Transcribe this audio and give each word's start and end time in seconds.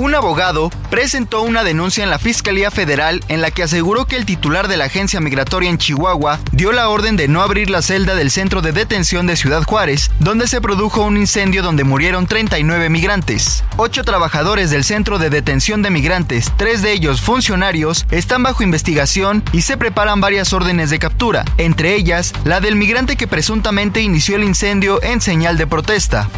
Un 0.00 0.14
abogado 0.14 0.70
presentó 0.88 1.42
una 1.42 1.62
denuncia 1.62 2.02
en 2.02 2.08
la 2.08 2.18
Fiscalía 2.18 2.70
Federal 2.70 3.22
en 3.28 3.42
la 3.42 3.50
que 3.50 3.64
aseguró 3.64 4.06
que 4.06 4.16
el 4.16 4.24
titular 4.24 4.66
de 4.66 4.78
la 4.78 4.86
agencia 4.86 5.20
migratoria 5.20 5.68
en 5.68 5.76
Chihuahua 5.76 6.40
dio 6.52 6.72
la 6.72 6.88
orden 6.88 7.18
de 7.18 7.28
no 7.28 7.42
abrir 7.42 7.68
la 7.68 7.82
celda 7.82 8.14
del 8.14 8.30
centro 8.30 8.62
de 8.62 8.72
detención 8.72 9.26
de 9.26 9.36
Ciudad 9.36 9.62
Juárez, 9.62 10.10
donde 10.18 10.48
se 10.48 10.62
produjo 10.62 11.02
un 11.02 11.18
incendio 11.18 11.62
donde 11.62 11.84
murieron 11.84 12.26
39 12.26 12.88
migrantes. 12.88 13.62
Ocho 13.76 14.02
trabajadores 14.02 14.70
del 14.70 14.84
centro 14.84 15.18
de 15.18 15.28
detención 15.28 15.82
de 15.82 15.90
migrantes, 15.90 16.50
tres 16.56 16.80
de 16.80 16.92
ellos 16.92 17.20
funcionarios, 17.20 18.06
están 18.10 18.42
bajo 18.42 18.62
investigación 18.62 19.44
y 19.52 19.60
se 19.60 19.76
preparan 19.76 20.22
varias 20.22 20.54
órdenes 20.54 20.88
de 20.88 20.98
captura, 20.98 21.44
entre 21.58 21.94
ellas 21.94 22.32
la 22.44 22.60
del 22.60 22.74
migrante 22.74 23.16
que 23.16 23.28
presuntamente 23.28 24.00
inició 24.00 24.36
el 24.36 24.44
incendio 24.44 25.02
en 25.02 25.20
señal 25.20 25.58
de 25.58 25.66
protesta. 25.66 26.30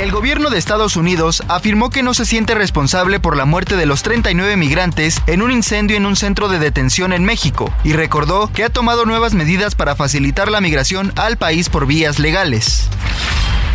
El 0.00 0.12
gobierno 0.12 0.48
de 0.48 0.56
Estados 0.56 0.96
Unidos 0.96 1.42
afirmó 1.48 1.90
que 1.90 2.02
no 2.02 2.14
se 2.14 2.24
siente 2.24 2.54
responsable 2.54 3.20
por 3.20 3.36
la 3.36 3.44
muerte 3.44 3.76
de 3.76 3.84
los 3.84 4.02
39 4.02 4.56
migrantes 4.56 5.20
en 5.26 5.42
un 5.42 5.52
incendio 5.52 5.98
en 5.98 6.06
un 6.06 6.16
centro 6.16 6.48
de 6.48 6.58
detención 6.58 7.12
en 7.12 7.22
México 7.22 7.70
y 7.84 7.92
recordó 7.92 8.50
que 8.50 8.64
ha 8.64 8.70
tomado 8.70 9.04
nuevas 9.04 9.34
medidas 9.34 9.74
para 9.74 9.96
facilitar 9.96 10.50
la 10.50 10.62
migración 10.62 11.12
al 11.16 11.36
país 11.36 11.68
por 11.68 11.84
vías 11.84 12.18
legales. 12.18 12.88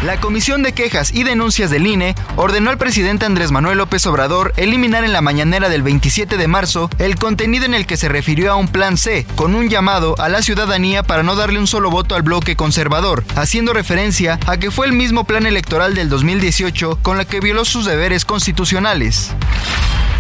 La 0.04 0.20
Comisión 0.20 0.62
de 0.62 0.74
Quejas 0.74 1.14
y 1.14 1.24
Denuncias 1.24 1.72
del 1.72 1.88
INE 1.88 2.16
ordenó 2.36 2.70
al 2.70 2.78
presidente 2.78 3.26
Andrés 3.26 3.52
Manuel 3.52 3.80
López 3.80 4.06
Obrador 4.06 4.54
eliminar 4.58 5.04
en 5.04 5.14
la 5.14 5.22
mañanera 5.22 5.68
del 5.70 5.82
27 5.82 6.38
de 6.38 6.48
marzo 6.48 6.90
el 7.00 7.16
contenido 7.16 7.66
en 7.66 7.74
el 7.74 7.88
que 7.88 7.98
se 7.98 8.10
refirió 8.10 8.52
a 8.52 8.56
un 8.56 8.68
plan 8.68 8.98
C, 8.98 9.26
con 9.36 9.56
un 9.56 9.70
llamado 9.70 10.16
a 10.20 10.30
la 10.30 10.42
ciudadanía 10.42 11.02
para 11.02 11.24
no 11.24 11.36
darle 11.36 11.60
un 11.60 11.68
solo 11.68 11.90
voto 11.90 12.14
al 12.16 12.22
bloque 12.22 12.56
conservador, 12.56 13.24
haciendo 13.36 13.74
referencia 13.74 14.40
a 14.46 14.58
que 14.58 14.70
fue 14.70 14.86
el 14.86 14.94
mismo 14.94 15.24
plan 15.24 15.46
electoral 15.46 15.96
del 15.96 16.10
2018 16.10 17.00
con 17.02 17.18
la 17.18 17.26
que 17.26 17.40
violó 17.40 17.66
sus 17.66 17.86
deberes 17.86 18.26
constitucionales. 18.26 19.32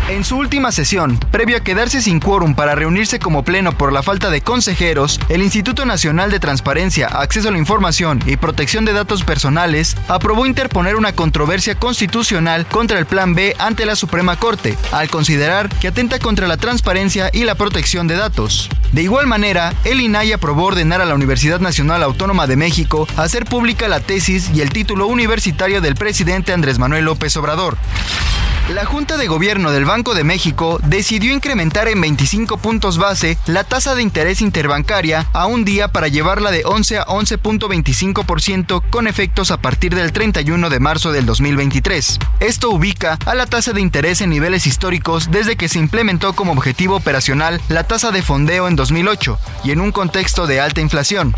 En 0.07 0.23
su 0.23 0.37
última 0.37 0.71
sesión, 0.71 1.17
previo 1.31 1.57
a 1.57 1.61
quedarse 1.61 1.99
sin 1.99 2.19
quórum 2.19 2.53
para 2.53 2.75
reunirse 2.75 3.17
como 3.17 3.43
pleno 3.43 3.75
por 3.75 3.91
la 3.91 4.03
falta 4.03 4.29
de 4.29 4.41
consejeros, 4.41 5.19
el 5.29 5.41
Instituto 5.41 5.83
Nacional 5.83 6.29
de 6.29 6.39
Transparencia, 6.39 7.07
Acceso 7.07 7.49
a 7.49 7.51
la 7.51 7.57
Información 7.57 8.21
y 8.27 8.37
Protección 8.37 8.85
de 8.85 8.93
Datos 8.93 9.23
Personales 9.23 9.97
aprobó 10.07 10.45
interponer 10.45 10.95
una 10.95 11.13
controversia 11.13 11.73
constitucional 11.73 12.67
contra 12.67 12.99
el 12.99 13.07
Plan 13.07 13.33
B 13.33 13.55
ante 13.57 13.87
la 13.87 13.95
Suprema 13.95 14.35
Corte, 14.35 14.77
al 14.91 15.09
considerar 15.09 15.69
que 15.69 15.87
atenta 15.87 16.19
contra 16.19 16.47
la 16.47 16.57
transparencia 16.57 17.31
y 17.33 17.43
la 17.43 17.55
protección 17.55 18.07
de 18.07 18.15
datos. 18.15 18.69
De 18.91 19.01
igual 19.01 19.25
manera, 19.25 19.73
el 19.85 20.01
INAI 20.01 20.33
aprobó 20.33 20.65
ordenar 20.65 21.01
a 21.01 21.05
la 21.05 21.15
Universidad 21.15 21.59
Nacional 21.59 22.03
Autónoma 22.03 22.45
de 22.45 22.57
México 22.57 23.07
hacer 23.17 23.45
pública 23.45 23.87
la 23.87 24.01
tesis 24.01 24.51
y 24.53 24.61
el 24.61 24.69
título 24.69 25.07
universitario 25.07 25.81
del 25.81 25.95
presidente 25.95 26.53
Andrés 26.53 26.77
Manuel 26.77 27.05
López 27.05 27.35
Obrador. 27.37 27.75
La 28.69 28.83
Junta 28.83 29.17
de 29.17 29.27
Gobierno 29.27 29.71
del 29.71 29.85
Banco 29.85 30.15
de 30.15 30.23
México 30.23 30.79
decidió 30.81 31.31
incrementar 31.31 31.87
en 31.87 32.01
25 32.01 32.57
puntos 32.57 32.97
base 32.97 33.37
la 33.45 33.63
tasa 33.63 33.93
de 33.93 34.01
interés 34.01 34.41
interbancaria 34.41 35.27
a 35.33 35.45
un 35.45 35.65
día 35.65 35.87
para 35.87 36.07
llevarla 36.07 36.49
de 36.49 36.63
11 36.65 36.97
a 36.97 37.05
11.25% 37.05 38.81
con 38.89 39.05
efectos 39.05 39.51
a 39.51 39.57
partir 39.57 39.93
del 39.93 40.11
31 40.11 40.71
de 40.71 40.79
marzo 40.79 41.11
del 41.11 41.27
2023. 41.27 42.17
Esto 42.39 42.71
ubica 42.71 43.19
a 43.27 43.35
la 43.35 43.45
tasa 43.45 43.71
de 43.71 43.81
interés 43.81 44.21
en 44.21 44.31
niveles 44.31 44.65
históricos 44.65 45.29
desde 45.29 45.57
que 45.57 45.69
se 45.69 45.77
implementó 45.77 46.33
como 46.33 46.53
objetivo 46.53 46.95
operacional 46.95 47.61
la 47.69 47.83
tasa 47.83 48.09
de 48.09 48.23
fondeo 48.23 48.67
en 48.67 48.75
2008 48.75 49.37
y 49.63 49.71
en 49.71 49.79
un 49.79 49.91
contexto 49.91 50.47
de 50.47 50.59
alta 50.59 50.81
inflación. 50.81 51.35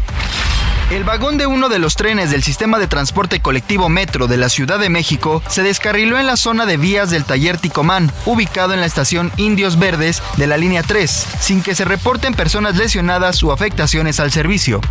El 0.89 1.03
vagón 1.03 1.37
de 1.37 1.47
uno 1.47 1.67
de 1.67 1.79
los 1.79 1.97
trenes 1.97 2.31
del 2.31 2.43
sistema 2.43 2.79
de 2.79 2.87
transporte 2.87 3.41
colectivo 3.41 3.89
Metro 3.89 4.27
de 4.27 4.37
la 4.37 4.47
Ciudad 4.47 4.79
de 4.79 4.87
México 4.87 5.43
se 5.49 5.61
descarriló 5.61 6.17
en 6.17 6.25
la 6.25 6.37
zona 6.37 6.65
de 6.65 6.77
vías 6.77 7.11
del 7.17 7.25
taller 7.25 7.57
Ticomán, 7.57 8.11
ubicado 8.27 8.75
en 8.75 8.79
la 8.79 8.85
estación 8.85 9.31
Indios 9.37 9.79
Verdes 9.79 10.21
de 10.37 10.45
la 10.45 10.55
línea 10.55 10.83
3, 10.83 11.27
sin 11.39 11.63
que 11.63 11.73
se 11.73 11.83
reporten 11.83 12.35
personas 12.35 12.75
lesionadas 12.75 13.41
o 13.43 13.51
afectaciones 13.51 14.19
al 14.19 14.31
servicio. 14.31 14.81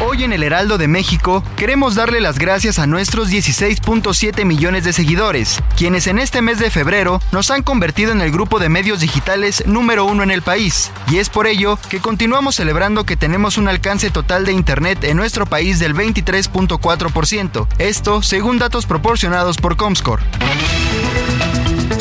Hoy 0.00 0.24
en 0.24 0.32
el 0.32 0.42
Heraldo 0.42 0.78
de 0.78 0.88
México 0.88 1.44
queremos 1.56 1.94
darle 1.94 2.20
las 2.20 2.38
gracias 2.38 2.78
a 2.78 2.86
nuestros 2.86 3.30
16.7 3.30 4.44
millones 4.44 4.84
de 4.84 4.92
seguidores, 4.92 5.60
quienes 5.76 6.06
en 6.06 6.18
este 6.18 6.42
mes 6.42 6.58
de 6.58 6.70
febrero 6.70 7.20
nos 7.30 7.50
han 7.50 7.62
convertido 7.62 8.10
en 8.10 8.20
el 8.20 8.32
grupo 8.32 8.58
de 8.58 8.68
medios 8.68 9.00
digitales 9.00 9.62
número 9.66 10.04
uno 10.04 10.22
en 10.22 10.30
el 10.30 10.42
país, 10.42 10.90
y 11.08 11.18
es 11.18 11.28
por 11.28 11.46
ello 11.46 11.78
que 11.88 12.00
continuamos 12.00 12.56
celebrando 12.56 13.04
que 13.04 13.16
tenemos 13.16 13.58
un 13.58 13.68
alcance 13.68 14.10
total 14.10 14.44
de 14.44 14.52
Internet 14.52 15.04
en 15.04 15.16
nuestro 15.16 15.46
país 15.46 15.78
del 15.78 15.94
23.4%, 15.94 17.66
esto 17.78 18.22
según 18.22 18.58
datos 18.58 18.86
proporcionados 18.86 19.56
por 19.56 19.76
Comscore. 19.76 20.22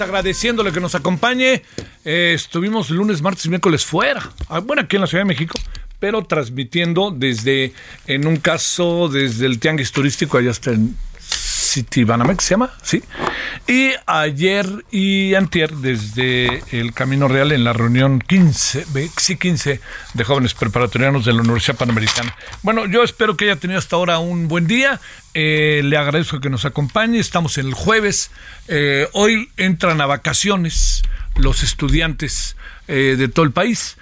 Tardes, 0.00 0.10
agradeciéndole 0.10 0.72
que 0.72 0.80
nos 0.80 0.94
acompañe. 0.94 1.62
Eh, 2.04 2.32
estuvimos 2.34 2.90
lunes, 2.90 3.20
martes 3.22 3.44
y 3.46 3.48
miércoles 3.48 3.84
fuera. 3.84 4.30
Ah, 4.48 4.60
bueno, 4.60 4.82
aquí 4.82 4.96
en 4.96 5.02
la 5.02 5.06
Ciudad 5.06 5.24
de 5.24 5.28
México, 5.28 5.58
pero 5.98 6.24
transmitiendo 6.24 7.10
desde, 7.10 7.72
en 8.06 8.26
un 8.26 8.36
caso, 8.36 9.08
desde 9.08 9.46
el 9.46 9.58
Tianguis 9.58 9.92
Turístico, 9.92 10.38
allá 10.38 10.50
hasta 10.50 10.72
en 10.72 10.96
Citibanamex, 11.70 12.44
¿se 12.44 12.54
llama? 12.54 12.70
Sí. 12.82 13.02
Y 13.66 13.92
ayer 14.06 14.66
y 14.90 15.34
antier, 15.34 15.72
desde 15.76 16.62
el 16.72 16.92
Camino 16.92 17.28
Real, 17.28 17.52
en 17.52 17.62
la 17.62 17.72
reunión 17.72 18.20
15, 18.20 18.86
sí, 19.16 19.36
15 19.36 19.80
de 20.14 20.24
jóvenes 20.24 20.54
preparatorianos 20.54 21.24
de 21.24 21.32
la 21.32 21.42
Universidad 21.42 21.76
Panamericana. 21.76 22.34
Bueno, 22.62 22.86
yo 22.86 23.04
espero 23.04 23.36
que 23.36 23.44
haya 23.44 23.56
tenido 23.56 23.78
hasta 23.78 23.96
ahora 23.96 24.18
un 24.18 24.48
buen 24.48 24.66
día. 24.66 25.00
Eh, 25.34 25.82
le 25.84 25.96
agradezco 25.96 26.40
que 26.40 26.50
nos 26.50 26.64
acompañe. 26.64 27.20
Estamos 27.20 27.58
el 27.58 27.72
jueves. 27.72 28.32
Eh, 28.66 29.06
hoy 29.12 29.48
entran 29.56 30.00
a 30.00 30.06
vacaciones 30.06 31.02
los 31.36 31.62
estudiantes 31.62 32.56
eh, 32.88 33.14
de 33.16 33.28
todo 33.28 33.44
el 33.44 33.52
país. 33.52 33.96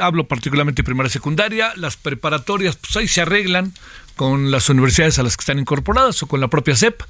hablo 0.00 0.26
particularmente 0.26 0.82
primaria 0.84 1.08
y 1.08 1.12
secundaria, 1.12 1.72
las 1.76 1.96
preparatorias, 1.96 2.76
pues 2.76 2.96
ahí 2.96 3.08
se 3.08 3.22
arreglan, 3.22 3.72
con 4.16 4.50
las 4.50 4.68
universidades 4.68 5.18
a 5.18 5.22
las 5.22 5.36
que 5.36 5.42
están 5.42 5.58
incorporadas 5.58 6.22
o 6.22 6.26
con 6.26 6.40
la 6.40 6.48
propia 6.48 6.74
CEP. 6.74 7.02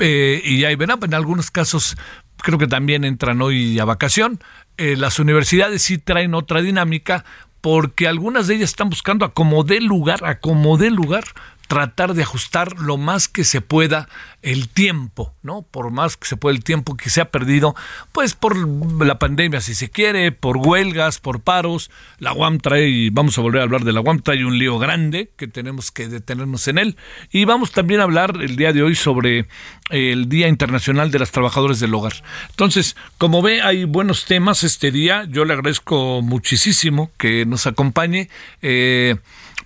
Eh, 0.00 0.42
y 0.44 0.64
ahí 0.64 0.74
verán, 0.74 0.98
en 1.02 1.14
algunos 1.14 1.50
casos 1.50 1.96
creo 2.38 2.58
que 2.58 2.66
también 2.66 3.04
entran 3.04 3.40
hoy 3.42 3.78
a 3.78 3.84
vacación. 3.84 4.40
Eh, 4.76 4.96
las 4.96 5.18
universidades 5.18 5.82
sí 5.82 5.98
traen 5.98 6.34
otra 6.34 6.62
dinámica 6.62 7.24
porque 7.60 8.08
algunas 8.08 8.46
de 8.46 8.56
ellas 8.56 8.70
están 8.70 8.90
buscando 8.90 9.24
a 9.24 9.32
como 9.32 9.64
dé 9.64 9.80
lugar, 9.80 10.24
a 10.24 10.40
como 10.40 10.76
dé 10.76 10.90
lugar, 10.90 11.24
tratar 11.66 12.14
de 12.14 12.22
ajustar 12.22 12.78
lo 12.78 12.96
más 12.96 13.28
que 13.28 13.44
se 13.44 13.60
pueda 13.60 14.08
el 14.42 14.68
tiempo, 14.68 15.34
¿no? 15.42 15.62
Por 15.62 15.90
más 15.90 16.16
que 16.16 16.26
se 16.26 16.36
pueda 16.36 16.54
el 16.54 16.62
tiempo 16.62 16.96
que 16.96 17.08
se 17.08 17.22
ha 17.22 17.30
perdido, 17.30 17.74
pues 18.12 18.34
por 18.34 18.56
la 19.04 19.18
pandemia, 19.18 19.60
si 19.62 19.74
se 19.74 19.90
quiere, 19.90 20.32
por 20.32 20.58
huelgas, 20.58 21.18
por 21.18 21.40
paros. 21.40 21.90
La 22.18 22.34
UAM 22.34 22.58
trae, 22.58 22.88
y 22.88 23.10
vamos 23.10 23.38
a 23.38 23.40
volver 23.40 23.62
a 23.62 23.64
hablar 23.64 23.84
de 23.84 23.92
la 23.92 24.02
UAM, 24.02 24.20
trae 24.20 24.44
un 24.44 24.58
lío 24.58 24.78
grande 24.78 25.30
que 25.36 25.48
tenemos 25.48 25.90
que 25.90 26.08
detenernos 26.08 26.68
en 26.68 26.78
él. 26.78 26.96
Y 27.32 27.46
vamos 27.46 27.72
también 27.72 28.00
a 28.00 28.04
hablar 28.04 28.38
el 28.40 28.56
día 28.56 28.72
de 28.72 28.82
hoy 28.82 28.94
sobre 28.94 29.46
el 29.90 30.28
Día 30.28 30.48
Internacional 30.48 31.10
de 31.10 31.18
las 31.18 31.30
Trabajadoras 31.30 31.80
del 31.80 31.94
Hogar. 31.94 32.22
Entonces, 32.50 32.96
como 33.16 33.40
ve, 33.40 33.62
hay 33.62 33.84
buenos 33.84 34.26
temas 34.26 34.62
este 34.62 34.90
día. 34.90 35.24
Yo 35.28 35.46
le 35.46 35.54
agradezco 35.54 36.20
muchísimo 36.22 37.10
que 37.16 37.46
nos 37.46 37.66
acompañe. 37.66 38.28
Eh, 38.60 39.16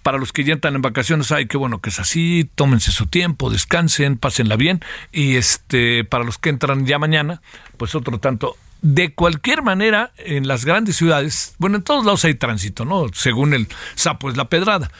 para 0.09 0.17
los 0.17 0.33
que 0.33 0.43
ya 0.43 0.55
están 0.55 0.75
en 0.75 0.81
vacaciones, 0.81 1.33
ay, 1.33 1.49
qué 1.49 1.59
bueno 1.59 1.83
que 1.83 1.91
es 1.91 2.01
así, 2.01 2.51
tómense 2.55 2.93
su 2.93 3.09
tiempo, 3.09 3.51
descansen, 3.51 4.17
pásenla 4.17 4.57
bien. 4.57 4.81
Y 5.13 5.37
este, 5.37 6.03
para 6.03 6.25
los 6.25 6.39
que 6.39 6.49
entran 6.49 6.87
ya 6.87 6.99
mañana, 6.99 7.43
pues 7.77 7.95
otro 7.95 8.19
tanto. 8.19 8.57
De 8.81 9.13
cualquier 9.13 9.61
manera, 9.61 10.13
en 10.17 10.49
las 10.49 10.65
grandes 10.65 10.97
ciudades, 10.97 11.55
bueno, 11.59 11.77
en 11.77 11.83
todos 11.83 12.07
lados 12.07 12.25
hay 12.25 12.33
tránsito, 12.33 12.87
¿no? 12.87 13.09
Según 13.13 13.53
el 13.53 13.69
sapo 13.97 14.31
es 14.31 14.39
la 14.39 14.49
pedrada. 14.49 14.91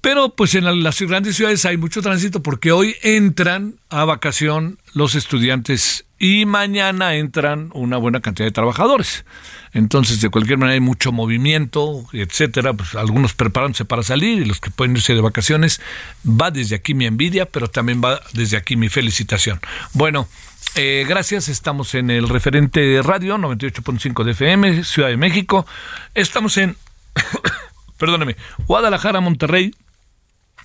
Pero 0.00 0.34
pues 0.34 0.56
en 0.56 0.82
las 0.82 1.00
grandes 1.00 1.36
ciudades 1.36 1.64
hay 1.64 1.76
mucho 1.76 2.02
tránsito 2.02 2.42
porque 2.42 2.72
hoy 2.72 2.96
entran 3.02 3.76
a 3.88 4.04
vacación 4.04 4.80
los 4.94 5.14
estudiantes 5.14 6.06
y 6.18 6.46
mañana 6.46 7.14
entran 7.14 7.70
una 7.74 7.96
buena 7.96 8.20
cantidad 8.20 8.46
de 8.46 8.52
trabajadores. 8.52 9.24
Entonces, 9.72 10.20
de 10.20 10.30
cualquier 10.30 10.58
manera 10.58 10.74
hay 10.74 10.80
mucho 10.80 11.12
movimiento, 11.12 12.04
etcétera, 12.12 12.72
pues 12.74 12.94
algunos 12.96 13.34
preparándose 13.34 13.84
para 13.84 14.02
salir 14.02 14.42
y 14.42 14.44
los 14.44 14.60
que 14.60 14.70
pueden 14.70 14.96
irse 14.96 15.14
de 15.14 15.20
vacaciones. 15.20 15.80
Va 16.26 16.50
desde 16.50 16.74
aquí 16.76 16.94
mi 16.94 17.06
envidia, 17.06 17.46
pero 17.46 17.68
también 17.68 18.02
va 18.02 18.20
desde 18.32 18.56
aquí 18.56 18.76
mi 18.76 18.88
felicitación. 18.88 19.60
Bueno, 19.92 20.28
eh, 20.74 21.04
gracias, 21.08 21.48
estamos 21.48 21.94
en 21.94 22.10
el 22.10 22.28
referente 22.28 23.00
radio 23.02 23.36
98.5 23.36 24.24
de 24.24 24.32
FM, 24.32 24.84
Ciudad 24.84 25.08
de 25.08 25.16
México. 25.16 25.66
Estamos 26.14 26.56
en, 26.56 26.76
perdóneme, 27.98 28.36
Guadalajara, 28.66 29.20
Monterrey, 29.20 29.72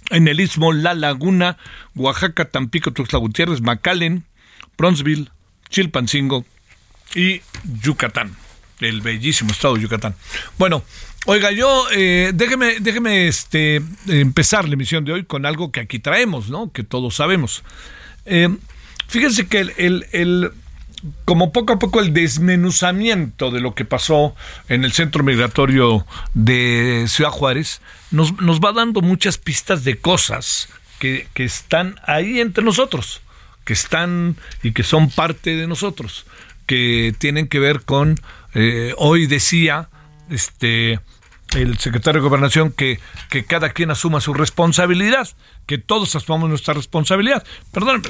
en 0.09 0.27
el 0.27 0.39
Istmo, 0.39 0.73
La 0.73 0.93
Laguna, 0.93 1.57
Oaxaca, 1.95 2.45
Tampico, 2.45 2.91
Tuxtla 2.91 3.19
Gutiérrez, 3.19 3.61
McAllen, 3.61 4.25
Bronzeville, 4.77 5.29
Chilpancingo 5.73 6.45
y 7.15 7.41
Yucatán, 7.81 8.35
el 8.79 9.01
bellísimo 9.01 9.51
estado 9.51 9.75
de 9.75 9.81
Yucatán. 9.81 10.15
Bueno, 10.59 10.83
oiga, 11.25 11.51
yo 11.51 11.87
eh, 11.91 12.31
déjeme, 12.33 12.79
déjeme 12.79 13.27
este, 13.27 13.81
empezar 14.07 14.67
la 14.67 14.75
emisión 14.75 15.03
de 15.03 15.13
hoy 15.13 15.23
con 15.25 15.47
algo 15.47 15.71
que 15.71 15.79
aquí 15.79 15.97
traemos, 15.97 16.49
¿no? 16.49 16.71
Que 16.71 16.83
todos 16.83 17.15
sabemos. 17.15 17.63
Eh, 18.25 18.55
fíjense 19.07 19.47
que 19.47 19.61
el, 19.61 20.05
el, 20.11 20.51
como 21.25 21.51
poco 21.51 21.73
a 21.73 21.79
poco 21.79 22.01
el 22.01 22.13
desmenuzamiento 22.13 23.49
de 23.49 23.59
lo 23.59 23.73
que 23.73 23.83
pasó 23.83 24.35
en 24.69 24.85
el 24.85 24.91
centro 24.91 25.23
migratorio 25.23 26.05
de 26.35 27.05
Ciudad 27.07 27.31
Juárez 27.31 27.81
nos, 28.11 28.39
nos 28.39 28.59
va 28.59 28.73
dando 28.73 29.01
muchas 29.01 29.39
pistas 29.39 29.83
de 29.83 29.97
cosas 29.97 30.69
que, 30.99 31.27
que 31.33 31.43
están 31.45 31.95
ahí 32.05 32.39
entre 32.39 32.63
nosotros 32.63 33.22
que 33.65 33.73
están 33.73 34.35
y 34.61 34.71
que 34.73 34.83
son 34.83 35.09
parte 35.09 35.55
de 35.55 35.67
nosotros, 35.67 36.25
que 36.65 37.13
tienen 37.17 37.47
que 37.47 37.59
ver 37.59 37.81
con, 37.81 38.19
eh, 38.53 38.93
hoy 38.97 39.27
decía, 39.27 39.89
este, 40.29 40.99
el 41.55 41.77
secretario 41.77 42.21
de 42.21 42.27
Gobernación 42.27 42.71
que, 42.71 42.99
que 43.29 43.45
cada 43.45 43.69
quien 43.69 43.91
asuma 43.91 44.21
su 44.21 44.33
responsabilidad, 44.33 45.29
que 45.65 45.77
todos 45.77 46.15
asumamos 46.15 46.49
nuestra 46.49 46.73
responsabilidad. 46.73 47.43
Perdón, 47.71 48.01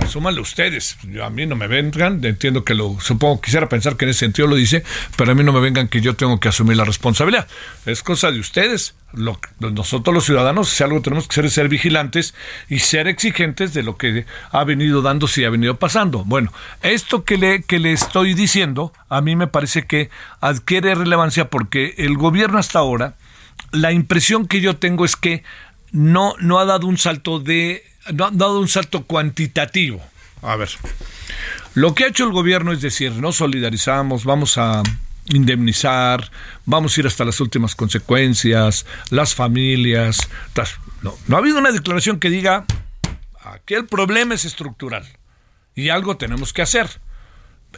asúmanle 0.00 0.40
ustedes. 0.40 0.96
Yo, 1.02 1.24
a 1.24 1.30
mí 1.30 1.46
no 1.46 1.56
me 1.56 1.66
vengan, 1.66 2.24
entiendo 2.24 2.64
que 2.64 2.74
lo, 2.74 2.98
supongo, 3.00 3.40
quisiera 3.40 3.68
pensar 3.68 3.96
que 3.96 4.04
en 4.04 4.10
ese 4.10 4.20
sentido 4.20 4.48
lo 4.48 4.56
dice, 4.56 4.84
pero 5.16 5.32
a 5.32 5.34
mí 5.34 5.42
no 5.44 5.52
me 5.52 5.60
vengan 5.60 5.88
que 5.88 6.00
yo 6.00 6.14
tengo 6.14 6.40
que 6.40 6.48
asumir 6.48 6.76
la 6.76 6.84
responsabilidad. 6.84 7.46
Es 7.84 8.02
cosa 8.02 8.30
de 8.30 8.40
ustedes. 8.40 8.94
Lo, 9.12 9.38
nosotros 9.60 10.14
los 10.14 10.24
ciudadanos, 10.24 10.68
si 10.68 10.82
algo 10.82 11.00
tenemos 11.00 11.26
que 11.26 11.32
hacer 11.34 11.44
es 11.46 11.52
ser 11.54 11.68
vigilantes 11.68 12.34
y 12.68 12.80
ser 12.80 13.08
exigentes 13.08 13.72
de 13.72 13.82
lo 13.82 13.96
que 13.96 14.26
ha 14.50 14.64
venido 14.64 15.02
dando, 15.02 15.28
si 15.28 15.44
ha 15.44 15.50
venido 15.50 15.76
pasando. 15.76 16.24
Bueno, 16.24 16.52
esto 16.82 17.24
que 17.24 17.38
le, 17.38 17.62
que 17.62 17.78
le 17.78 17.92
estoy 17.92 18.34
diciendo, 18.34 18.92
a 19.08 19.20
mí 19.20 19.36
me 19.36 19.46
parece 19.46 19.86
que 19.86 20.10
adquiere 20.40 20.94
relevancia 20.94 21.48
porque 21.48 21.94
el 21.98 22.16
gobierno 22.16 22.58
hasta 22.58 22.78
ahora, 22.78 23.14
la 23.72 23.92
impresión 23.92 24.46
que 24.46 24.60
yo 24.60 24.76
tengo 24.76 25.04
es 25.04 25.16
que 25.16 25.42
no, 25.92 26.34
no 26.40 26.58
ha 26.58 26.64
dado 26.64 26.86
un 26.86 26.98
salto 26.98 27.38
de 27.38 27.84
no 28.12 28.26
ha 28.26 28.30
dado 28.30 28.60
un 28.60 28.68
salto 28.68 29.04
cuantitativo. 29.04 30.02
A 30.42 30.56
ver, 30.56 30.70
lo 31.74 31.94
que 31.94 32.04
ha 32.04 32.08
hecho 32.08 32.24
el 32.24 32.32
gobierno 32.32 32.72
es 32.72 32.80
decir, 32.80 33.12
nos 33.12 33.36
solidarizamos, 33.36 34.24
vamos 34.24 34.58
a 34.58 34.82
indemnizar, 35.26 36.30
vamos 36.64 36.96
a 36.96 37.00
ir 37.00 37.06
hasta 37.06 37.24
las 37.24 37.40
últimas 37.40 37.74
consecuencias, 37.74 38.86
las 39.10 39.34
familias. 39.34 40.18
No, 41.02 41.14
no 41.26 41.36
ha 41.36 41.38
habido 41.40 41.58
una 41.58 41.72
declaración 41.72 42.20
que 42.20 42.30
diga, 42.30 42.64
aquí 43.42 43.74
el 43.74 43.86
problema 43.86 44.34
es 44.34 44.44
estructural 44.44 45.06
y 45.74 45.88
algo 45.88 46.16
tenemos 46.16 46.52
que 46.52 46.62
hacer. 46.62 46.88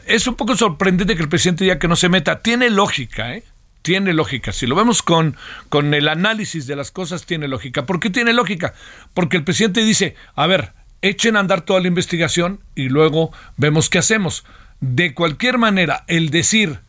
Es 0.05 0.27
un 0.27 0.35
poco 0.35 0.55
sorprendente 0.55 1.15
que 1.15 1.23
el 1.23 1.29
presidente 1.29 1.65
diga 1.65 1.79
que 1.79 1.87
no 1.87 1.95
se 1.95 2.09
meta. 2.09 2.39
Tiene 2.39 2.69
lógica, 2.69 3.33
¿eh? 3.33 3.43
Tiene 3.81 4.13
lógica. 4.13 4.51
Si 4.51 4.67
lo 4.67 4.75
vemos 4.75 5.01
con, 5.01 5.35
con 5.69 5.93
el 5.93 6.07
análisis 6.07 6.67
de 6.67 6.75
las 6.75 6.91
cosas, 6.91 7.25
tiene 7.25 7.47
lógica. 7.47 7.85
¿Por 7.85 7.99
qué 7.99 8.09
tiene 8.09 8.33
lógica? 8.33 8.73
Porque 9.13 9.37
el 9.37 9.43
presidente 9.43 9.83
dice, 9.83 10.15
a 10.35 10.47
ver, 10.47 10.73
echen 11.01 11.35
a 11.35 11.39
andar 11.39 11.61
toda 11.61 11.79
la 11.79 11.87
investigación 11.87 12.59
y 12.75 12.89
luego 12.89 13.31
vemos 13.57 13.89
qué 13.89 13.99
hacemos. 13.99 14.45
De 14.81 15.13
cualquier 15.13 15.57
manera, 15.57 16.03
el 16.07 16.29
decir, 16.29 16.79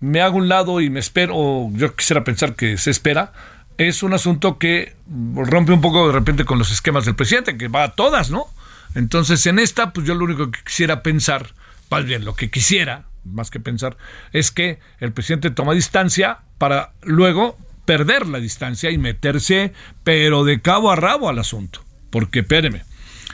me 0.00 0.20
hago 0.20 0.38
un 0.38 0.48
lado 0.48 0.80
y 0.80 0.90
me 0.90 1.00
espero, 1.00 1.34
o 1.36 1.70
yo 1.74 1.94
quisiera 1.94 2.24
pensar 2.24 2.54
que 2.54 2.76
se 2.76 2.90
espera, 2.90 3.32
es 3.78 4.02
un 4.02 4.12
asunto 4.12 4.58
que 4.58 4.94
rompe 5.34 5.72
un 5.72 5.80
poco 5.80 6.06
de 6.06 6.12
repente 6.12 6.44
con 6.44 6.58
los 6.58 6.70
esquemas 6.70 7.04
del 7.04 7.16
presidente, 7.16 7.56
que 7.56 7.68
va 7.68 7.84
a 7.84 7.92
todas, 7.92 8.30
¿no? 8.30 8.46
Entonces, 8.94 9.46
en 9.46 9.58
esta, 9.58 9.92
pues 9.92 10.06
yo 10.06 10.14
lo 10.14 10.24
único 10.24 10.50
que 10.50 10.60
quisiera 10.62 11.02
pensar, 11.02 11.54
más 11.90 12.04
bien 12.04 12.24
lo 12.24 12.34
que 12.34 12.50
quisiera, 12.50 13.04
más 13.24 13.50
que 13.50 13.60
pensar, 13.60 13.96
es 14.32 14.50
que 14.50 14.78
el 14.98 15.12
presidente 15.12 15.50
toma 15.50 15.74
distancia 15.74 16.40
para 16.58 16.92
luego 17.02 17.56
perder 17.84 18.26
la 18.26 18.38
distancia 18.38 18.90
y 18.90 18.98
meterse, 18.98 19.72
pero 20.04 20.44
de 20.44 20.60
cabo 20.60 20.90
a 20.90 20.96
rabo 20.96 21.28
al 21.28 21.38
asunto. 21.38 21.84
Porque, 22.10 22.40
espéreme, 22.40 22.84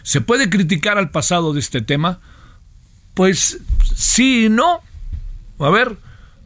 ¿se 0.02 0.20
puede 0.20 0.48
criticar 0.50 0.98
al 0.98 1.10
pasado 1.10 1.52
de 1.52 1.60
este 1.60 1.80
tema? 1.80 2.20
Pues 3.14 3.60
sí 3.94 4.46
y 4.46 4.48
no. 4.48 4.80
A 5.58 5.70
ver, 5.70 5.96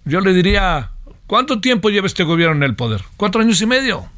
yo 0.05 0.21
le 0.21 0.33
diría, 0.33 0.91
¿cuánto 1.27 1.61
tiempo 1.61 1.91
lleva 1.91 2.07
este 2.07 2.25
gobierno 2.25 2.57
en 2.57 2.63
el 2.63 2.77
poder? 2.77 3.03
¿Cuatro 3.17 3.43
años 3.43 3.61
y 3.61 3.67
medio? 3.67 4.09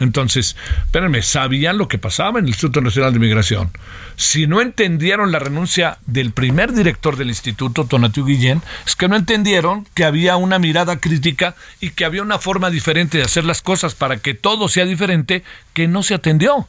Entonces, 0.00 0.56
espérenme, 0.84 1.22
sabían 1.22 1.78
lo 1.78 1.88
que 1.88 1.98
pasaba 1.98 2.38
en 2.38 2.46
el 2.46 2.50
Instituto 2.50 2.80
Nacional 2.80 3.12
de 3.12 3.18
Migración. 3.20 3.70
Si 4.16 4.46
no 4.46 4.60
entendieron 4.60 5.32
la 5.32 5.38
renuncia 5.38 5.98
del 6.06 6.32
primer 6.32 6.72
director 6.72 7.16
del 7.16 7.28
instituto, 7.28 7.84
Tonatiu 7.84 8.24
Guillén, 8.24 8.62
es 8.86 8.96
que 8.96 9.08
no 9.08 9.16
entendieron 9.16 9.86
que 9.94 10.04
había 10.04 10.36
una 10.36 10.58
mirada 10.58 10.98
crítica 10.98 11.54
y 11.80 11.90
que 11.90 12.04
había 12.04 12.22
una 12.22 12.38
forma 12.38 12.70
diferente 12.70 13.18
de 13.18 13.24
hacer 13.24 13.44
las 13.44 13.62
cosas 13.62 13.94
para 13.94 14.18
que 14.18 14.34
todo 14.34 14.68
sea 14.68 14.84
diferente 14.84 15.44
que 15.72 15.88
no 15.88 16.02
se 16.02 16.14
atendió. 16.14 16.68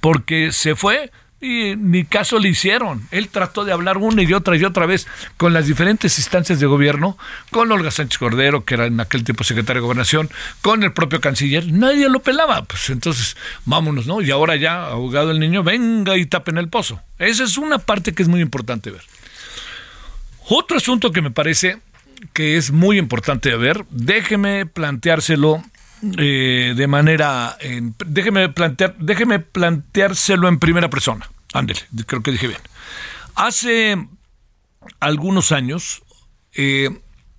Porque 0.00 0.50
se 0.50 0.74
fue 0.74 1.12
Y 1.42 1.74
ni 1.74 2.04
caso 2.04 2.38
le 2.38 2.50
hicieron. 2.50 3.08
Él 3.10 3.28
trató 3.28 3.64
de 3.64 3.72
hablar 3.72 3.98
una 3.98 4.22
y 4.22 4.32
otra 4.32 4.56
y 4.56 4.64
otra 4.64 4.86
vez 4.86 5.08
con 5.36 5.52
las 5.52 5.66
diferentes 5.66 6.16
instancias 6.18 6.60
de 6.60 6.66
gobierno, 6.66 7.18
con 7.50 7.72
Olga 7.72 7.90
Sánchez 7.90 8.18
Cordero, 8.18 8.64
que 8.64 8.74
era 8.74 8.86
en 8.86 9.00
aquel 9.00 9.24
tiempo 9.24 9.42
secretario 9.42 9.82
de 9.82 9.86
Gobernación, 9.86 10.30
con 10.60 10.84
el 10.84 10.92
propio 10.92 11.20
canciller. 11.20 11.66
Nadie 11.66 12.08
lo 12.08 12.20
pelaba. 12.20 12.62
Pues 12.62 12.90
entonces, 12.90 13.36
vámonos, 13.64 14.06
¿no? 14.06 14.22
Y 14.22 14.30
ahora 14.30 14.54
ya, 14.54 14.84
ahogado 14.84 15.32
el 15.32 15.40
niño, 15.40 15.64
venga 15.64 16.16
y 16.16 16.26
tapen 16.26 16.58
el 16.58 16.68
pozo. 16.68 17.00
Esa 17.18 17.42
es 17.42 17.58
una 17.58 17.78
parte 17.78 18.14
que 18.14 18.22
es 18.22 18.28
muy 18.28 18.40
importante 18.40 18.92
ver. 18.92 19.02
Otro 20.48 20.76
asunto 20.76 21.10
que 21.10 21.22
me 21.22 21.32
parece 21.32 21.78
que 22.32 22.56
es 22.56 22.70
muy 22.70 22.98
importante 22.98 23.54
ver, 23.56 23.84
déjeme 23.90 24.64
planteárselo 24.66 25.62
eh, 26.18 26.74
de 26.76 26.86
manera, 26.86 27.56
déjeme 28.06 28.48
plantear, 28.48 28.96
déjeme 28.98 29.38
planteárselo 29.38 30.48
en 30.48 30.58
primera 30.58 30.90
persona. 30.90 31.28
Ándele, 31.52 31.80
creo 32.06 32.22
que 32.22 32.32
dije 32.32 32.48
bien. 32.48 32.60
Hace 33.34 34.08
algunos 35.00 35.52
años 35.52 36.02
eh, 36.54 36.90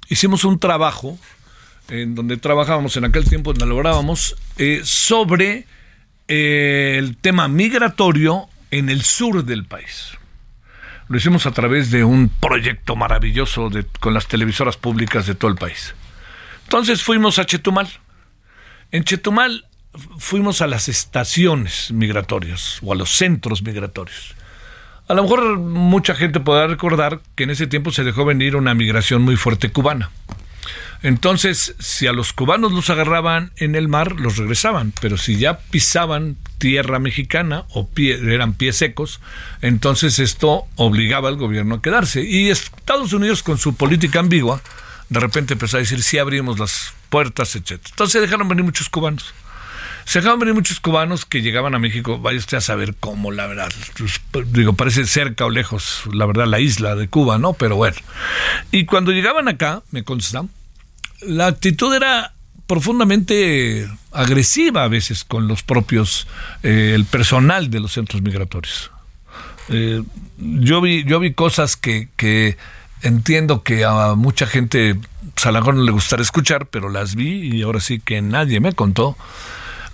hicimos 0.08 0.46
un 0.46 0.60
trabajo 0.60 1.18
en 1.90 2.16
donde 2.16 2.38
trabajábamos 2.38 2.96
en 2.96 3.06
aquel 3.06 3.26
tiempo, 3.26 3.52
donde 3.52 3.66
lográbamos, 3.66 4.36
eh, 4.58 4.82
sobre 4.84 5.68
el 6.28 7.18
tema 7.18 7.48
migratorio 7.50 8.48
en 8.72 8.90
el 8.90 9.04
sur 9.04 9.44
del 9.44 9.66
país. 9.66 10.18
Lo 11.10 11.18
hicimos 11.18 11.46
a 11.46 11.52
través 11.52 11.92
de 11.92 12.04
un 12.06 12.30
proyecto 12.30 12.96
maravilloso 12.96 13.70
con 14.00 14.14
las 14.14 14.28
televisoras 14.28 14.78
públicas 14.78 15.28
de 15.28 15.36
todo 15.36 15.52
el 15.52 15.58
país. 15.58 15.94
Entonces 16.64 17.04
fuimos 17.04 17.38
a 17.40 17.46
Chetumal. 17.46 17.90
En 18.94 19.04
Chetumal 19.04 19.66
fuimos 20.20 20.62
a 20.62 20.68
las 20.68 20.88
estaciones 20.88 21.90
migratorias 21.92 22.78
o 22.84 22.94
a 22.94 22.96
los 22.96 23.10
centros 23.10 23.64
migratorios. 23.64 24.36
A 25.08 25.16
lo 25.16 25.24
mejor 25.24 25.58
mucha 25.58 26.14
gente 26.14 26.40
podrá 26.40 26.68
recordar 26.68 27.20
que 27.34 27.46
en 27.46 27.50
ese 27.50 27.66
tiempo 27.66 27.92
se 27.92 28.04
dejó 28.04 28.24
venir 28.24 28.56
una 28.56 28.76
migración 28.76 29.24
muy 29.24 29.36
fuerte 29.36 29.72
cubana. 29.72 30.12
Entonces, 31.02 31.74
si 31.80 32.06
a 32.06 32.14
los 32.14 32.34
cubanos 32.34 32.72
los 32.72 32.92
agarraban 32.92 33.52
en 33.58 33.74
el 33.74 33.88
mar, 33.88 34.20
los 34.20 34.38
regresaban, 34.38 34.94
pero 35.02 35.18
si 35.18 35.38
ya 35.38 35.58
pisaban 35.58 36.38
tierra 36.60 37.00
mexicana 37.00 37.66
o 37.74 37.90
eran 37.98 38.54
pies 38.54 38.78
secos, 38.78 39.22
entonces 39.64 40.20
esto 40.20 40.66
obligaba 40.76 41.30
al 41.30 41.38
gobierno 41.38 41.76
a 41.76 41.82
quedarse. 41.82 42.22
Y 42.22 42.52
Estados 42.52 43.12
Unidos, 43.12 43.42
con 43.42 43.58
su 43.58 43.76
política 43.76 44.20
ambigua, 44.20 44.62
de 45.10 45.20
repente 45.20 45.54
empezó 45.54 45.78
a 45.78 45.80
decir, 45.80 46.02
sí 46.04 46.18
abrimos 46.18 46.60
las 46.60 46.94
puertas, 47.10 47.56
etc. 47.56 47.80
Entonces 47.90 48.22
dejaron 48.22 48.48
venir 48.48 48.64
muchos 48.64 48.90
cubanos. 48.90 49.34
Se 50.06 50.20
dejaron 50.20 50.40
venir 50.40 50.54
muchos 50.54 50.80
cubanos 50.80 51.26
que 51.26 51.42
llegaban 51.42 51.76
a 51.76 51.80
México, 51.80 52.20
vaya 52.20 52.38
usted 52.38 52.58
a 52.58 52.62
saber 52.62 52.96
cómo, 53.00 53.32
la 53.32 53.48
verdad, 53.48 53.72
pues, 53.98 54.52
digo, 54.52 54.74
parece 54.74 55.06
cerca 55.06 55.46
o 55.46 55.50
lejos, 55.50 56.04
la 56.12 56.26
verdad, 56.26 56.46
la 56.46 56.60
isla 56.60 56.96
de 56.96 57.08
Cuba, 57.08 57.38
¿no? 57.38 57.54
Pero 57.54 57.78
bueno. 57.78 57.96
Y 58.72 58.86
cuando 58.86 59.12
llegaban 59.12 59.48
acá, 59.48 59.82
me 59.92 60.04
consta, 60.04 60.46
la 61.22 61.48
actitud 61.48 61.94
era 61.94 62.34
profundamente 62.68 63.88
agresiva 64.12 64.84
a 64.84 64.88
veces 64.88 65.24
con 65.24 65.48
los 65.48 65.64
propios, 65.64 66.28
eh, 66.64 66.92
el 66.96 67.06
personal 67.06 67.70
de 67.70 67.80
los 67.80 67.94
centros 67.94 68.22
migratorios. 68.22 68.92
Eh, 69.70 70.04
yo, 70.38 70.82
vi, 70.82 71.06
yo 71.06 71.20
vi 71.20 71.34
cosas 71.34 71.78
que 71.78 72.58
entiendo 73.04 73.64
que 73.64 73.86
a 73.86 74.16
mucha 74.16 74.48
gente 74.48 74.98
pues, 75.36 75.46
no 75.46 75.84
le 75.84 75.92
gustará 75.92 76.22
escuchar, 76.22 76.68
pero 76.68 76.90
las 76.90 77.16
vi 77.16 77.56
y 77.56 77.62
ahora 77.62 77.80
sí 77.80 78.00
que 78.00 78.22
nadie 78.22 78.60
me 78.60 78.74
contó 78.74 79.16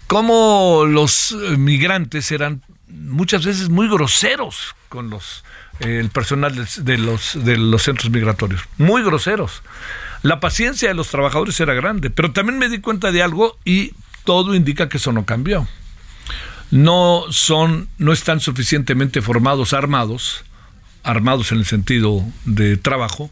cómo 0.07 0.85
los 0.87 1.35
migrantes 1.57 2.31
eran 2.31 2.61
muchas 2.87 3.45
veces 3.45 3.69
muy 3.69 3.87
groseros 3.89 4.75
con 4.87 5.09
los 5.09 5.43
eh, 5.79 5.99
el 5.99 6.09
personal 6.09 6.67
de 6.77 6.97
los 6.97 7.43
de 7.43 7.57
los 7.57 7.83
centros 7.83 8.09
migratorios, 8.11 8.61
muy 8.77 9.03
groseros. 9.03 9.61
La 10.21 10.39
paciencia 10.39 10.89
de 10.89 10.95
los 10.95 11.07
trabajadores 11.07 11.59
era 11.59 11.73
grande, 11.73 12.09
pero 12.09 12.31
también 12.31 12.57
me 12.57 12.69
di 12.69 12.79
cuenta 12.79 13.11
de 13.11 13.23
algo 13.23 13.57
y 13.63 13.93
todo 14.25 14.53
indica 14.53 14.89
que 14.89 14.97
eso 14.97 15.13
no 15.13 15.25
cambió. 15.25 15.67
No 16.71 17.23
son, 17.31 17.87
no 17.97 18.11
están 18.11 18.41
suficientemente 18.41 19.21
formados, 19.21 19.73
armados, 19.73 20.43
armados 21.03 21.51
en 21.51 21.59
el 21.59 21.65
sentido 21.65 22.25
de 22.45 22.77
trabajo, 22.77 23.31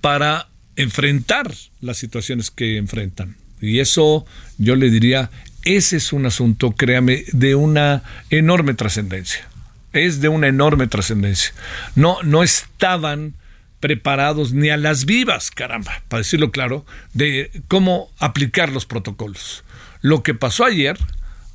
para 0.00 0.48
enfrentar 0.76 1.52
las 1.80 1.96
situaciones 1.96 2.50
que 2.50 2.76
enfrentan. 2.76 3.36
Y 3.60 3.80
eso 3.80 4.26
yo 4.58 4.76
le 4.76 4.90
diría, 4.90 5.30
ese 5.64 5.96
es 5.96 6.12
un 6.12 6.26
asunto, 6.26 6.72
créame, 6.72 7.24
de 7.32 7.54
una 7.54 8.02
enorme 8.30 8.74
trascendencia. 8.74 9.48
Es 9.92 10.20
de 10.20 10.28
una 10.28 10.48
enorme 10.48 10.86
trascendencia. 10.86 11.52
No, 11.94 12.22
no 12.22 12.42
estaban 12.42 13.34
preparados 13.80 14.52
ni 14.52 14.70
a 14.70 14.76
las 14.76 15.04
vivas, 15.04 15.50
caramba, 15.50 16.02
para 16.08 16.22
decirlo 16.22 16.50
claro, 16.50 16.84
de 17.14 17.50
cómo 17.68 18.10
aplicar 18.18 18.70
los 18.70 18.86
protocolos. 18.86 19.64
Lo 20.02 20.22
que 20.22 20.34
pasó 20.34 20.64
ayer, 20.64 20.98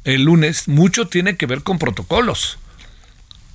el 0.04 0.24
lunes, 0.24 0.68
mucho 0.68 1.08
tiene 1.08 1.38
que 1.38 1.46
ver 1.46 1.62
con 1.64 1.80
protocolos. 1.80 2.58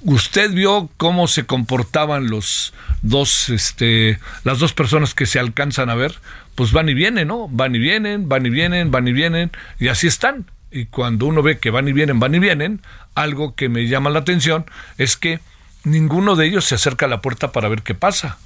Usted 0.03 0.53
vio 0.53 0.91
cómo 0.97 1.27
se 1.27 1.47
comportaban 1.47 2.29
los 2.29 2.75
dos, 3.03 3.49
este, 3.49 4.19
las 4.45 4.59
dos 4.59 4.73
personas 4.73 5.15
que 5.15 5.27
se 5.27 5.39
alcanzan 5.39 5.91
a 5.91 5.95
ver, 5.95 6.15
pues 6.55 6.73
van 6.73 6.89
y 6.89 6.95
vienen, 6.95 7.29
¿no? 7.29 7.49
Van 7.49 7.75
y 7.75 7.79
vienen, 7.79 8.29
van 8.29 8.47
y 8.47 8.51
vienen, 8.51 8.91
van 8.91 9.09
y 9.09 9.13
vienen, 9.13 9.51
y 9.79 9.89
así 9.89 10.07
están. 10.07 10.47
Y 10.71 10.87
cuando 10.87 11.27
uno 11.27 11.43
ve 11.43 11.59
que 11.59 11.71
van 11.71 11.89
y 11.89 11.93
vienen, 11.93 12.21
van 12.21 12.35
y 12.35 12.39
vienen, 12.39 12.83
algo 13.15 13.55
que 13.55 13.69
me 13.69 13.87
llama 13.87 14.11
la 14.11 14.21
atención 14.21 14.67
es 14.99 15.17
que 15.17 15.41
ninguno 15.85 16.37
de 16.37 16.47
ellos 16.47 16.65
se 16.67 16.75
acerca 16.75 17.07
a 17.07 17.09
la 17.09 17.23
puerta 17.23 17.53
para 17.53 17.69
ver 17.69 17.83
qué 17.83 17.95
pasa. 17.95 18.39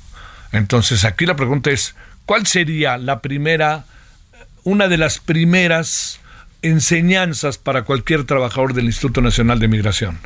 Entonces 0.52 1.04
aquí 1.04 1.26
la 1.26 1.36
pregunta 1.36 1.70
es, 1.70 1.94
¿cuál 2.26 2.46
sería 2.46 2.98
la 2.98 3.20
primera, 3.20 3.84
una 4.62 4.88
de 4.88 4.98
las 4.98 5.18
primeras 5.18 6.20
enseñanzas 6.62 7.58
para 7.58 7.82
cualquier 7.82 8.24
trabajador 8.24 8.74
del 8.74 8.86
Instituto 8.86 9.20
Nacional 9.20 9.58
de 9.58 9.68
Migración? 9.68 10.18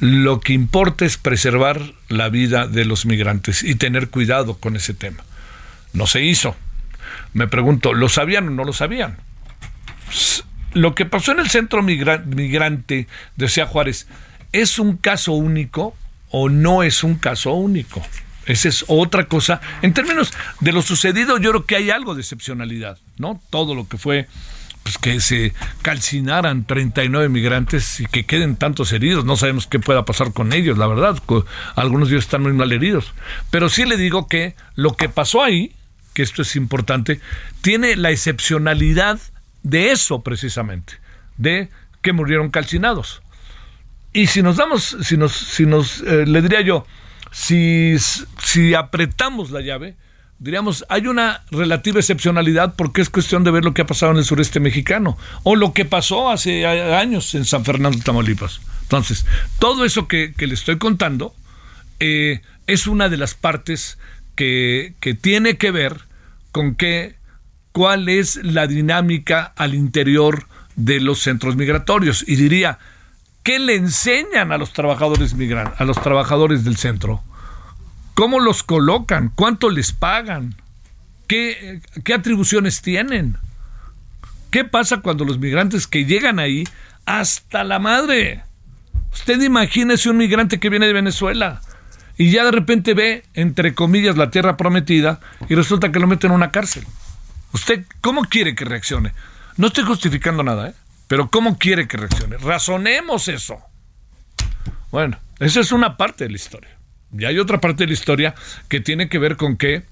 Lo 0.00 0.40
que 0.40 0.52
importa 0.52 1.04
es 1.04 1.16
preservar 1.16 1.80
la 2.08 2.28
vida 2.28 2.66
de 2.66 2.84
los 2.84 3.06
migrantes 3.06 3.62
y 3.62 3.76
tener 3.76 4.10
cuidado 4.10 4.58
con 4.58 4.76
ese 4.76 4.94
tema. 4.94 5.24
No 5.92 6.06
se 6.06 6.22
hizo. 6.22 6.56
Me 7.32 7.46
pregunto, 7.46 7.94
¿lo 7.94 8.08
sabían 8.08 8.48
o 8.48 8.50
no 8.50 8.64
lo 8.64 8.72
sabían? 8.72 9.16
Lo 10.72 10.94
que 10.94 11.06
pasó 11.06 11.32
en 11.32 11.38
el 11.38 11.48
centro 11.48 11.82
migrante, 11.82 13.06
decía 13.36 13.66
Juárez, 13.66 14.08
¿es 14.52 14.78
un 14.78 14.96
caso 14.96 15.32
único 15.32 15.96
o 16.30 16.48
no 16.48 16.82
es 16.82 17.04
un 17.04 17.14
caso 17.14 17.52
único? 17.52 18.02
Esa 18.46 18.68
es 18.68 18.84
otra 18.88 19.26
cosa. 19.26 19.60
En 19.82 19.94
términos 19.94 20.32
de 20.60 20.72
lo 20.72 20.82
sucedido, 20.82 21.38
yo 21.38 21.50
creo 21.50 21.64
que 21.64 21.76
hay 21.76 21.90
algo 21.90 22.14
de 22.14 22.20
excepcionalidad, 22.20 22.98
¿no? 23.16 23.40
Todo 23.50 23.74
lo 23.74 23.88
que 23.88 23.96
fue 23.96 24.28
pues 24.84 24.98
que 24.98 25.20
se 25.20 25.54
calcinaran 25.82 26.64
39 26.64 27.30
migrantes 27.30 28.00
y 28.00 28.06
que 28.06 28.26
queden 28.26 28.56
tantos 28.56 28.92
heridos. 28.92 29.24
No 29.24 29.36
sabemos 29.36 29.66
qué 29.66 29.80
pueda 29.80 30.04
pasar 30.04 30.32
con 30.32 30.52
ellos, 30.52 30.76
la 30.76 30.86
verdad. 30.86 31.20
Algunos 31.74 32.08
de 32.08 32.16
ellos 32.16 32.26
están 32.26 32.42
muy 32.42 32.52
mal 32.52 32.70
heridos. 32.70 33.14
Pero 33.50 33.70
sí 33.70 33.86
le 33.86 33.96
digo 33.96 34.28
que 34.28 34.54
lo 34.76 34.94
que 34.94 35.08
pasó 35.08 35.42
ahí, 35.42 35.72
que 36.12 36.22
esto 36.22 36.42
es 36.42 36.54
importante, 36.54 37.18
tiene 37.62 37.96
la 37.96 38.10
excepcionalidad 38.10 39.18
de 39.62 39.90
eso 39.90 40.22
precisamente, 40.22 40.92
de 41.38 41.70
que 42.02 42.12
murieron 42.12 42.50
calcinados. 42.50 43.22
Y 44.12 44.26
si 44.26 44.42
nos 44.42 44.58
damos, 44.58 44.98
si 45.02 45.16
nos, 45.16 45.32
si 45.32 45.64
nos, 45.64 46.02
eh, 46.02 46.26
le 46.26 46.42
diría 46.42 46.60
yo, 46.60 46.86
si, 47.32 47.96
si 47.98 48.74
apretamos 48.74 49.50
la 49.50 49.62
llave, 49.62 49.96
diríamos, 50.38 50.84
hay 50.88 51.06
una 51.06 51.42
relativa 51.50 52.00
excepcionalidad 52.00 52.74
porque 52.76 53.00
es 53.00 53.10
cuestión 53.10 53.44
de 53.44 53.50
ver 53.50 53.64
lo 53.64 53.74
que 53.74 53.82
ha 53.82 53.86
pasado 53.86 54.12
en 54.12 54.18
el 54.18 54.24
sureste 54.24 54.60
mexicano 54.60 55.16
o 55.42 55.56
lo 55.56 55.72
que 55.72 55.84
pasó 55.84 56.30
hace 56.30 56.66
años 56.66 57.34
en 57.34 57.44
San 57.44 57.64
Fernando, 57.64 57.98
Tamaulipas. 57.98 58.60
Entonces, 58.82 59.26
todo 59.58 59.84
eso 59.84 60.08
que, 60.08 60.34
le 60.36 60.54
estoy 60.54 60.78
contando 60.78 61.34
eh, 62.00 62.42
es 62.66 62.86
una 62.86 63.08
de 63.08 63.16
las 63.16 63.34
partes 63.34 63.98
que, 64.34 64.94
que 65.00 65.14
tiene 65.14 65.56
que 65.56 65.70
ver 65.70 66.00
con 66.52 66.74
que, 66.74 67.16
cuál 67.72 68.08
es 68.08 68.36
la 68.36 68.66
dinámica 68.66 69.52
al 69.56 69.74
interior 69.74 70.46
de 70.76 71.00
los 71.00 71.20
centros 71.20 71.56
migratorios. 71.56 72.24
Y 72.26 72.36
diría, 72.36 72.78
¿Qué 73.44 73.58
le 73.58 73.74
enseñan 73.74 74.52
a 74.52 74.58
los 74.58 74.72
trabajadores 74.72 75.34
migrantes, 75.34 75.78
a 75.78 75.84
los 75.84 76.00
trabajadores 76.00 76.64
del 76.64 76.78
centro? 76.78 77.22
¿Cómo 78.14 78.40
los 78.40 78.62
colocan? 78.62 79.30
¿Cuánto 79.34 79.70
les 79.70 79.92
pagan? 79.92 80.54
¿Qué, 81.26 81.80
¿Qué, 82.04 82.14
atribuciones 82.14 82.80
tienen? 82.80 83.36
¿Qué 84.50 84.64
pasa 84.64 84.98
cuando 84.98 85.24
los 85.24 85.38
migrantes 85.38 85.86
que 85.86 86.04
llegan 86.04 86.38
ahí 86.38 86.64
hasta 87.06 87.64
la 87.64 87.80
madre? 87.80 88.44
Usted 89.12 89.40
imagínese 89.42 90.10
un 90.10 90.16
migrante 90.16 90.60
que 90.60 90.70
viene 90.70 90.86
de 90.86 90.92
Venezuela 90.92 91.60
y 92.16 92.30
ya 92.30 92.44
de 92.44 92.52
repente 92.52 92.94
ve, 92.94 93.24
entre 93.34 93.74
comillas, 93.74 94.16
la 94.16 94.30
tierra 94.30 94.56
prometida 94.56 95.20
y 95.48 95.54
resulta 95.54 95.90
que 95.90 95.98
lo 95.98 96.06
meten 96.06 96.30
en 96.30 96.36
una 96.36 96.52
cárcel. 96.52 96.84
¿Usted 97.52 97.84
cómo 98.00 98.24
quiere 98.24 98.54
que 98.54 98.64
reaccione? 98.64 99.12
No 99.56 99.68
estoy 99.68 99.84
justificando 99.84 100.42
nada, 100.42 100.68
¿eh? 100.68 100.74
Pero 101.08 101.28
¿cómo 101.28 101.58
quiere 101.58 101.86
que 101.86 101.96
reaccione? 101.96 102.38
Razonemos 102.38 103.28
eso. 103.28 103.58
Bueno, 104.90 105.18
Esa 105.40 105.60
es 105.60 105.72
una 105.72 105.96
parte 105.96 106.24
de 106.24 106.30
la 106.30 106.36
historia. 106.36 106.70
Y 107.16 107.24
hay 107.24 107.38
otra 107.38 107.60
parte 107.60 107.84
de 107.84 107.88
la 107.88 107.94
historia 107.94 108.34
que 108.68 108.80
tiene 108.80 109.08
que 109.08 109.18
ver 109.18 109.36
con 109.36 109.56
que, 109.56 109.82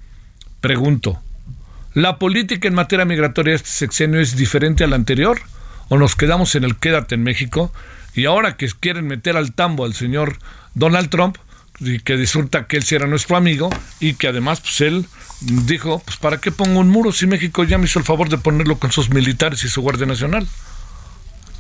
pregunto, 0.61 1.21
¿la 1.95 2.19
política 2.19 2.69
en 2.69 2.75
materia 2.75 3.05
migratoria 3.05 3.53
de 3.53 3.57
este 3.57 3.71
sexenio 3.71 4.21
es 4.21 4.37
diferente 4.37 4.85
a 4.85 4.89
la 4.89 4.97
anterior? 4.97 5.41
¿O 5.89 5.99
nos 5.99 6.17
quedamos 6.17 6.55
en 6.55 6.65
el 6.65 6.77
quédate 6.77 7.15
en 7.15 7.23
México? 7.23 7.73
Y 8.15 8.25
ahora 8.25 8.57
que 8.57 8.69
quieren 8.69 9.07
meter 9.07 9.37
al 9.37 9.53
tambo 9.53 9.85
al 9.85 9.95
señor 9.95 10.39
Donald 10.75 11.11
Trump, 11.11 11.37
y 11.81 12.01
que 12.01 12.17
disfruta 12.17 12.67
que 12.67 12.77
él 12.77 12.83
sí 12.83 12.95
era 12.95 13.07
nuestro 13.07 13.37
amigo, 13.37 13.71
y 14.01 14.15
que 14.15 14.29
además, 14.29 14.61
pues 14.61 14.81
él 14.81 15.07
dijo, 15.41 16.01
pues 16.05 16.17
¿para 16.17 16.39
qué 16.39 16.53
pongo 16.53 16.81
un 16.81 16.89
muro 16.89 17.13
si 17.13 17.27
México 17.27 17.65
ya 17.65 17.79
me 17.79 17.87
hizo 17.87 17.99
el 17.99 18.05
favor 18.05 18.29
de 18.29 18.39
ponerlo 18.39 18.79
con 18.79 18.93
sus 18.93 19.11
militares 19.11 19.65
y 19.65 19.69
su 19.69 19.81
Guardia 19.83 20.07
Nacional? 20.07 20.47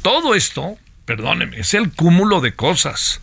Todo 0.02 0.34
esto, 0.34 0.76
perdóneme, 1.04 1.60
es 1.60 1.74
el 1.74 1.92
cúmulo 1.92 2.40
de 2.40 2.54
cosas. 2.54 3.20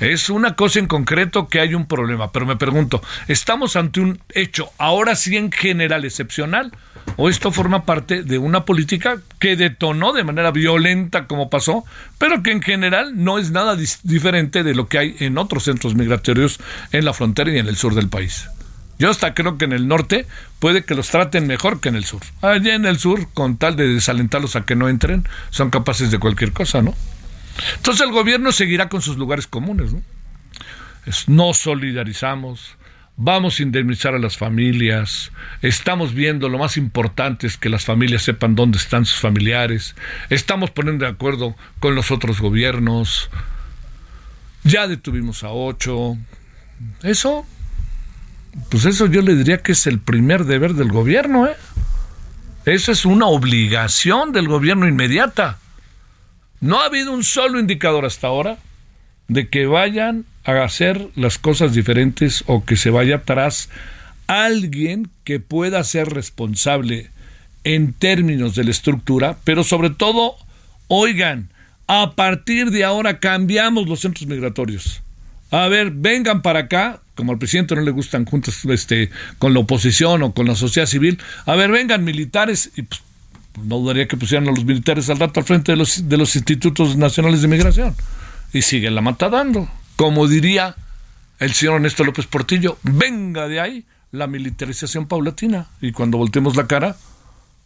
Es 0.00 0.28
una 0.28 0.56
cosa 0.56 0.80
en 0.80 0.86
concreto 0.86 1.48
que 1.48 1.60
hay 1.60 1.74
un 1.74 1.86
problema, 1.86 2.32
pero 2.32 2.46
me 2.46 2.56
pregunto, 2.56 3.00
¿estamos 3.28 3.76
ante 3.76 4.00
un 4.00 4.20
hecho 4.30 4.70
ahora 4.76 5.14
sí 5.14 5.36
en 5.36 5.52
general 5.52 6.04
excepcional? 6.04 6.72
¿O 7.16 7.28
esto 7.28 7.52
forma 7.52 7.84
parte 7.84 8.22
de 8.24 8.38
una 8.38 8.64
política 8.64 9.18
que 9.38 9.56
detonó 9.56 10.12
de 10.12 10.24
manera 10.24 10.50
violenta 10.50 11.26
como 11.26 11.48
pasó, 11.48 11.84
pero 12.18 12.42
que 12.42 12.50
en 12.50 12.62
general 12.62 13.12
no 13.22 13.38
es 13.38 13.52
nada 13.52 13.76
diferente 14.02 14.64
de 14.64 14.74
lo 14.74 14.88
que 14.88 14.98
hay 14.98 15.16
en 15.20 15.38
otros 15.38 15.64
centros 15.64 15.94
migratorios 15.94 16.58
en 16.90 17.04
la 17.04 17.12
frontera 17.12 17.52
y 17.52 17.58
en 17.58 17.68
el 17.68 17.76
sur 17.76 17.94
del 17.94 18.08
país? 18.08 18.48
Yo 18.98 19.10
hasta 19.10 19.34
creo 19.34 19.58
que 19.58 19.64
en 19.64 19.72
el 19.72 19.86
norte 19.86 20.26
puede 20.58 20.84
que 20.84 20.94
los 20.94 21.08
traten 21.08 21.46
mejor 21.46 21.80
que 21.80 21.88
en 21.88 21.96
el 21.96 22.04
sur. 22.04 22.22
Allá 22.42 22.74
en 22.74 22.84
el 22.84 22.98
sur, 22.98 23.28
con 23.32 23.58
tal 23.58 23.76
de 23.76 23.88
desalentarlos 23.88 24.56
a 24.56 24.64
que 24.64 24.76
no 24.76 24.88
entren, 24.88 25.24
son 25.50 25.70
capaces 25.70 26.10
de 26.10 26.18
cualquier 26.18 26.52
cosa, 26.52 26.82
¿no? 26.82 26.94
Entonces 27.76 28.06
el 28.06 28.12
gobierno 28.12 28.52
seguirá 28.52 28.88
con 28.88 29.02
sus 29.02 29.16
lugares 29.16 29.46
comunes, 29.46 29.92
¿no? 29.92 30.02
nos 31.26 31.58
solidarizamos, 31.58 32.76
vamos 33.16 33.58
a 33.58 33.62
indemnizar 33.62 34.14
a 34.14 34.18
las 34.18 34.38
familias, 34.38 35.32
estamos 35.60 36.14
viendo, 36.14 36.48
lo 36.48 36.58
más 36.58 36.78
importante 36.78 37.46
es 37.46 37.58
que 37.58 37.68
las 37.68 37.84
familias 37.84 38.22
sepan 38.22 38.54
dónde 38.54 38.78
están 38.78 39.04
sus 39.04 39.20
familiares, 39.20 39.94
estamos 40.30 40.70
poniendo 40.70 41.04
de 41.04 41.10
acuerdo 41.10 41.56
con 41.78 41.94
los 41.94 42.10
otros 42.10 42.40
gobiernos, 42.40 43.28
ya 44.62 44.88
detuvimos 44.88 45.44
a 45.44 45.50
ocho, 45.50 46.16
eso 47.02 47.46
pues 48.70 48.84
eso 48.84 49.06
yo 49.06 49.20
le 49.22 49.34
diría 49.34 49.58
que 49.58 49.72
es 49.72 49.86
el 49.86 49.98
primer 49.98 50.44
deber 50.44 50.74
del 50.74 50.90
gobierno, 50.90 51.46
¿eh? 51.46 51.56
Eso 52.64 52.92
es 52.92 53.04
una 53.04 53.26
obligación 53.26 54.32
del 54.32 54.48
gobierno 54.48 54.86
inmediata. 54.88 55.58
No 56.64 56.80
ha 56.80 56.86
habido 56.86 57.12
un 57.12 57.24
solo 57.24 57.60
indicador 57.60 58.06
hasta 58.06 58.28
ahora 58.28 58.56
de 59.28 59.50
que 59.50 59.66
vayan 59.66 60.24
a 60.44 60.64
hacer 60.64 61.10
las 61.14 61.36
cosas 61.36 61.74
diferentes 61.74 62.42
o 62.46 62.64
que 62.64 62.78
se 62.78 62.88
vaya 62.88 63.16
atrás 63.16 63.68
alguien 64.28 65.10
que 65.24 65.40
pueda 65.40 65.84
ser 65.84 66.08
responsable 66.08 67.10
en 67.64 67.92
términos 67.92 68.54
de 68.54 68.64
la 68.64 68.70
estructura, 68.70 69.36
pero 69.44 69.62
sobre 69.62 69.90
todo, 69.90 70.36
oigan, 70.88 71.50
a 71.86 72.14
partir 72.14 72.70
de 72.70 72.82
ahora 72.82 73.20
cambiamos 73.20 73.86
los 73.86 74.00
centros 74.00 74.26
migratorios. 74.26 75.02
A 75.50 75.68
ver, 75.68 75.90
vengan 75.90 76.40
para 76.40 76.60
acá, 76.60 77.02
como 77.14 77.32
al 77.32 77.38
presidente 77.38 77.74
no 77.74 77.82
le 77.82 77.90
gustan 77.90 78.24
juntas 78.24 78.64
este, 78.64 79.10
con 79.36 79.52
la 79.52 79.60
oposición 79.60 80.22
o 80.22 80.32
con 80.32 80.46
la 80.46 80.56
sociedad 80.56 80.86
civil, 80.86 81.18
a 81.44 81.56
ver, 81.56 81.70
vengan 81.70 82.04
militares, 82.04 82.70
y 82.74 82.84
pues, 82.84 83.02
no 83.62 83.78
dudaría 83.78 84.08
que 84.08 84.16
pusieran 84.16 84.48
a 84.48 84.52
los 84.52 84.64
militares 84.64 85.08
al 85.10 85.18
rato 85.18 85.40
al 85.40 85.46
frente 85.46 85.72
de 85.72 85.76
los, 85.76 86.08
de 86.08 86.16
los 86.16 86.34
institutos 86.36 86.96
nacionales 86.96 87.42
de 87.42 87.48
migración. 87.48 87.94
Y 88.52 88.62
siguen 88.62 88.94
la 88.94 89.00
matadando. 89.00 89.68
Como 89.96 90.26
diría 90.26 90.76
el 91.38 91.52
señor 91.52 91.76
Ernesto 91.76 92.04
López 92.04 92.26
Portillo, 92.26 92.78
venga 92.82 93.48
de 93.48 93.60
ahí 93.60 93.84
la 94.12 94.26
militarización 94.26 95.06
paulatina. 95.06 95.66
Y 95.80 95.92
cuando 95.92 96.18
voltemos 96.18 96.56
la 96.56 96.66
cara, 96.66 96.96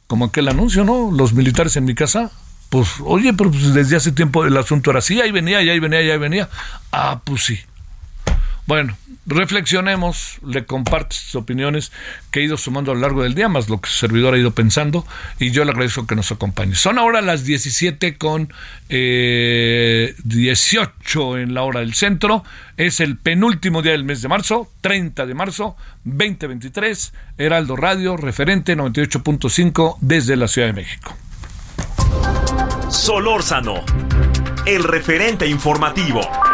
como 0.06 0.26
aquel 0.26 0.48
anuncio, 0.48 0.84
¿no? 0.84 1.10
Los 1.10 1.32
militares 1.32 1.76
en 1.76 1.84
mi 1.84 1.94
casa, 1.94 2.30
pues, 2.70 2.88
oye, 3.04 3.32
pero 3.34 3.50
pues 3.50 3.72
desde 3.74 3.96
hace 3.96 4.12
tiempo 4.12 4.44
el 4.44 4.56
asunto 4.56 4.90
era 4.90 4.98
así, 4.98 5.20
ahí 5.20 5.30
venía, 5.30 5.58
ahí 5.58 5.78
venía, 5.78 5.98
ahí 5.98 6.18
venía. 6.18 6.48
Ah, 6.92 7.20
pues 7.24 7.44
sí. 7.44 7.58
Bueno, 8.66 8.96
reflexionemos, 9.28 10.38
le 10.44 10.64
comparto 10.64 11.14
sus 11.14 11.34
opiniones 11.36 11.92
que 12.30 12.40
he 12.40 12.44
ido 12.44 12.56
sumando 12.56 12.90
a 12.92 12.94
lo 12.94 13.02
largo 13.02 13.22
del 13.22 13.34
día, 13.34 13.48
más 13.48 13.68
lo 13.68 13.80
que 13.80 13.90
su 13.90 13.96
servidor 13.98 14.34
ha 14.34 14.38
ido 14.38 14.52
pensando, 14.52 15.06
y 15.38 15.50
yo 15.50 15.64
le 15.64 15.70
agradezco 15.70 16.06
que 16.06 16.16
nos 16.16 16.32
acompañe. 16.32 16.74
Son 16.74 16.98
ahora 16.98 17.20
las 17.20 17.44
17 17.44 18.16
con 18.16 18.52
18 18.88 18.88
eh, 21.36 21.42
en 21.42 21.54
la 21.54 21.62
hora 21.62 21.80
del 21.80 21.94
centro, 21.94 22.42
es 22.76 23.00
el 23.00 23.16
penúltimo 23.18 23.82
día 23.82 23.92
del 23.92 24.04
mes 24.04 24.22
de 24.22 24.28
marzo, 24.28 24.72
30 24.80 25.26
de 25.26 25.34
marzo 25.34 25.76
2023, 26.04 27.12
Heraldo 27.36 27.76
Radio, 27.76 28.16
referente 28.16 28.76
98.5 28.76 29.98
desde 30.00 30.36
la 30.36 30.48
Ciudad 30.48 30.68
de 30.68 30.74
México. 30.74 31.14
Solórzano, 32.90 33.84
el 34.66 34.82
referente 34.84 35.46
informativo. 35.46 36.47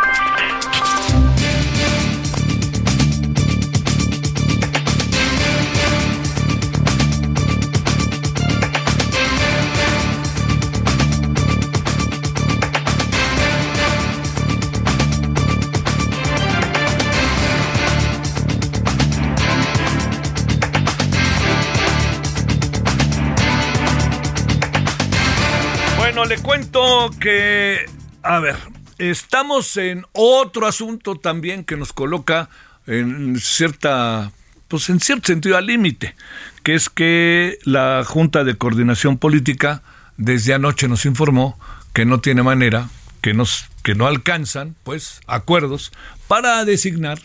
Le 26.27 26.39
cuento 26.39 27.11
que, 27.21 27.85
a 28.23 28.39
ver, 28.39 28.57
estamos 28.99 29.77
en 29.77 30.07
otro 30.13 30.67
asunto 30.67 31.17
también 31.17 31.65
que 31.65 31.77
nos 31.77 31.93
coloca 31.93 32.49
en 32.87 33.39
cierta, 33.39 34.33
pues 34.69 34.89
en 34.89 35.01
cierto 35.01 35.27
sentido 35.27 35.57
al 35.57 35.67
límite, 35.67 36.15
que 36.63 36.75
es 36.75 36.89
que 36.89 37.59
la 37.65 38.05
Junta 38.07 38.45
de 38.45 38.57
Coordinación 38.57 39.19
Política 39.19 39.83
desde 40.17 40.55
anoche 40.55 40.89
nos 40.89 41.05
informó 41.05 41.59
que 41.93 42.07
no 42.07 42.21
tiene 42.21 42.43
manera, 42.43 42.89
que, 43.21 43.35
nos, 43.35 43.67
que 43.83 43.95
no 43.95 44.07
alcanzan, 44.07 44.77
pues, 44.83 45.21
acuerdos 45.27 45.93
para 46.27 46.65
designar 46.65 47.19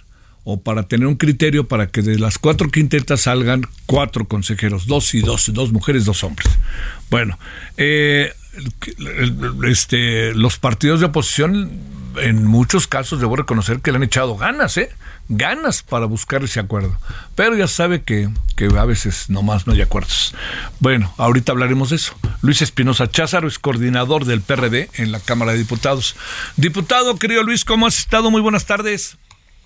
o 0.44 0.62
para 0.62 0.84
tener 0.84 1.08
un 1.08 1.16
criterio 1.16 1.68
para 1.68 1.88
que 1.88 2.02
de 2.02 2.18
las 2.20 2.38
cuatro 2.38 2.70
quintetas 2.70 3.22
salgan 3.22 3.66
cuatro 3.86 4.26
consejeros, 4.26 4.88
dos 4.88 5.14
y 5.14 5.22
dos, 5.22 5.54
dos 5.54 5.72
mujeres, 5.72 6.06
dos 6.06 6.24
hombres. 6.24 6.50
Bueno, 7.10 7.38
eh, 7.78 8.34
este, 9.66 10.34
los 10.34 10.58
partidos 10.58 11.00
de 11.00 11.08
oposición, 11.08 11.72
en 12.18 12.46
muchos 12.46 12.88
casos, 12.88 13.20
debo 13.20 13.36
reconocer 13.36 13.82
que 13.82 13.92
le 13.92 13.98
han 13.98 14.04
echado 14.04 14.36
ganas, 14.36 14.78
¿eh? 14.78 14.90
Ganas 15.30 15.84
para 15.84 16.06
buscar 16.06 16.44
ese 16.44 16.60
acuerdo. 16.60 16.98
Pero 17.36 17.56
ya 17.56 17.68
sabe 17.68 18.02
que, 18.04 18.30
que 18.56 18.66
a 18.66 18.86
veces 18.86 19.30
nomás 19.30 19.68
no 19.68 19.74
hay 19.74 19.82
acuerdos. 19.82 20.36
Bueno, 20.80 21.14
ahorita 21.18 21.52
hablaremos 21.52 21.92
de 21.92 21.98
eso. 21.98 22.16
Luis 22.42 22.62
Espinosa 22.62 23.10
Cházaro 23.10 23.48
es 23.48 23.60
coordinador 23.60 24.26
del 24.26 24.42
PRD 24.42 24.90
en 24.96 25.12
la 25.12 25.20
Cámara 25.20 25.52
de 25.52 25.60
Diputados. 25.60 26.16
Diputado, 26.58 27.18
querido 27.18 27.44
Luis, 27.44 27.64
¿cómo 27.64 27.86
has 27.86 28.00
estado? 28.00 28.32
Muy 28.32 28.42
buenas 28.42 28.66
tardes. 28.66 29.18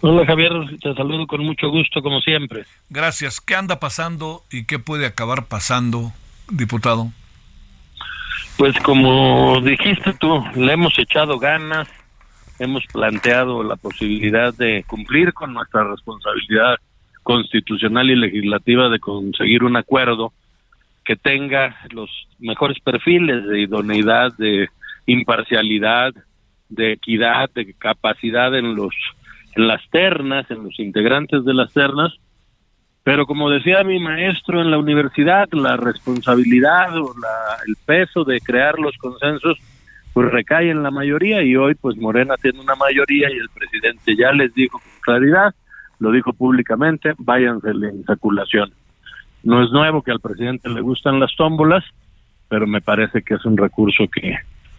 Hola 0.01 0.25
Javier, 0.25 0.51
te 0.81 0.93
saludo 0.95 1.25
con 1.27 1.45
mucho 1.45 1.69
gusto 1.69 2.01
como 2.01 2.19
siempre. 2.19 2.65
Gracias. 2.89 3.39
¿Qué 3.39 3.55
anda 3.55 3.79
pasando 3.79 4.43
y 4.51 4.65
qué 4.65 4.77
puede 4.77 5.05
acabar 5.05 5.45
pasando, 5.45 6.11
diputado? 6.49 7.13
Pues 8.57 8.77
como 8.79 9.59
dijiste 9.61 10.13
tú, 10.13 10.43
le 10.55 10.73
hemos 10.73 10.97
echado 10.99 11.39
ganas, 11.39 11.87
hemos 12.59 12.85
planteado 12.87 13.63
la 13.63 13.75
posibilidad 13.75 14.53
de 14.53 14.83
cumplir 14.87 15.33
con 15.33 15.53
nuestra 15.53 15.83
responsabilidad 15.83 16.77
constitucional 17.23 18.09
y 18.09 18.15
legislativa 18.15 18.89
de 18.89 18.99
conseguir 18.99 19.63
un 19.63 19.77
acuerdo 19.77 20.33
que 21.03 21.15
tenga 21.15 21.75
los 21.91 22.09
mejores 22.39 22.79
perfiles 22.79 23.45
de 23.45 23.61
idoneidad, 23.61 24.31
de 24.37 24.69
imparcialidad, 25.05 26.13
de 26.69 26.93
equidad, 26.93 27.49
de 27.53 27.73
capacidad 27.73 28.55
en 28.55 28.75
los 28.75 28.93
en 29.55 29.67
las 29.67 29.87
ternas, 29.91 30.49
en 30.49 30.63
los 30.63 30.79
integrantes 30.79 31.45
de 31.45 31.53
las 31.53 31.71
ternas, 31.73 32.11
pero 33.03 33.25
como 33.25 33.49
decía 33.49 33.83
mi 33.83 33.99
maestro 33.99 34.61
en 34.61 34.71
la 34.71 34.77
universidad, 34.77 35.49
la 35.51 35.75
responsabilidad 35.75 36.97
o 36.97 37.13
la, 37.19 37.57
el 37.67 37.75
peso 37.85 38.23
de 38.23 38.39
crear 38.39 38.79
los 38.79 38.97
consensos 38.97 39.57
pues 40.13 40.31
recae 40.31 40.69
en 40.69 40.83
la 40.83 40.91
mayoría 40.91 41.41
y 41.41 41.55
hoy 41.55 41.75
pues 41.75 41.97
Morena 41.97 42.35
tiene 42.41 42.61
una 42.61 42.75
mayoría 42.75 43.29
y 43.29 43.37
el 43.37 43.49
presidente 43.49 44.15
ya 44.15 44.31
les 44.31 44.53
dijo 44.53 44.79
con 44.79 44.91
claridad, 45.01 45.53
lo 45.99 46.11
dijo 46.11 46.33
públicamente, 46.33 47.13
váyanse 47.17 47.73
la 47.73 47.91
insaculación. 47.91 48.71
No 49.43 49.63
es 49.63 49.71
nuevo 49.71 50.01
que 50.01 50.11
al 50.11 50.19
presidente 50.19 50.69
le 50.69 50.81
gustan 50.81 51.19
las 51.19 51.35
tómbolas, 51.35 51.83
pero 52.47 52.67
me 52.67 52.79
parece 52.79 53.23
que 53.23 53.33
es 53.33 53.43
un 53.43 53.57
recurso 53.57 54.05
que, 54.07 54.37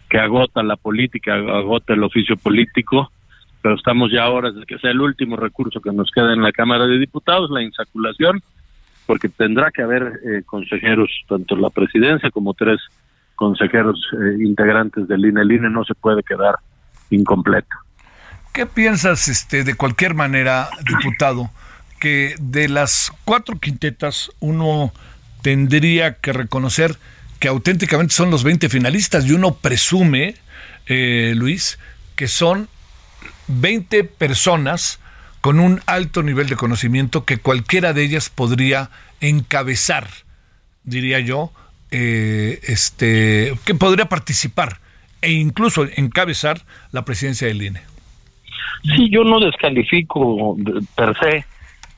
que 0.09 0.19
agota 0.19 0.63
la 0.63 0.77
política, 0.77 1.35
agota 1.35 1.93
el 1.93 2.05
oficio 2.05 2.37
político 2.37 3.11
pero 3.65 3.77
estamos 3.77 4.13
ya 4.13 4.25
ahora 4.25 4.51
de 4.51 4.67
que 4.67 4.79
sea 4.79 4.91
el 4.91 5.01
último 5.01 5.37
recurso 5.37 5.81
que 5.81 5.91
nos 5.91 6.11
queda 6.11 6.35
en 6.35 6.43
la 6.43 6.53
Cámara 6.53 6.87
de 6.87 6.99
Diputados, 6.99 7.49
la 7.51 7.63
insaculación, 7.63 8.43
porque 9.07 9.31
tendrá 9.31 9.71
que 9.71 9.81
haber 9.81 10.21
eh, 10.23 10.43
consejeros, 10.45 11.11
tanto 11.27 11.57
la 11.57 11.71
presidencia 11.71 12.31
como 12.31 12.53
tres 12.53 12.79
consejeros 13.35 13.99
eh, 14.13 14.45
integrantes 14.45 15.09
del 15.09 15.25
INE. 15.25 15.41
El 15.41 15.53
INE 15.53 15.71
no 15.71 15.83
se 15.83 15.95
puede 15.95 16.23
quedar 16.23 16.57
incompleto. 17.09 17.75
¿Qué 18.53 18.67
piensas 18.67 19.29
este, 19.29 19.65
de 19.65 19.75
cualquier 19.75 20.13
manera, 20.13 20.69
diputado, 20.87 21.49
que 21.99 22.35
de 22.39 22.69
las 22.69 23.13
cuatro 23.25 23.59
quintetas 23.59 24.31
uno 24.41 24.93
tendría 25.41 26.17
que 26.17 26.35
reconocer 26.35 26.97
que 27.41 27.49
auténticamente 27.49 28.13
son 28.13 28.31
los 28.31 28.45
20 28.45 28.69
finalistas 28.69 29.25
y 29.25 29.33
uno 29.33 29.55
presume, 29.55 30.35
eh, 30.85 31.33
Luis, 31.35 31.79
que 32.15 32.29
son 32.29 32.69
20 33.49 34.05
personas 34.05 35.01
con 35.41 35.61
un 35.61 35.81
alto 35.87 36.23
nivel 36.23 36.49
de 36.49 36.57
conocimiento 36.57 37.25
que 37.25 37.39
cualquiera 37.39 37.93
de 37.93 38.03
ellas 38.03 38.31
podría 38.31 38.91
encabezar, 39.21 40.09
diría 40.85 41.21
yo, 41.21 41.53
eh, 41.91 42.61
este, 42.65 43.53
que 43.65 43.75
podría 43.75 44.07
participar 44.07 44.79
e 45.21 45.33
incluso 45.33 45.87
encabezar 45.97 46.63
la 46.93 47.05
presidencia 47.05 47.47
del 47.49 47.63
INE. 47.63 47.83
Sí, 48.83 49.09
yo 49.11 49.25
no 49.25 49.41
descalifico 49.41 50.57
per 50.95 51.17
se 51.19 51.45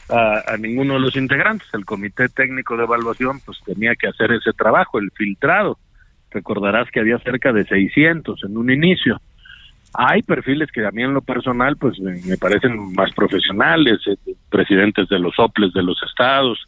a, 0.08 0.56
ninguno 0.58 0.94
de 0.94 1.00
los 1.00 1.16
integrantes. 1.16 1.68
El 1.72 1.84
Comité 1.84 2.28
Técnico 2.28 2.76
de 2.76 2.84
Evaluación 2.84 3.40
pues 3.44 3.58
tenía 3.64 3.94
que 3.96 4.08
hacer 4.08 4.32
ese 4.32 4.52
trabajo, 4.52 4.98
el 4.98 5.10
filtrado. 5.10 5.78
Recordarás 6.30 6.90
que 6.90 7.00
había 7.00 7.18
cerca 7.18 7.52
de 7.52 7.64
600 7.64 8.44
en 8.44 8.56
un 8.56 8.70
inicio. 8.70 9.20
Hay 9.94 10.22
perfiles 10.22 10.70
que 10.70 10.84
a 10.84 10.90
mí 10.90 11.02
en 11.02 11.14
lo 11.14 11.22
personal 11.22 11.76
pues 11.76 11.98
me, 12.00 12.36
parecen 12.36 12.92
más 12.94 13.12
profesionales, 13.12 13.98
eh, 14.06 14.16
presidentes 14.50 15.08
de 15.08 15.18
los 15.18 15.38
OPLES 15.38 15.72
de 15.72 15.82
los 15.82 16.00
estados, 16.02 16.58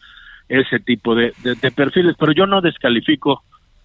ese 0.48 0.80
tipo 0.80 1.14
de, 1.14 1.32
de 1.42 1.70
perfiles, 1.70 2.16
pero 2.18 2.32
yo 2.32 2.46
no 2.46 2.60
descalifico 2.60 3.42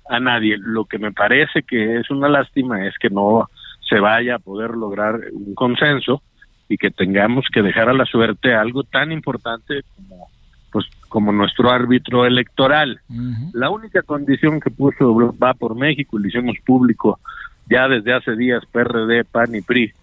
a 0.09 0.19
nadie. 0.19 0.57
Lo 0.57 0.85
que 0.85 0.97
me 0.97 1.11
parece 1.11 1.63
que 1.63 1.97
es 1.97 2.09
una 2.09 2.29
lástima 2.29 2.85
es 2.87 2.97
que 2.97 3.09
no 3.09 3.49
se 3.87 3.99
vaya 3.99 4.35
a 4.35 4.39
poder 4.39 4.71
lograr 4.71 5.19
un 5.31 5.53
consenso 5.55 6.21
y 6.69 6.77
que 6.77 6.91
tengamos 6.91 7.45
que 7.53 7.61
dejar 7.61 7.89
a 7.89 7.93
la 7.93 8.05
suerte 8.05 8.53
algo 8.53 8.83
tan 8.83 9.11
importante 9.11 9.81
como 9.95 10.27
pues 10.71 10.87
como 11.07 11.31
nuestro 11.31 11.69
árbitro 11.69 12.25
electoral. 12.25 12.99
La 13.53 13.69
única 13.69 14.01
condición 14.01 14.59
que 14.59 14.71
puso 14.71 15.13
va 15.37 15.53
por 15.53 15.75
México 15.75 16.17
y 16.17 16.23
lo 16.23 16.27
hicimos 16.27 16.55
público 16.65 17.19
ya 17.69 17.87
desde 17.87 18.13
hace 18.13 18.35
días 18.35 18.63
PRD, 18.71 19.23
PAN 19.25 19.55
y 19.55 19.61
PRI, 19.61 19.93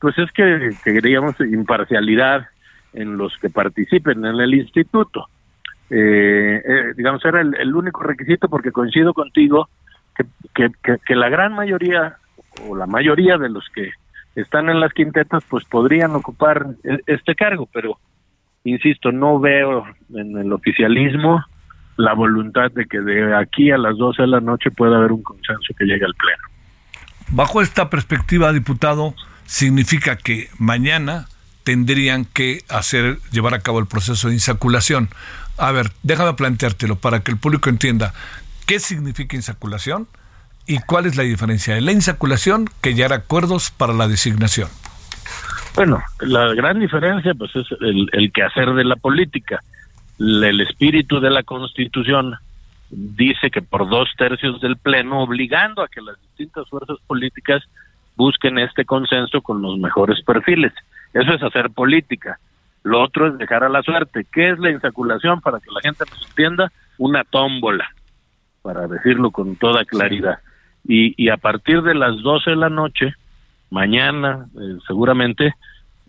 pues 0.00 0.16
es 0.18 0.30
que, 0.32 0.70
queríamos 0.84 1.38
imparcialidad 1.40 2.46
en 2.92 3.16
los 3.16 3.36
que 3.38 3.50
participen 3.50 4.24
en 4.24 4.40
el 4.40 4.54
instituto. 4.54 5.26
Eh, 5.90 6.62
eh, 6.64 6.92
digamos, 6.96 7.24
era 7.24 7.40
el, 7.40 7.74
único 7.74 8.02
requisito 8.02 8.48
porque 8.48 8.72
coincido 8.72 9.14
contigo 9.14 9.68
que, 10.54 10.70
que, 10.82 11.16
la 11.16 11.28
gran 11.28 11.54
mayoría 11.54 12.16
o 12.66 12.76
la 12.76 12.86
mayoría 12.86 13.38
de 13.38 13.48
los 13.48 13.66
que 13.70 13.92
están 14.34 14.68
en 14.68 14.80
las 14.80 14.92
quintetas 14.92 15.44
pues 15.48 15.64
podrían 15.64 16.14
ocupar 16.14 16.66
e, 16.84 16.98
este 17.06 17.34
cargo, 17.34 17.68
pero 17.72 17.98
insisto, 18.64 19.12
no 19.12 19.38
veo 19.40 19.84
en 20.14 20.36
el 20.36 20.52
oficialismo 20.52 21.42
la 21.96 22.14
voluntad 22.14 22.70
de 22.72 22.86
que 22.86 23.00
de 23.00 23.34
aquí 23.34 23.70
a 23.70 23.78
las 23.78 23.96
12 23.96 24.22
de 24.22 24.28
la 24.28 24.40
noche 24.40 24.70
pueda 24.70 24.98
haber 24.98 25.12
un 25.12 25.22
consenso 25.22 25.74
que 25.76 25.84
llegue 25.84 26.04
al 26.04 26.14
Pleno. 26.14 26.47
Bajo 27.30 27.60
esta 27.60 27.90
perspectiva, 27.90 28.52
diputado, 28.52 29.14
significa 29.46 30.16
que 30.16 30.48
mañana 30.58 31.26
tendrían 31.62 32.24
que 32.24 32.64
hacer, 32.68 33.18
llevar 33.30 33.54
a 33.54 33.60
cabo 33.60 33.78
el 33.78 33.86
proceso 33.86 34.28
de 34.28 34.34
insaculación. 34.34 35.08
A 35.58 35.72
ver, 35.72 35.90
déjame 36.02 36.32
planteártelo 36.34 36.96
para 36.96 37.20
que 37.20 37.30
el 37.30 37.36
público 37.36 37.68
entienda 37.68 38.14
qué 38.66 38.80
significa 38.80 39.36
insaculación 39.36 40.08
y 40.66 40.78
cuál 40.78 41.06
es 41.06 41.16
la 41.16 41.24
diferencia 41.24 41.74
de 41.74 41.80
la 41.80 41.92
insaculación 41.92 42.70
que 42.80 42.94
ya 42.94 43.06
era 43.06 43.16
acuerdos 43.16 43.70
para 43.70 43.92
la 43.92 44.08
designación. 44.08 44.68
Bueno, 45.74 46.02
la 46.20 46.54
gran 46.54 46.80
diferencia 46.80 47.34
pues 47.34 47.54
es 47.54 47.66
el, 47.80 48.08
el 48.12 48.32
quehacer 48.32 48.72
de 48.72 48.84
la 48.84 48.96
política. 48.96 49.62
El 50.18 50.60
espíritu 50.60 51.20
de 51.20 51.30
la 51.30 51.42
Constitución 51.42 52.34
dice 52.90 53.50
que 53.50 53.62
por 53.62 53.88
dos 53.88 54.08
tercios 54.16 54.60
del 54.60 54.76
Pleno, 54.76 55.22
obligando 55.22 55.82
a 55.82 55.88
que 55.88 56.00
las 56.00 56.20
distintas 56.20 56.68
fuerzas 56.68 56.98
políticas 57.06 57.62
busquen 58.16 58.58
este 58.58 58.84
consenso 58.84 59.40
con 59.42 59.62
los 59.62 59.78
mejores 59.78 60.22
perfiles. 60.24 60.72
Eso 61.12 61.32
es 61.32 61.42
hacer 61.42 61.70
política. 61.70 62.38
Lo 62.82 63.02
otro 63.02 63.28
es 63.28 63.38
dejar 63.38 63.64
a 63.64 63.68
la 63.68 63.82
suerte. 63.82 64.26
¿Qué 64.32 64.50
es 64.50 64.58
la 64.58 64.70
insaculación? 64.70 65.40
Para 65.40 65.60
que 65.60 65.70
la 65.70 65.80
gente 65.80 66.04
nos 66.10 66.28
entienda, 66.28 66.72
una 66.96 67.24
tómbola, 67.24 67.88
para 68.62 68.86
decirlo 68.86 69.30
con 69.30 69.56
toda 69.56 69.84
claridad. 69.84 70.38
Y, 70.86 71.14
y 71.22 71.28
a 71.28 71.36
partir 71.36 71.82
de 71.82 71.94
las 71.94 72.20
12 72.22 72.50
de 72.50 72.56
la 72.56 72.70
noche, 72.70 73.14
mañana, 73.70 74.46
eh, 74.54 74.78
seguramente, 74.86 75.54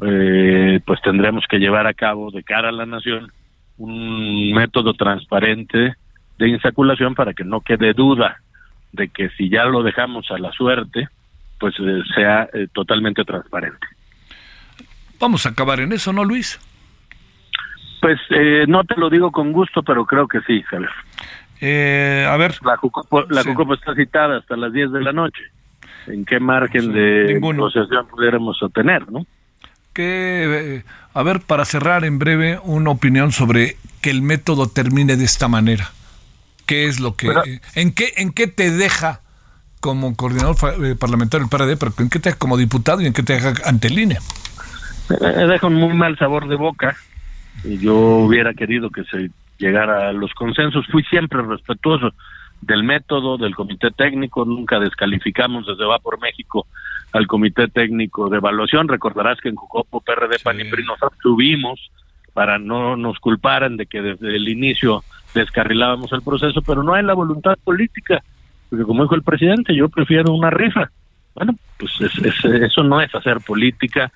eh, 0.02 0.80
pues 0.86 1.02
tendremos 1.02 1.46
que 1.50 1.60
llevar 1.60 1.86
a 1.88 1.94
cabo 1.94 2.32
de 2.32 2.44
cara 2.44 2.70
a 2.70 2.74
la 2.74 2.86
nación 2.86 3.32
un 3.78 4.52
método 4.54 4.94
transparente 4.94 5.96
de 6.40 6.50
insaculación 6.50 7.14
para 7.14 7.34
que 7.34 7.44
no 7.44 7.62
quede 7.62 7.94
duda 7.94 8.42
de 8.92 9.10
que 9.10 9.30
si 9.38 9.50
ya 9.50 9.66
lo 9.66 9.84
dejamos 9.84 10.32
a 10.32 10.40
la 10.40 10.52
suerte, 10.52 11.08
pues 11.60 11.76
eh, 11.80 12.02
sea 12.16 12.50
totalmente 12.74 13.24
transparente. 13.24 13.86
Vamos 15.20 15.46
a 15.46 15.50
acabar 15.50 15.82
en 15.82 15.92
eso, 15.92 16.12
¿no, 16.14 16.24
Luis? 16.24 16.60
Pues 18.02 18.20
eh, 18.30 18.66
no 18.68 18.84
te 18.86 18.96
lo 18.96 19.10
digo 19.10 19.32
con 19.32 19.52
gusto, 19.52 19.84
pero 19.84 20.06
creo 20.06 20.28
que 20.28 20.40
sí, 20.42 20.64
Javier. 20.64 20.90
Eh, 21.62 22.26
a 22.30 22.38
ver. 22.38 22.56
La 22.64 22.78
Jucopo, 22.78 23.24
la 23.30 23.42
está 23.42 23.94
citada 23.94 24.38
hasta 24.38 24.56
las 24.56 24.72
10 24.72 24.92
de 24.92 25.02
la 25.02 25.12
noche. 25.12 25.44
¿En 26.08 26.26
qué 26.26 26.40
margen 26.40 26.94
de 26.94 27.40
negociación 27.42 28.08
pudiéramos 28.08 28.62
obtener, 28.64 29.12
no? 29.12 29.26
Que, 29.94 30.78
eh, 30.78 30.84
a 31.14 31.24
ver, 31.24 31.42
para 31.42 31.66
cerrar 31.66 32.06
en 32.06 32.20
breve, 32.20 32.58
una 32.64 32.92
opinión 32.92 33.34
sobre 33.34 33.76
que 34.02 34.10
el 34.10 34.22
método 34.22 34.70
termine 34.70 35.18
de 35.18 35.26
esta 35.26 35.50
manera. 35.50 35.90
¿Qué 36.70 36.86
es 36.86 37.00
lo 37.00 37.16
que... 37.16 37.32
¿en, 37.76 37.92
qué, 37.94 38.14
¿En 38.18 38.32
qué 38.32 38.48
te 38.48 38.70
deja 38.70 39.22
como 39.80 40.16
coordinador 40.16 40.56
parlamentario 40.98 41.48
del 41.48 41.50
PRD, 41.50 41.78
pero 41.78 41.92
en 41.98 42.10
qué 42.10 42.20
te 42.20 42.30
deja 42.30 42.38
como 42.38 42.58
diputado 42.58 43.02
y 43.02 43.08
en 43.08 43.14
qué 43.14 43.24
te 43.24 43.34
deja 43.34 43.54
ante 43.66 43.88
INE? 43.88 44.20
Me 45.10 45.48
deja 45.48 45.68
un 45.68 45.76
muy 45.76 45.94
mal 45.94 46.18
sabor 46.18 46.48
de 46.48 46.56
boca 46.56 46.96
yo 47.64 47.96
hubiera 47.96 48.54
querido 48.54 48.90
que 48.90 49.04
se 49.06 49.32
llegara 49.58 50.10
a 50.10 50.14
los 50.14 50.34
consensos. 50.34 50.86
Fui 50.88 51.04
siempre 51.04 51.42
respetuoso 51.42 52.14
del 52.62 52.84
método, 52.84 53.38
del 53.38 53.56
comité 53.56 53.92
técnico, 53.92 54.46
nunca 54.46 54.80
descalificamos 54.80 55.66
desde 55.66 55.86
Va 55.86 56.00
por 56.00 56.20
México 56.20 56.68
al 57.12 57.28
comité 57.28 57.68
técnico 57.68 58.30
de 58.30 58.38
evaluación. 58.38 58.88
Recordarás 58.88 59.40
que 59.42 59.50
en 59.50 59.56
Jucopo, 59.56 60.02
PRD, 60.02 60.40
PAN 60.44 60.60
y 60.60 60.66
PRI 60.66 60.86
nos 60.86 61.02
abstuvimos 61.02 61.92
para 62.34 62.60
no 62.60 62.96
nos 62.96 63.20
culparan 63.20 63.76
de 63.76 63.86
que 63.86 64.02
desde 64.02 64.36
el 64.36 64.48
inicio 64.48 65.04
descarrilábamos 65.34 66.12
el 66.14 66.22
proceso, 66.22 66.62
pero 66.62 66.84
no 66.84 66.94
hay 66.94 67.04
la 67.04 67.14
voluntad 67.14 67.58
política, 67.64 68.24
porque 68.70 68.86
como 68.86 69.04
dijo 69.04 69.16
el 69.16 69.24
presidente, 69.24 69.76
yo 69.76 69.90
prefiero 69.90 70.34
una 70.34 70.50
rifa. 70.50 70.90
Bueno, 71.36 71.56
pues 71.78 71.92
eso 72.02 72.84
no 72.84 73.02
es 73.02 73.14
hacer 73.14 73.40
política, 73.40 74.12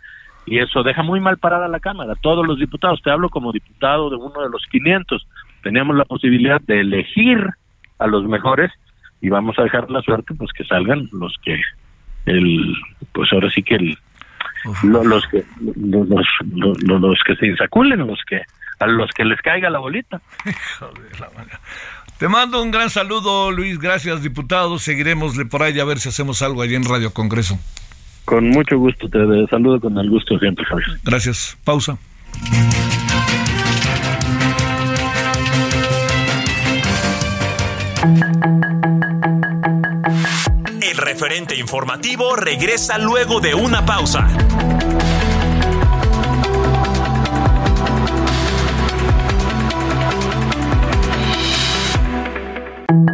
y 0.45 0.59
eso 0.59 0.83
deja 0.83 1.03
muy 1.03 1.19
mal 1.19 1.37
parada 1.37 1.67
la 1.67 1.79
Cámara. 1.79 2.15
Todos 2.19 2.45
los 2.45 2.59
diputados, 2.59 3.01
te 3.01 3.11
hablo 3.11 3.29
como 3.29 3.51
diputado 3.51 4.09
de 4.09 4.17
uno 4.17 4.41
de 4.41 4.49
los 4.49 4.65
500, 4.69 5.25
teníamos 5.61 5.95
la 5.95 6.05
posibilidad 6.05 6.59
de 6.61 6.81
elegir 6.81 7.47
a 7.99 8.07
los 8.07 8.25
mejores 8.25 8.71
y 9.21 9.29
vamos 9.29 9.57
a 9.57 9.63
dejar 9.63 9.89
la 9.89 10.01
suerte 10.01 10.33
pues 10.33 10.51
que 10.51 10.65
salgan 10.65 11.07
los 11.13 11.37
que 11.43 11.61
el 12.25 12.75
pues 13.13 13.31
ahora 13.31 13.49
sí 13.49 13.63
que 13.63 13.75
el 13.75 13.97
los 14.83 15.25
que 15.27 15.43
los, 15.61 16.27
los, 16.83 17.23
que 17.25 17.35
se 17.35 17.47
insaculen, 17.47 18.05
los 18.07 18.21
que 18.27 18.41
a 18.79 18.87
los 18.87 19.09
que 19.11 19.23
les 19.25 19.39
caiga 19.41 19.69
la 19.69 19.79
bolita. 19.79 20.21
Te 22.17 22.27
mando 22.27 22.61
un 22.61 22.71
gran 22.71 22.89
saludo, 22.89 23.51
Luis. 23.51 23.79
Gracias, 23.79 24.21
diputado. 24.21 24.79
Seguiremosle 24.79 25.45
por 25.45 25.63
ahí 25.63 25.79
a 25.79 25.85
ver 25.85 25.99
si 25.99 26.09
hacemos 26.09 26.41
algo 26.41 26.61
allí 26.61 26.75
en 26.75 26.85
Radio 26.85 27.13
Congreso. 27.13 27.59
Con 28.25 28.49
mucho 28.49 28.77
gusto, 28.77 29.09
te 29.09 29.19
saludo 29.47 29.79
con 29.81 29.97
el 29.97 30.09
gusto 30.09 30.37
siempre, 30.39 30.63
Javier. 30.65 30.99
Gracias. 31.03 31.57
Pausa. 31.63 31.97
El 40.81 40.97
referente 40.97 41.57
informativo 41.57 42.35
regresa 42.35 42.97
luego 42.97 43.41
de 43.41 43.53
una 43.53 43.85
pausa. 43.85 44.27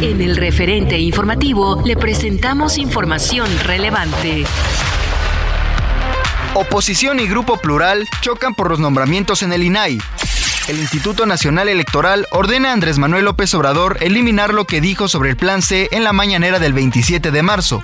En 0.00 0.20
el 0.20 0.36
referente 0.36 0.96
informativo 0.96 1.82
le 1.84 1.96
presentamos 1.96 2.78
información 2.78 3.48
relevante. 3.64 4.44
Oposición 6.54 7.18
y 7.18 7.26
Grupo 7.26 7.56
Plural 7.56 8.06
chocan 8.20 8.54
por 8.54 8.70
los 8.70 8.78
nombramientos 8.78 9.42
en 9.42 9.52
el 9.52 9.64
INAI. 9.64 9.98
El 10.68 10.78
Instituto 10.78 11.26
Nacional 11.26 11.68
Electoral 11.68 12.28
ordena 12.30 12.70
a 12.70 12.74
Andrés 12.74 12.98
Manuel 12.98 13.24
López 13.24 13.52
Obrador 13.54 13.98
eliminar 14.00 14.54
lo 14.54 14.66
que 14.66 14.80
dijo 14.80 15.08
sobre 15.08 15.30
el 15.30 15.36
Plan 15.36 15.62
C 15.62 15.88
en 15.90 16.04
la 16.04 16.12
mañanera 16.12 16.60
del 16.60 16.74
27 16.74 17.32
de 17.32 17.42
marzo. 17.42 17.82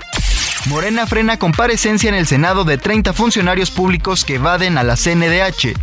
Morena 0.67 1.09
frena 1.09 1.37
comparecencia 1.41 2.09
en 2.09 2.15
el 2.15 2.29
Senado 2.29 2.63
de 2.63 2.79
30 2.79 3.13
funcionarios 3.13 3.73
públicos 3.73 4.25
que 4.25 4.37
evaden 4.37 4.79
a 4.79 4.85
la 4.85 4.97
CNDH. 4.97 5.75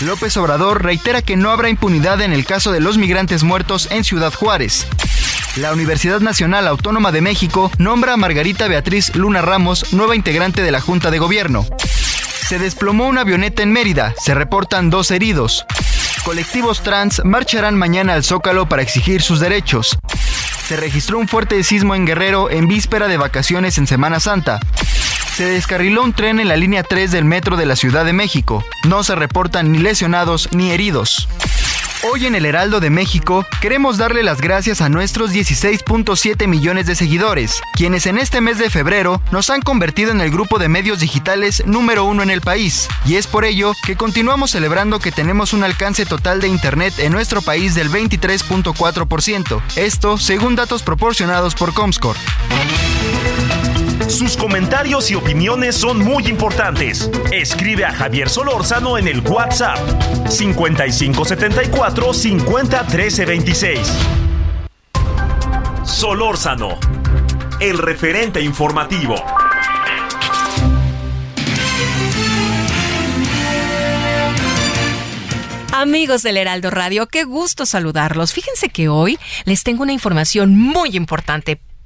López 0.00 0.34
Obrador 0.38 0.82
reitera 0.82 1.20
que 1.20 1.36
no 1.36 1.50
habrá 1.50 1.68
impunidad 1.68 2.22
en 2.22 2.32
el 2.32 2.46
caso 2.46 2.72
de 2.72 2.80
los 2.80 2.96
migrantes 2.96 3.42
muertos 3.42 3.88
en 3.90 4.04
Ciudad 4.04 4.32
Juárez. 4.32 4.86
La 5.60 5.72
Universidad 5.72 6.20
Nacional 6.20 6.68
Autónoma 6.68 7.10
de 7.10 7.20
México 7.20 7.72
nombra 7.78 8.12
a 8.12 8.16
Margarita 8.16 8.68
Beatriz 8.68 9.16
Luna 9.16 9.42
Ramos 9.42 9.92
nueva 9.92 10.14
integrante 10.14 10.62
de 10.62 10.70
la 10.70 10.80
Junta 10.80 11.10
de 11.10 11.18
Gobierno. 11.18 11.66
Se 12.46 12.60
desplomó 12.60 13.08
una 13.08 13.22
avioneta 13.22 13.64
en 13.64 13.72
Mérida, 13.72 14.14
se 14.18 14.34
reportan 14.34 14.88
dos 14.88 15.10
heridos. 15.10 15.66
Colectivos 16.24 16.84
trans 16.84 17.22
marcharán 17.24 17.76
mañana 17.76 18.14
al 18.14 18.22
Zócalo 18.22 18.68
para 18.68 18.82
exigir 18.82 19.20
sus 19.20 19.40
derechos. 19.40 19.98
Se 20.68 20.76
registró 20.76 21.18
un 21.18 21.26
fuerte 21.26 21.60
sismo 21.64 21.96
en 21.96 22.06
Guerrero 22.06 22.52
en 22.52 22.68
víspera 22.68 23.08
de 23.08 23.16
vacaciones 23.16 23.78
en 23.78 23.88
Semana 23.88 24.20
Santa. 24.20 24.60
Se 25.36 25.44
descarriló 25.44 26.04
un 26.04 26.12
tren 26.12 26.38
en 26.38 26.46
la 26.46 26.56
línea 26.56 26.84
3 26.84 27.10
del 27.10 27.24
metro 27.24 27.56
de 27.56 27.66
la 27.66 27.74
Ciudad 27.74 28.04
de 28.04 28.12
México. 28.12 28.64
No 28.84 29.02
se 29.02 29.16
reportan 29.16 29.72
ni 29.72 29.78
lesionados 29.78 30.50
ni 30.52 30.70
heridos. 30.70 31.26
Hoy 32.04 32.26
en 32.26 32.36
el 32.36 32.46
Heraldo 32.46 32.78
de 32.78 32.90
México 32.90 33.44
queremos 33.60 33.98
darle 33.98 34.22
las 34.22 34.40
gracias 34.40 34.80
a 34.80 34.88
nuestros 34.88 35.32
16.7 35.32 36.46
millones 36.46 36.86
de 36.86 36.94
seguidores, 36.94 37.60
quienes 37.72 38.06
en 38.06 38.18
este 38.18 38.40
mes 38.40 38.56
de 38.58 38.70
febrero 38.70 39.20
nos 39.32 39.50
han 39.50 39.62
convertido 39.62 40.12
en 40.12 40.20
el 40.20 40.30
grupo 40.30 40.60
de 40.60 40.68
medios 40.68 41.00
digitales 41.00 41.64
número 41.66 42.04
uno 42.04 42.22
en 42.22 42.30
el 42.30 42.40
país. 42.40 42.86
Y 43.04 43.16
es 43.16 43.26
por 43.26 43.44
ello 43.44 43.72
que 43.84 43.96
continuamos 43.96 44.52
celebrando 44.52 45.00
que 45.00 45.10
tenemos 45.10 45.52
un 45.52 45.64
alcance 45.64 46.06
total 46.06 46.40
de 46.40 46.46
Internet 46.46 46.94
en 46.98 47.10
nuestro 47.10 47.42
país 47.42 47.74
del 47.74 47.90
23.4%. 47.90 49.60
Esto 49.74 50.18
según 50.18 50.54
datos 50.54 50.84
proporcionados 50.84 51.56
por 51.56 51.74
Comscore. 51.74 52.18
Sus 54.06 54.36
comentarios 54.36 55.10
y 55.10 55.14
opiniones 55.14 55.74
son 55.76 55.98
muy 55.98 56.26
importantes. 56.28 57.10
Escribe 57.32 57.84
a 57.84 57.92
Javier 57.92 58.30
Solórzano 58.30 58.96
en 58.96 59.08
el 59.08 59.20
WhatsApp 59.20 59.78
5574 60.28 62.14
50 62.14 62.86
13 62.86 63.26
26. 63.26 63.92
Solórzano, 65.84 66.78
el 67.60 67.78
referente 67.78 68.40
informativo. 68.40 69.16
Amigos 75.72 76.22
del 76.22 76.38
Heraldo 76.38 76.70
Radio, 76.70 77.06
qué 77.06 77.22
gusto 77.22 77.64
saludarlos. 77.64 78.32
Fíjense 78.32 78.68
que 78.68 78.88
hoy 78.88 79.16
les 79.44 79.62
tengo 79.62 79.82
una 79.84 79.92
información 79.92 80.56
muy 80.58 80.96
importante 80.96 81.60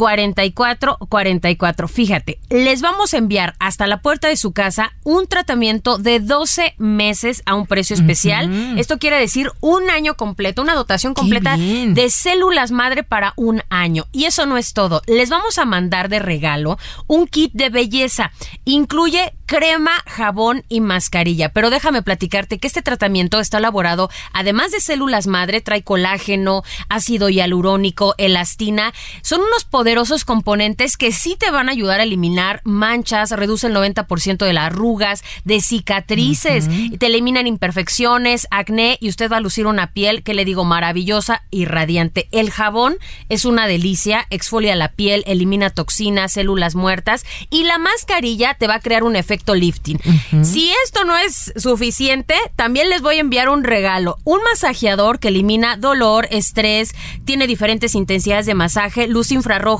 44 0.00 0.96
44. 1.10 1.86
Fíjate, 1.86 2.40
les 2.48 2.80
vamos 2.80 3.12
a 3.12 3.18
enviar 3.18 3.54
hasta 3.58 3.86
la 3.86 4.00
puerta 4.00 4.28
de 4.28 4.38
su 4.38 4.52
casa 4.52 4.94
un 5.04 5.26
tratamiento 5.26 5.98
de 5.98 6.20
12 6.20 6.74
meses 6.78 7.42
a 7.44 7.54
un 7.54 7.66
precio 7.66 7.92
especial. 7.92 8.78
Esto 8.78 8.98
quiere 8.98 9.18
decir 9.18 9.50
un 9.60 9.90
año 9.90 10.16
completo, 10.16 10.62
una 10.62 10.74
dotación 10.74 11.12
completa 11.12 11.58
de 11.58 12.08
células 12.08 12.70
madre 12.70 13.02
para 13.02 13.34
un 13.36 13.62
año. 13.68 14.06
Y 14.10 14.24
eso 14.24 14.46
no 14.46 14.56
es 14.56 14.72
todo. 14.72 15.02
Les 15.06 15.28
vamos 15.28 15.58
a 15.58 15.66
mandar 15.66 16.08
de 16.08 16.18
regalo 16.18 16.78
un 17.06 17.26
kit 17.26 17.52
de 17.52 17.68
belleza. 17.68 18.32
Incluye 18.64 19.34
crema, 19.50 20.04
jabón 20.06 20.64
y 20.68 20.80
mascarilla. 20.80 21.48
Pero 21.48 21.70
déjame 21.70 22.02
platicarte 22.02 22.58
que 22.58 22.68
este 22.68 22.82
tratamiento 22.82 23.40
está 23.40 23.58
elaborado, 23.58 24.08
además 24.32 24.70
de 24.70 24.78
células 24.78 25.26
madre, 25.26 25.60
trae 25.60 25.82
colágeno, 25.82 26.62
ácido 26.88 27.28
hialurónico, 27.28 28.14
elastina. 28.16 28.94
Son 29.22 29.40
unos 29.40 29.64
poderosos 29.90 30.24
componentes 30.24 30.96
que 30.96 31.10
sí 31.10 31.34
te 31.36 31.50
van 31.50 31.68
a 31.68 31.72
ayudar 31.72 31.98
a 31.98 32.04
eliminar 32.04 32.60
manchas, 32.62 33.32
reduce 33.32 33.66
el 33.66 33.74
90% 33.74 34.46
de 34.46 34.52
las 34.52 34.66
arrugas, 34.66 35.24
de 35.42 35.60
cicatrices, 35.60 36.68
te 37.00 37.06
eliminan 37.06 37.48
imperfecciones, 37.48 38.46
acné 38.52 38.98
y 39.00 39.08
usted 39.08 39.28
va 39.28 39.38
a 39.38 39.40
lucir 39.40 39.66
una 39.66 39.92
piel 39.92 40.22
que 40.22 40.32
le 40.32 40.44
digo 40.44 40.64
maravillosa 40.64 41.42
y 41.50 41.64
radiante. 41.64 42.28
El 42.30 42.52
jabón 42.52 42.98
es 43.28 43.44
una 43.44 43.66
delicia, 43.66 44.28
exfolia 44.30 44.76
la 44.76 44.92
piel, 44.92 45.24
elimina 45.26 45.70
toxinas, 45.70 46.30
células 46.30 46.76
muertas 46.76 47.26
y 47.50 47.64
la 47.64 47.78
mascarilla 47.78 48.54
te 48.54 48.68
va 48.68 48.76
a 48.76 48.80
crear 48.80 49.02
un 49.02 49.16
efecto 49.16 49.56
lifting. 49.56 49.98
Si 50.44 50.70
esto 50.84 51.04
no 51.04 51.16
es 51.16 51.52
suficiente, 51.56 52.36
también 52.54 52.90
les 52.90 53.02
voy 53.02 53.16
a 53.16 53.20
enviar 53.22 53.48
un 53.48 53.64
regalo, 53.64 54.18
un 54.22 54.38
masajeador 54.44 55.18
que 55.18 55.28
elimina 55.28 55.76
dolor, 55.76 56.28
estrés, 56.30 56.94
tiene 57.24 57.48
diferentes 57.48 57.96
intensidades 57.96 58.46
de 58.46 58.54
masaje, 58.54 59.08
luz 59.08 59.32
infrarroja 59.32 59.79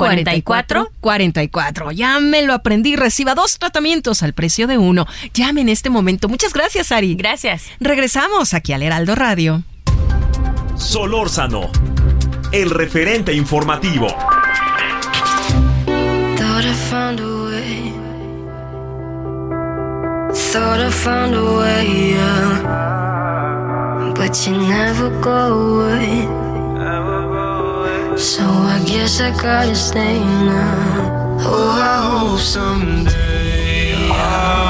44 0.00 0.92
44. 1.00 1.92
Ya 1.92 2.18
me 2.20 2.42
lo 2.42 2.54
aprendí. 2.54 2.96
Reciba 2.96 3.34
dos 3.34 3.58
tratamientos 3.58 4.22
al 4.22 4.32
precio 4.32 4.66
de 4.66 4.78
uno. 4.78 5.06
Llame 5.34 5.60
en 5.60 5.68
este 5.68 5.90
momento. 5.90 6.28
Muchas 6.28 6.52
gracias, 6.52 6.90
Ari. 6.92 7.14
Gracias. 7.14 7.64
Regresamos 7.80 8.54
aquí 8.54 8.72
al 8.72 8.82
Heraldo 8.82 9.14
Radio. 9.14 9.62
Solórzano, 10.76 11.70
el 12.52 12.70
referente 12.70 13.34
informativo. 13.34 14.08
Thought 16.36 16.64
I 16.64 16.72
found 16.88 17.20
a 17.20 17.44
way. 17.44 17.92
Thought 20.32 20.80
I 20.80 20.90
found 20.90 21.34
a 21.34 21.44
way, 21.58 22.14
yeah. 22.14 22.80
But 24.16 24.46
you 24.46 24.56
never 24.56 25.10
go 25.20 25.82
away. 25.82 26.49
So 28.20 28.42
I 28.44 28.84
guess 28.84 29.18
I 29.22 29.30
gotta 29.30 29.74
stay 29.74 30.18
now. 30.20 31.38
Oh, 31.40 31.70
I 31.70 32.28
hope 32.28 32.38
someday 32.38 33.94
I'll 34.10 34.69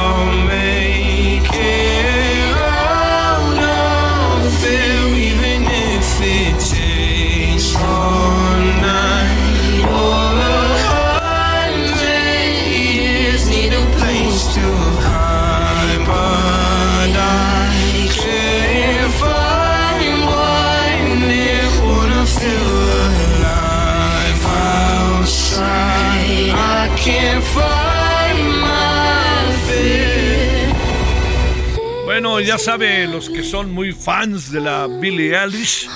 Bueno, 32.05 32.41
ya 32.41 32.59
sabe, 32.59 33.07
los 33.07 33.31
que 33.31 33.43
son 33.43 33.73
muy 33.73 33.93
fans 33.93 34.53
de 34.53 34.61
la 34.61 34.87
Billie 34.87 35.35
Eilish, 35.35 35.89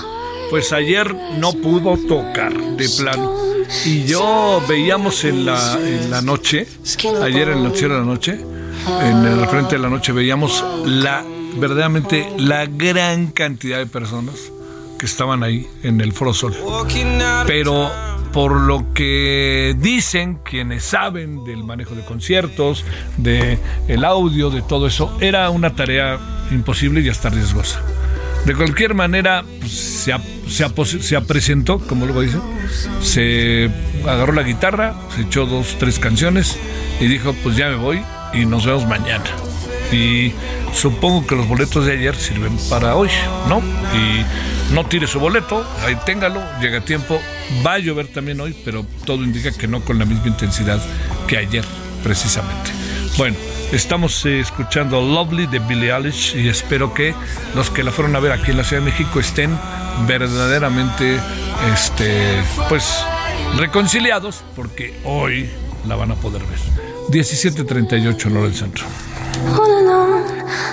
pues 0.49 0.71
ayer 0.73 1.13
no 1.37 1.53
pudo 1.53 1.97
tocar 1.97 2.53
de 2.53 2.89
plano. 2.97 3.33
Y 3.85 4.05
yo 4.05 4.63
veíamos 4.67 5.23
en 5.23 5.45
la, 5.45 5.77
la 6.09 6.21
noche, 6.21 6.67
ayer 7.21 7.49
en 7.49 7.57
el 7.57 7.63
noticiero 7.63 7.95
de 7.95 7.99
la 7.99 8.05
noche, 8.05 8.39
en 9.01 9.25
el 9.25 9.47
frente 9.47 9.75
de 9.75 9.81
la 9.81 9.89
noche 9.89 10.11
veíamos 10.11 10.63
la 10.85 11.23
verdaderamente 11.57 12.27
la 12.37 12.65
gran 12.65 13.27
cantidad 13.27 13.77
de 13.77 13.85
personas 13.85 14.51
que 14.97 15.05
estaban 15.05 15.43
ahí 15.43 15.67
en 15.83 16.01
el 16.01 16.13
Foro. 16.13 16.31
Pero 17.45 17.91
por 18.35 18.51
lo 18.51 18.93
que 18.93 19.77
dicen 19.79 20.39
quienes 20.43 20.83
saben 20.83 21.45
del 21.45 21.63
manejo 21.63 21.95
de 21.95 22.03
conciertos, 22.03 22.83
de 23.15 23.57
audio, 24.03 24.49
de 24.49 24.61
todo 24.61 24.87
eso, 24.87 25.17
era 25.21 25.49
una 25.51 25.73
tarea 25.73 26.19
imposible 26.51 26.99
y 26.99 27.07
hasta 27.07 27.29
riesgosa. 27.29 27.81
De 28.45 28.53
cualquier 28.53 28.93
manera, 28.93 29.45
pues, 29.61 29.71
se, 29.71 30.13
se, 30.49 31.01
se 31.01 31.15
como 31.87 32.05
luego 32.05 32.19
dicen, 32.19 32.41
se 33.01 33.71
agarró 34.05 34.33
la 34.33 34.43
guitarra, 34.43 34.95
se 35.15 35.21
echó 35.21 35.45
dos, 35.45 35.77
tres 35.79 35.97
canciones 35.97 36.59
y 36.99 37.05
dijo, 37.05 37.33
pues 37.41 37.55
ya 37.55 37.69
me 37.69 37.77
voy 37.77 38.01
y 38.33 38.45
nos 38.45 38.65
vemos 38.65 38.85
mañana. 38.85 39.23
Y 39.95 40.33
supongo 40.73 41.25
que 41.25 41.35
los 41.35 41.47
boletos 41.47 41.85
de 41.85 41.93
ayer 41.93 42.15
sirven 42.15 42.57
para 42.69 42.95
hoy, 42.95 43.09
¿no? 43.47 43.59
Y 43.97 44.73
no 44.73 44.85
tire 44.85 45.07
su 45.07 45.19
boleto, 45.19 45.65
ahí 45.85 45.95
téngalo, 46.05 46.41
llega 46.59 46.79
a 46.79 46.81
tiempo. 46.81 47.19
Va 47.65 47.73
a 47.73 47.79
llover 47.79 48.07
también 48.07 48.41
hoy, 48.41 48.55
pero 48.65 48.85
todo 49.05 49.23
indica 49.23 49.51
que 49.51 49.67
no 49.67 49.81
con 49.81 49.97
la 49.97 50.05
misma 50.05 50.27
intensidad 50.27 50.81
que 51.27 51.37
ayer, 51.37 51.63
precisamente. 52.03 52.71
Bueno, 53.17 53.37
estamos 53.71 54.25
eh, 54.25 54.41
escuchando 54.41 54.99
Lovely 55.01 55.47
de 55.47 55.59
Billie 55.59 55.93
Eilish 55.93 56.35
y 56.35 56.49
espero 56.49 56.93
que 56.93 57.13
los 57.55 57.69
que 57.69 57.83
la 57.83 57.91
fueron 57.91 58.15
a 58.17 58.19
ver 58.19 58.33
aquí 58.33 58.51
en 58.51 58.57
la 58.57 58.63
Ciudad 58.65 58.81
de 58.83 58.91
México 58.91 59.19
estén 59.21 59.57
verdaderamente, 60.07 61.17
este, 61.73 62.43
pues, 62.67 63.05
reconciliados 63.55 64.43
porque 64.55 64.93
hoy 65.05 65.49
la 65.87 65.95
van 65.95 66.11
a 66.11 66.15
poder 66.15 66.41
ver. 66.43 66.59
17.38 67.09 68.25
en 68.25 68.37
hora 68.37 68.47
del 68.47 68.55
centro. 68.55 68.85
All 69.43 69.71
alone, 69.81 70.23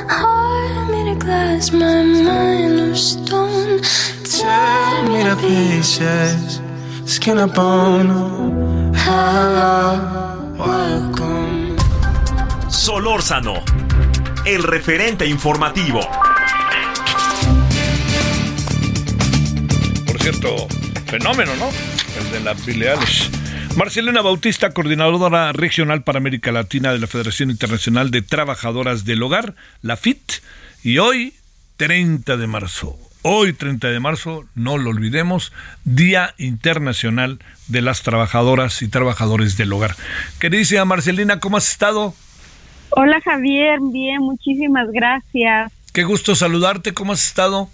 heart 0.09 0.91
made 0.91 1.11
of 1.13 1.19
glass, 1.19 1.73
my 1.73 2.05
mind 2.05 2.81
of 2.81 2.97
stone. 2.97 3.81
Tear 4.25 5.03
me 5.09 5.25
to 5.25 5.37
pieces, 5.37 6.61
skin 7.05 7.39
and 7.39 7.53
bone. 7.53 8.95
Hello, 8.95 10.55
welcome. 10.57 11.77
Solórzano, 12.69 13.63
el 14.47 14.63
referente 14.63 15.27
informativo. 15.27 16.01
Por 20.07 20.19
cierto, 20.21 20.69
fenómeno, 21.07 21.53
¿no? 21.57 21.69
El 22.19 22.31
de 22.31 22.41
la 22.41 22.55
Billie 22.55 22.91
Eilish. 22.93 23.42
Marcelena 23.77 24.21
Bautista, 24.21 24.71
coordinadora 24.71 25.53
regional 25.53 26.03
para 26.03 26.19
América 26.19 26.53
Latina 26.53 26.93
de 26.93 26.99
la 26.99 27.07
Federación 27.07 27.51
Internacional 27.51 28.11
de 28.11 28.21
Trabajadoras 28.21 29.07
del 29.07 29.23
Hogar, 29.23 29.55
la 29.81 29.97
FIT, 29.97 30.43
y 30.83 30.99
hoy, 30.99 31.33
30 31.79 32.37
de 32.37 32.47
marzo, 32.47 32.99
hoy 33.23 33.55
30 33.55 33.89
de 33.89 33.99
marzo, 33.99 34.45
no 34.55 34.77
lo 34.77 34.91
olvidemos, 34.91 35.53
Día 35.85 36.35
Internacional 36.37 37.39
de 37.69 37.81
las 37.81 38.03
Trabajadoras 38.03 38.83
y 38.83 38.89
Trabajadores 38.89 39.57
del 39.57 39.73
Hogar. 39.73 39.97
Queridísima 40.39 40.85
Marcelina, 40.85 41.41
¿cómo 41.41 41.57
has 41.57 41.71
estado? 41.71 42.15
Hola 42.91 43.23
Javier, 43.25 43.79
bien, 43.91 44.21
muchísimas 44.21 44.87
gracias. 44.93 45.73
Qué 45.95 46.05
gusto 46.05 46.35
saludarte, 46.35 46.93
¿cómo 46.93 47.15
has 47.15 47.27
estado? 47.27 47.71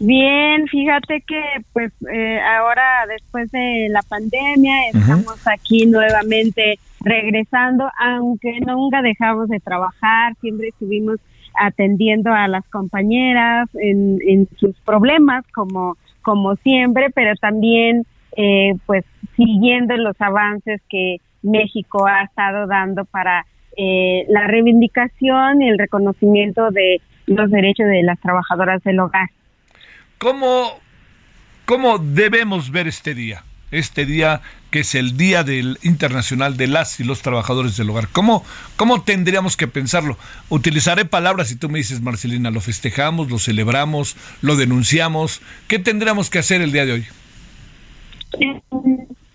Bien, 0.00 0.66
fíjate 0.68 1.22
que 1.22 1.42
pues 1.72 1.92
eh, 2.12 2.40
ahora 2.40 3.06
después 3.08 3.50
de 3.50 3.88
la 3.90 4.02
pandemia 4.02 4.90
estamos 4.92 5.44
aquí 5.46 5.86
nuevamente 5.86 6.78
regresando, 7.00 7.90
aunque 7.98 8.60
nunca 8.60 9.02
dejamos 9.02 9.48
de 9.48 9.58
trabajar, 9.58 10.34
siempre 10.40 10.68
estuvimos 10.68 11.18
atendiendo 11.58 12.32
a 12.32 12.46
las 12.46 12.64
compañeras 12.68 13.68
en, 13.74 14.20
en 14.24 14.48
sus 14.56 14.78
problemas 14.80 15.44
como, 15.52 15.96
como 16.22 16.54
siempre, 16.56 17.10
pero 17.10 17.34
también 17.36 18.06
eh, 18.36 18.76
pues 18.86 19.04
siguiendo 19.36 19.96
los 19.96 20.14
avances 20.20 20.80
que 20.88 21.16
México 21.42 22.06
ha 22.06 22.22
estado 22.22 22.68
dando 22.68 23.04
para 23.04 23.46
eh, 23.76 24.26
la 24.28 24.46
reivindicación 24.46 25.62
y 25.62 25.68
el 25.68 25.78
reconocimiento 25.78 26.70
de 26.70 27.00
los 27.26 27.50
derechos 27.50 27.86
de 27.86 28.02
las 28.02 28.20
trabajadoras 28.20 28.82
del 28.84 29.00
hogar. 29.00 29.28
¿Cómo, 30.18 30.80
cómo 31.64 31.98
debemos 31.98 32.70
ver 32.70 32.88
este 32.88 33.14
día? 33.14 33.44
Este 33.70 34.04
día 34.04 34.40
que 34.70 34.80
es 34.80 34.94
el 34.94 35.16
Día 35.16 35.44
del 35.44 35.78
Internacional 35.82 36.56
de 36.56 36.66
las 36.66 36.98
y 37.00 37.04
los 37.04 37.22
Trabajadores 37.22 37.76
del 37.76 37.88
Hogar. 37.90 38.08
¿Cómo, 38.08 38.44
¿Cómo 38.76 39.02
tendríamos 39.02 39.56
que 39.56 39.68
pensarlo? 39.68 40.18
Utilizaré 40.48 41.04
palabras 41.04 41.52
y 41.52 41.56
tú 41.56 41.68
me 41.68 41.78
dices, 41.78 42.00
Marcelina, 42.00 42.50
lo 42.50 42.60
festejamos, 42.60 43.30
lo 43.30 43.38
celebramos, 43.38 44.16
lo 44.42 44.56
denunciamos. 44.56 45.40
¿Qué 45.68 45.78
tendríamos 45.78 46.30
que 46.30 46.40
hacer 46.40 46.62
el 46.62 46.72
día 46.72 46.84
de 46.84 46.92
hoy? 46.92 47.06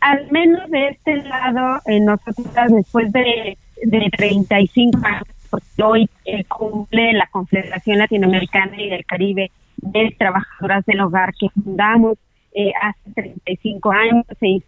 al 0.01 0.31
menos 0.31 0.69
de 0.69 0.89
este 0.89 1.15
lado, 1.23 1.81
eh, 1.85 1.99
nosotros 2.01 2.45
después 2.69 3.11
de, 3.13 3.57
de 3.83 4.09
35 4.17 4.99
años, 5.03 5.23
porque 5.49 5.83
hoy 5.83 6.09
eh, 6.25 6.43
cumple 6.43 7.13
la 7.13 7.25
Confederación 7.27 7.99
Latinoamericana 7.99 8.79
y 8.79 8.89
del 8.89 9.05
Caribe 9.05 9.49
de 9.91 10.15
Trabajadoras 10.17 10.85
del 10.85 11.01
Hogar 11.01 11.33
que 11.39 11.49
fundamos 11.49 12.17
eh, 12.53 12.71
hace 12.81 13.11
35 13.13 13.91
años, 13.91 14.25
hizo 14.41 14.65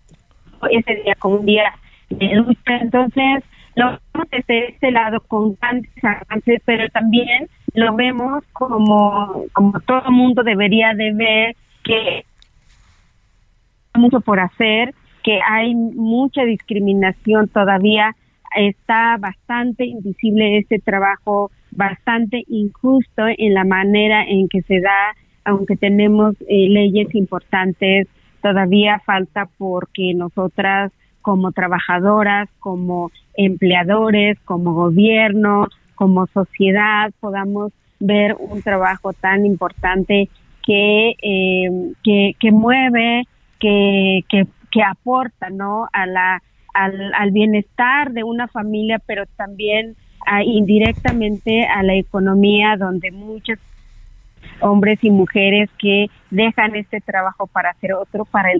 ese 0.69 0.95
día 1.03 1.15
como 1.15 1.35
un 1.35 1.45
día 1.45 1.73
de 2.09 2.35
lucha. 2.35 2.77
Entonces, 2.81 3.43
lo 3.75 3.99
vemos 4.13 4.29
desde 4.31 4.69
este 4.69 4.91
lado 4.91 5.19
con 5.21 5.55
grandes 5.55 5.91
avances, 6.03 6.61
pero 6.65 6.89
también 6.89 7.47
lo 7.73 7.95
vemos 7.95 8.43
como, 8.53 9.45
como 9.53 9.79
todo 9.81 10.11
mundo 10.11 10.43
debería 10.43 10.93
de 10.93 11.13
ver 11.13 11.55
que 11.83 12.25
mucho 13.93 14.21
por 14.21 14.39
hacer, 14.39 14.93
que 15.23 15.39
hay 15.47 15.75
mucha 15.75 16.43
discriminación 16.43 17.47
todavía, 17.49 18.15
está 18.55 19.17
bastante 19.17 19.85
invisible 19.85 20.59
este 20.59 20.79
trabajo, 20.79 21.51
bastante 21.75 22.43
injusto 22.47 23.23
en 23.37 23.53
la 23.53 23.63
manera 23.63 24.23
en 24.23 24.47
que 24.47 24.61
se 24.63 24.79
da, 24.79 25.15
aunque 25.43 25.75
tenemos 25.75 26.35
eh, 26.41 26.69
leyes 26.69 27.13
importantes, 27.15 28.07
todavía 28.41 29.01
falta 29.05 29.47
porque 29.57 30.13
nosotras 30.13 30.91
como 31.21 31.51
trabajadoras, 31.51 32.49
como 32.59 33.11
empleadores, 33.35 34.39
como 34.41 34.73
gobierno, 34.73 35.67
como 35.95 36.27
sociedad, 36.27 37.11
podamos 37.19 37.73
ver 37.99 38.35
un 38.39 38.61
trabajo 38.61 39.11
tan 39.13 39.45
importante 39.45 40.29
que, 40.63 41.15
eh, 41.21 41.93
que, 42.03 42.33
que 42.39 42.51
mueve 42.51 43.23
que, 43.59 44.21
que, 44.29 44.83
aporta 44.83 45.49
¿no? 45.49 45.87
a 45.93 46.05
la, 46.05 46.43
al, 46.73 47.31
bienestar 47.31 48.11
de 48.11 48.23
una 48.23 48.47
familia, 48.47 48.99
pero 49.05 49.23
también 49.37 49.95
indirectamente 50.43 51.65
a 51.65 51.83
la 51.83 51.95
economía, 51.95 52.75
donde 52.77 53.11
muchos 53.11 53.59
hombres 54.59 54.99
y 55.01 55.09
mujeres 55.09 55.69
que 55.77 56.07
dejan 56.29 56.75
este 56.75 57.01
trabajo 57.01 57.47
para 57.47 57.71
hacer 57.71 57.93
otro, 57.93 58.25
para 58.25 58.51
el, 58.51 58.59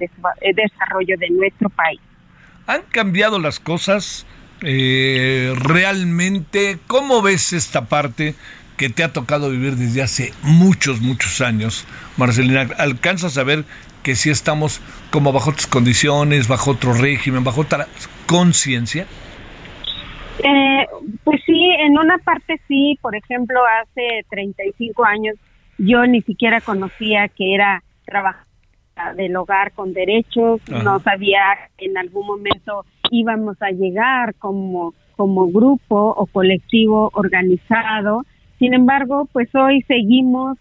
desarrollo 0.56 1.18
de 1.18 1.30
nuestro 1.30 1.70
país. 1.70 2.00
¿Han 2.68 2.82
cambiado 2.84 3.40
las 3.40 3.60
cosas 3.60 4.26
eh, 4.62 5.54
realmente? 5.58 6.80
¿Cómo 6.88 7.22
ves 7.22 7.54
esta 7.54 7.86
parte 7.86 8.36
que 8.78 8.90
te 8.90 9.04
ha 9.04 9.14
tocado 9.14 9.50
vivir 9.50 9.76
desde 9.76 10.02
hace 10.02 10.34
muchos, 10.42 11.02
muchos 11.02 11.42
años? 11.42 11.86
Marcelina, 12.18 12.68
¿alcanzas 12.78 13.38
a 13.38 13.44
ver 13.44 13.66
que 14.04 14.16
si 14.16 14.30
estamos 14.30 14.82
como 15.12 15.32
bajo 15.32 15.52
otras 15.52 15.68
condiciones, 15.68 16.48
bajo 16.48 16.72
otro 16.72 16.94
régimen, 16.94 17.44
bajo 17.44 17.62
otra 17.62 17.88
conciencia? 18.26 19.06
Eh, 20.48 20.88
pues 21.24 21.42
sí, 21.44 21.70
en 21.80 21.98
una 21.98 22.20
parte 22.20 22.62
sí, 22.68 23.00
por 23.02 23.16
ejemplo, 23.16 23.60
hace 23.82 24.26
35 24.30 25.04
años 25.04 25.36
yo 25.80 26.06
ni 26.06 26.22
siquiera 26.22 26.62
conocía 26.62 27.28
que 27.30 27.56
era 27.56 27.84
trabajar 28.06 28.46
del 29.16 29.36
hogar 29.36 29.72
con 29.74 29.92
derechos, 29.92 30.62
no 30.70 31.00
sabía 31.00 31.42
que 31.78 31.88
en 31.88 31.98
algún 31.98 32.28
momento 32.28 32.86
íbamos 33.12 33.60
a 33.62 33.72
llegar 33.72 34.36
como, 34.36 34.94
como 35.18 35.48
grupo 35.48 36.14
o 36.16 36.28
colectivo 36.28 37.10
organizado. 37.14 38.22
Sin 38.60 38.74
embargo, 38.74 39.28
pues 39.34 39.54
hoy 39.56 39.82
seguimos 39.82 40.58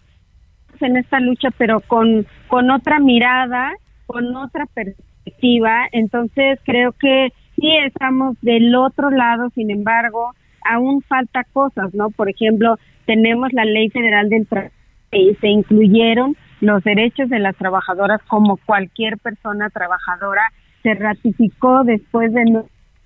en 0.81 0.97
esta 0.97 1.19
lucha, 1.19 1.49
pero 1.57 1.79
con, 1.81 2.25
con 2.47 2.71
otra 2.71 2.99
mirada, 2.99 3.71
con 4.07 4.35
otra 4.35 4.65
perspectiva. 4.65 5.87
Entonces 5.91 6.59
creo 6.65 6.91
que 6.91 7.31
sí 7.55 7.69
estamos 7.85 8.37
del 8.41 8.75
otro 8.75 9.09
lado, 9.09 9.49
sin 9.55 9.71
embargo, 9.71 10.33
aún 10.63 11.01
falta 11.01 11.43
cosas, 11.53 11.93
¿no? 11.93 12.09
Por 12.09 12.29
ejemplo, 12.29 12.77
tenemos 13.05 13.53
la 13.53 13.65
Ley 13.65 13.89
Federal 13.89 14.29
del 14.29 14.47
Trabajo 14.47 14.75
se 15.39 15.47
incluyeron 15.47 16.35
los 16.61 16.83
derechos 16.83 17.29
de 17.29 17.39
las 17.39 17.55
trabajadoras 17.55 18.21
como 18.27 18.57
cualquier 18.65 19.17
persona 19.17 19.69
trabajadora. 19.69 20.41
Se 20.83 20.93
ratificó 20.93 21.83
después 21.83 22.33
de 22.33 22.41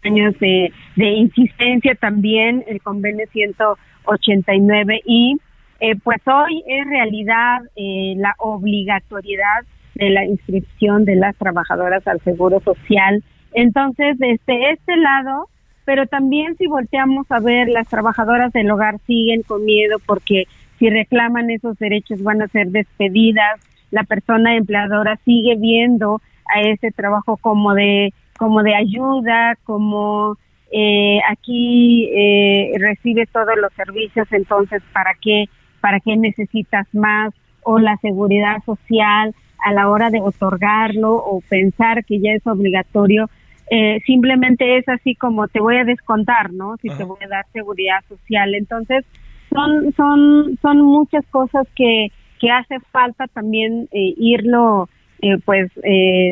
años 0.03 0.39
de, 0.39 0.71
de 0.95 1.09
insistencia 1.09 1.95
también 1.95 2.63
el 2.67 2.81
convenio 2.81 3.25
189 3.31 5.01
y 5.05 5.37
eh, 5.81 5.95
pues 6.03 6.21
hoy 6.27 6.63
es 6.67 6.85
realidad 6.87 7.61
eh, 7.75 8.13
la 8.17 8.33
obligatoriedad 8.39 9.65
de 9.95 10.09
la 10.09 10.25
inscripción 10.25 11.05
de 11.05 11.15
las 11.15 11.35
trabajadoras 11.37 12.05
al 12.07 12.21
Seguro 12.21 12.61
Social. 12.61 13.23
Entonces, 13.53 14.17
desde 14.17 14.71
este 14.71 14.95
lado, 14.97 15.49
pero 15.85 16.05
también 16.05 16.55
si 16.57 16.67
volteamos 16.67 17.25
a 17.31 17.39
ver, 17.39 17.67
las 17.69 17.87
trabajadoras 17.87 18.53
del 18.53 18.69
hogar 18.69 18.99
siguen 19.07 19.41
con 19.43 19.65
miedo 19.65 19.97
porque 20.05 20.45
si 20.77 20.89
reclaman 20.89 21.49
esos 21.49 21.77
derechos 21.79 22.21
van 22.21 22.41
a 22.41 22.47
ser 22.47 22.67
despedidas, 22.67 23.59
la 23.91 24.03
persona 24.03 24.55
empleadora 24.55 25.17
sigue 25.25 25.55
viendo 25.55 26.21
a 26.53 26.61
ese 26.61 26.91
trabajo 26.91 27.37
como 27.37 27.73
de 27.73 28.13
como 28.37 28.63
de 28.63 28.73
ayuda, 28.73 29.57
como 29.65 30.37
eh, 30.71 31.19
aquí 31.27 32.09
eh, 32.13 32.71
recibe 32.77 33.25
todos 33.25 33.57
los 33.59 33.73
servicios, 33.73 34.27
entonces, 34.31 34.81
¿para 34.93 35.11
qué 35.19 35.45
para 35.81 35.99
qué 35.99 36.15
necesitas 36.15 36.87
más 36.93 37.33
o 37.63 37.79
la 37.79 37.97
seguridad 37.97 38.63
social 38.65 39.33
a 39.65 39.73
la 39.73 39.89
hora 39.89 40.09
de 40.09 40.21
otorgarlo 40.21 41.15
o 41.15 41.41
pensar 41.41 42.05
que 42.05 42.19
ya 42.19 42.31
es 42.31 42.45
obligatorio, 42.47 43.29
eh, 43.69 43.99
simplemente 44.05 44.77
es 44.77 44.87
así 44.89 45.15
como 45.15 45.47
te 45.47 45.59
voy 45.59 45.77
a 45.77 45.83
descontar, 45.83 46.51
¿no? 46.53 46.77
Si 46.81 46.89
te 46.89 47.03
voy 47.03 47.19
a 47.23 47.27
dar 47.27 47.45
seguridad 47.53 48.03
social. 48.07 48.55
Entonces, 48.55 49.05
son, 49.49 49.93
son, 49.93 50.57
son 50.61 50.81
muchas 50.81 51.25
cosas 51.27 51.67
que, 51.75 52.07
que 52.39 52.51
hace 52.51 52.79
falta 52.91 53.27
también 53.27 53.87
eh, 53.91 54.13
irlo 54.17 54.89
eh, 55.21 55.37
pues 55.43 55.69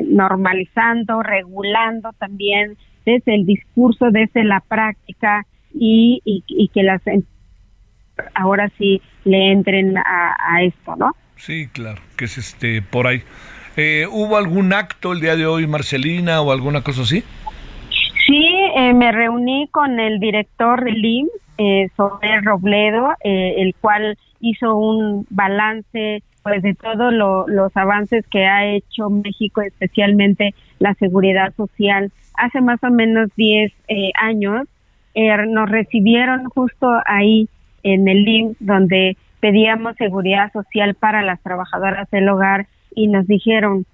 normalizando, 0.07 1.21
regulando 1.21 2.11
también 2.13 2.77
desde 3.05 3.35
el 3.35 3.45
discurso, 3.45 4.11
desde 4.11 4.43
la 4.43 4.61
práctica 4.61 5.45
y, 5.73 6.21
y, 6.23 6.43
y 6.47 6.69
que 6.69 6.83
las 6.83 7.01
ahora 8.33 8.71
sí 8.77 9.01
le 9.25 9.51
entren 9.51 9.97
a, 9.97 10.63
esto, 10.63 10.95
¿no? 10.95 11.15
Sí, 11.35 11.67
claro, 11.67 12.01
que 12.17 12.25
es 12.25 12.37
este 12.37 12.81
por 12.81 13.07
ahí. 13.07 13.21
Eh, 13.79 14.07
¿Hubo 14.11 14.37
algún 14.37 14.73
acto 14.73 15.13
el 15.13 15.21
día 15.21 15.35
de 15.35 15.45
hoy, 15.45 15.67
Marcelina, 15.67 16.41
o 16.41 16.51
alguna 16.51 16.81
cosa 16.81 17.03
así? 17.03 17.23
Sí, 18.25 18.43
eh, 18.75 18.91
me 18.95 19.11
reuní 19.11 19.67
con 19.69 19.99
el 19.99 20.19
director 20.19 20.83
del 20.83 21.05
IMSS, 21.05 21.31
eh, 21.59 21.89
Sober 21.95 22.43
Robledo, 22.43 23.11
eh, 23.23 23.53
el 23.57 23.75
cual 23.79 24.17
hizo 24.41 24.75
un 24.75 25.27
balance 25.29 26.23
pues 26.41 26.63
de 26.63 26.73
todos 26.73 27.13
los 27.13 27.77
avances 27.77 28.25
que 28.27 28.45
ha 28.45 28.65
hecho 28.65 29.09
México, 29.09 29.61
especialmente 29.61 30.55
la 30.79 30.93
seguridad 30.95 31.53
social. 31.55 32.11
Hace 32.35 32.61
más 32.61 32.81
o 32.83 32.89
menos 32.89 33.29
10 33.35 33.73
años 34.21 34.65
nos 35.49 35.69
recibieron 35.69 36.45
justo 36.45 36.89
ahí 37.05 37.49
en 37.83 38.07
el 38.07 38.23
link 38.23 38.55
donde 38.61 39.17
pedíamos 39.41 39.97
seguridad 39.97 40.53
social 40.53 40.95
para 40.95 41.21
las 41.21 41.41
trabajadoras 41.41 42.09
del 42.11 42.29
hogar 42.29 42.67
y 42.97 43.07
nos 43.07 43.27
dijeron, 43.27 43.85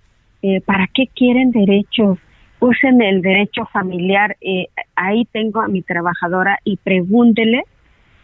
eh, 0.41 0.61
¿para 0.61 0.87
qué 0.87 1.07
quieren 1.13 1.51
derechos? 1.51 2.17
Usen 2.61 3.01
el 3.01 3.21
derecho 3.21 3.65
familiar. 3.65 4.37
Eh, 4.39 4.67
ahí 4.95 5.25
tengo 5.25 5.59
a 5.59 5.67
mi 5.67 5.81
trabajadora 5.81 6.57
y 6.63 6.77
pregúntele 6.77 7.63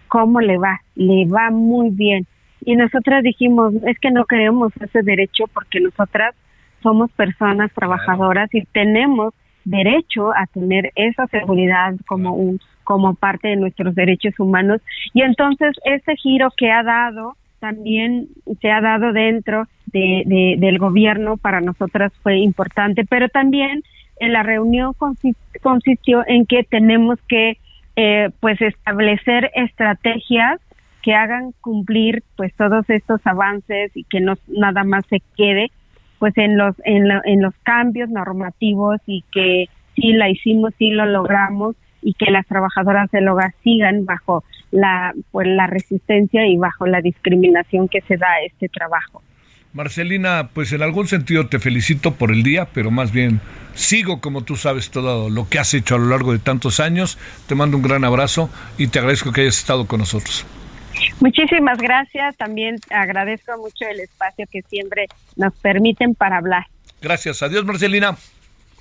cómo 0.07 0.39
le 0.39 0.57
va. 0.57 0.79
Le 0.95 1.25
va 1.27 1.51
muy 1.51 1.89
bien. 1.89 2.25
Y 2.61 2.77
nosotras 2.77 3.23
dijimos, 3.23 3.73
es 3.85 3.99
que 3.99 4.09
no 4.09 4.23
queremos 4.23 4.71
ese 4.79 5.03
derecho 5.03 5.45
porque 5.53 5.81
nosotras 5.81 6.33
somos 6.81 7.11
personas 7.11 7.73
trabajadoras 7.73 8.49
y 8.53 8.63
tenemos 8.71 9.33
derecho 9.65 10.31
a 10.33 10.45
tener 10.47 10.93
esa 10.95 11.27
seguridad 11.27 11.93
como 12.07 12.33
un 12.33 12.59
como 12.85 13.13
parte 13.13 13.49
de 13.49 13.55
nuestros 13.57 13.93
derechos 13.93 14.33
humanos 14.39 14.81
y 15.13 15.21
entonces 15.21 15.75
ese 15.83 16.15
giro 16.15 16.49
que 16.57 16.71
ha 16.71 16.81
dado 16.81 17.35
también 17.59 18.27
se 18.61 18.71
ha 18.71 18.81
dado 18.81 19.13
dentro 19.13 19.67
de, 19.87 20.55
del 20.57 20.77
gobierno 20.77 21.37
para 21.37 21.61
nosotras 21.61 22.11
fue 22.21 22.37
importante 22.37 23.05
pero 23.05 23.29
también 23.29 23.83
en 24.19 24.33
la 24.33 24.43
reunión 24.43 24.93
consistió 25.61 26.23
en 26.27 26.45
que 26.45 26.63
tenemos 26.63 27.19
que 27.27 27.57
eh, 27.95 28.29
pues 28.39 28.61
establecer 28.61 29.51
estrategias 29.55 30.59
que 31.01 31.13
hagan 31.13 31.53
cumplir 31.61 32.23
pues 32.35 32.53
todos 32.55 32.89
estos 32.89 33.21
avances 33.25 33.91
y 33.95 34.03
que 34.03 34.19
no 34.19 34.35
nada 34.47 34.83
más 34.83 35.05
se 35.09 35.21
quede 35.37 35.71
pues 36.19 36.37
en 36.37 36.57
los 36.57 36.75
en, 36.83 37.07
en 37.23 37.41
los 37.41 37.53
cambios 37.63 38.09
normativos 38.09 38.99
y 39.05 39.23
que 39.31 39.65
sí 39.95 40.13
la 40.13 40.29
hicimos 40.29 40.73
sí 40.77 40.91
lo 40.91 41.05
logramos 41.05 41.75
y 42.01 42.13
que 42.13 42.31
las 42.31 42.45
trabajadoras 42.47 43.09
del 43.11 43.27
hogar 43.27 43.53
sigan 43.63 44.05
bajo 44.05 44.43
la 44.71 45.13
pues 45.31 45.47
la 45.47 45.67
resistencia 45.67 46.45
y 46.47 46.57
bajo 46.57 46.85
la 46.85 47.01
discriminación 47.01 47.87
que 47.87 48.01
se 48.01 48.17
da 48.17 48.27
a 48.27 48.41
este 48.43 48.69
trabajo 48.69 49.21
Marcelina, 49.73 50.49
pues 50.53 50.73
en 50.73 50.81
algún 50.81 51.07
sentido 51.07 51.47
te 51.47 51.59
felicito 51.59 52.15
por 52.15 52.31
el 52.31 52.41
día, 52.41 52.67
pero 52.73 52.89
más 52.89 53.11
bien 53.11 53.39
sigo 53.75 54.19
como 54.19 54.43
tú 54.43 54.55
sabes 54.55 54.89
todo 54.89 55.29
lo 55.29 55.47
que 55.47 55.59
has 55.59 55.73
hecho 55.75 55.95
a 55.95 55.99
lo 55.99 56.07
largo 56.07 56.31
de 56.31 56.39
tantos 56.39 56.79
años. 56.79 57.19
Te 57.47 57.53
mando 57.53 57.77
un 57.77 57.83
gran 57.83 58.03
abrazo 58.03 58.49
y 58.77 58.87
te 58.87 58.97
agradezco 58.97 59.31
que 59.31 59.41
hayas 59.41 59.59
estado 59.59 59.85
con 59.85 59.99
nosotros. 59.99 60.45
Muchísimas 61.19 61.77
gracias. 61.77 62.35
También 62.37 62.77
agradezco 62.89 63.57
mucho 63.57 63.85
el 63.89 63.99
espacio 63.99 64.45
que 64.51 64.63
siempre 64.63 65.05
nos 65.35 65.53
permiten 65.59 66.15
para 66.15 66.37
hablar. 66.37 66.65
Gracias. 66.99 67.43
Adiós, 67.43 67.63
Marcelina. 67.63 68.17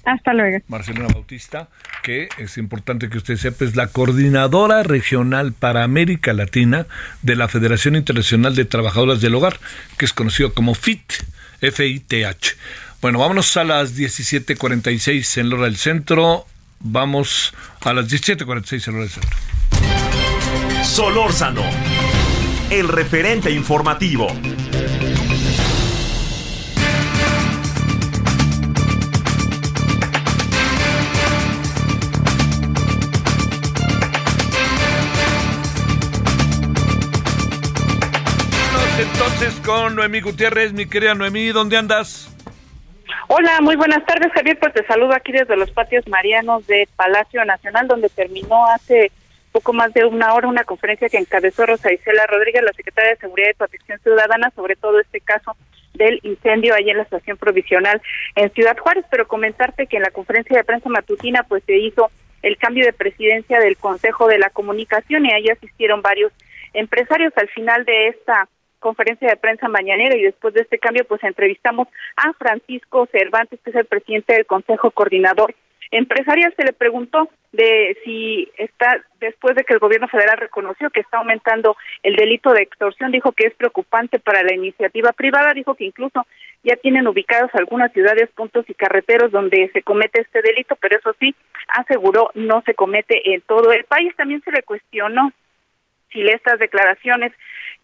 Hasta 0.05 0.33
luego. 0.33 0.59
Marcelina 0.69 1.09
Bautista, 1.13 1.69
que 2.03 2.29
es 2.39 2.59
importante 2.59 3.09
que 3.09 3.19
usted 3.19 3.37
sepa, 3.37 3.65
es 3.65 3.77
la 3.77 3.89
coordinadora 3.89 4.83
regional 4.83 5.53
para 5.53 5.85
América 5.85 6.33
Latina 6.33 6.87
de 7.23 7.37
la 7.37 7.49
Federación 7.49 7.97
Internacional 7.97 8.55
de 8.55 8.65
Trabajadoras 8.65 9.21
del 9.21 9.35
Hogar, 9.35 9.59
que 9.97 10.05
es 10.05 10.13
conocido 10.13 10.55
como 10.55 10.75
FIT, 10.75 11.13
F-I-T-H. 11.61 12.57
Bueno, 13.01 13.21
vámonos 13.21 13.57
a 13.57 13.65
las 13.65 13.97
17.46 13.97 15.39
en 15.39 15.51
Lora 15.51 15.65
del 15.65 15.77
Centro. 15.77 16.47
Vamos 16.81 17.55
a 17.83 17.93
las 17.93 18.11
17.46 18.11 18.89
en 18.89 18.93
Lora 18.95 19.05
del 19.05 19.13
Centro. 19.13 19.37
Solórzano, 20.85 21.63
el 22.71 22.89
referente 22.89 23.51
informativo. 23.51 24.29
Con 39.65 39.95
Noemí 39.95 40.21
Gutiérrez, 40.21 40.73
mi 40.73 40.89
querida 40.89 41.15
Noemí, 41.15 41.49
¿dónde 41.49 41.77
andas? 41.77 42.29
Hola, 43.29 43.61
muy 43.61 43.77
buenas 43.77 44.05
tardes, 44.05 44.33
Javier. 44.33 44.59
Pues 44.59 44.73
te 44.73 44.85
saludo 44.85 45.15
aquí 45.15 45.31
desde 45.31 45.57
los 45.57 45.71
patios 45.71 46.09
marianos 46.09 46.67
de 46.67 46.89
Palacio 46.97 47.45
Nacional, 47.45 47.87
donde 47.87 48.09
terminó 48.09 48.67
hace 48.67 49.13
poco 49.53 49.73
más 49.73 49.95
de 49.95 50.05
una 50.05 50.35
hora 50.35 50.49
una 50.49 50.65
conferencia 50.65 51.09
que 51.09 51.19
encabezó 51.19 51.67
Rosa 51.67 51.93
Isela 51.93 52.27
Rodríguez, 52.27 52.63
la 52.63 52.73
secretaria 52.73 53.11
de 53.11 53.19
Seguridad 53.19 53.51
y 53.51 53.59
Protección 53.59 54.01
Ciudadana, 54.01 54.51
sobre 54.57 54.75
todo 54.75 54.99
este 54.99 55.21
caso 55.21 55.57
del 55.95 56.19
incendio 56.25 56.75
ahí 56.75 56.91
en 56.91 56.97
la 56.97 57.05
estación 57.05 57.37
provisional 57.37 58.03
en 58.35 58.51
Ciudad 58.55 58.77
Juárez. 58.77 59.05
Pero 59.09 59.29
comentarte 59.29 59.87
que 59.87 59.99
en 59.99 60.03
la 60.03 60.11
conferencia 60.11 60.57
de 60.57 60.65
prensa 60.65 60.89
matutina, 60.89 61.45
pues 61.45 61.63
se 61.65 61.77
hizo 61.77 62.11
el 62.43 62.57
cambio 62.57 62.85
de 62.85 62.93
presidencia 62.93 63.61
del 63.61 63.77
Consejo 63.77 64.27
de 64.27 64.39
la 64.39 64.51
Comunicación 64.51 65.27
y 65.27 65.33
ahí 65.33 65.49
asistieron 65.49 66.03
varios 66.03 66.33
empresarios. 66.73 67.33
Al 67.37 67.49
final 67.51 67.85
de 67.85 68.09
esta 68.09 68.49
conferencia 68.79 69.29
de 69.29 69.37
prensa 69.37 69.69
mañanera 69.69 70.17
y 70.17 70.23
después 70.23 70.55
de 70.55 70.63
este 70.63 70.79
cambio 70.79 71.05
pues 71.05 71.23
entrevistamos 71.25 71.89
a 72.17 72.33
Francisco 72.35 73.07
Cervantes 73.11 73.61
que 73.65 73.71
es 73.71 73.77
el 73.77 73.87
presidente 73.87 74.35
del 74.35 74.47
Consejo 74.47 74.91
Coordinador 74.91 75.55
Empresarial. 75.91 76.53
Se 76.57 76.65
le 76.65 76.73
preguntó 76.73 77.31
de 77.53 77.97
si 78.05 78.51
está 78.59 79.03
después 79.21 79.57
de 79.57 79.65
que 79.65 79.73
el 79.73 79.79
gobierno 79.79 80.07
federal 80.09 80.37
reconoció 80.37 80.91
que 80.91 81.01
está 81.01 81.19
aumentando 81.19 81.77
el 82.03 82.15
delito 82.15 82.53
de 82.53 82.63
extorsión 82.63 83.11
dijo 83.11 83.33
que 83.33 83.47
es 83.47 83.55
preocupante 83.55 84.19
para 84.19 84.43
la 84.43 84.55
iniciativa 84.55 85.13
privada. 85.13 85.55
Dijo 85.55 85.75
que 85.75 85.85
incluso 85.85 86.27
ya 86.63 86.77
tienen 86.77 87.09
ubicados 87.09 87.51
algunas 87.55 87.93
ciudades 87.93 88.29
puntos 88.35 88.69
y 88.69 88.75
carreteros 88.75 89.33
donde 89.33 89.71
se 89.73 89.83
comete 89.83 90.21
este 90.21 90.43
delito 90.43 90.77
pero 90.77 90.99
eso 90.99 91.15
sí 91.19 91.35
aseguró 91.69 92.31
no 92.35 92.63
se 92.67 92.75
comete 92.75 93.33
en 93.33 93.41
todo 93.43 93.73
el 93.73 93.85
país. 93.85 94.15
También 94.17 94.43
se 94.43 94.53
le 94.53 94.63
cuestionó 94.63 95.33
si 96.13 96.23
estas 96.23 96.59
declaraciones 96.59 97.33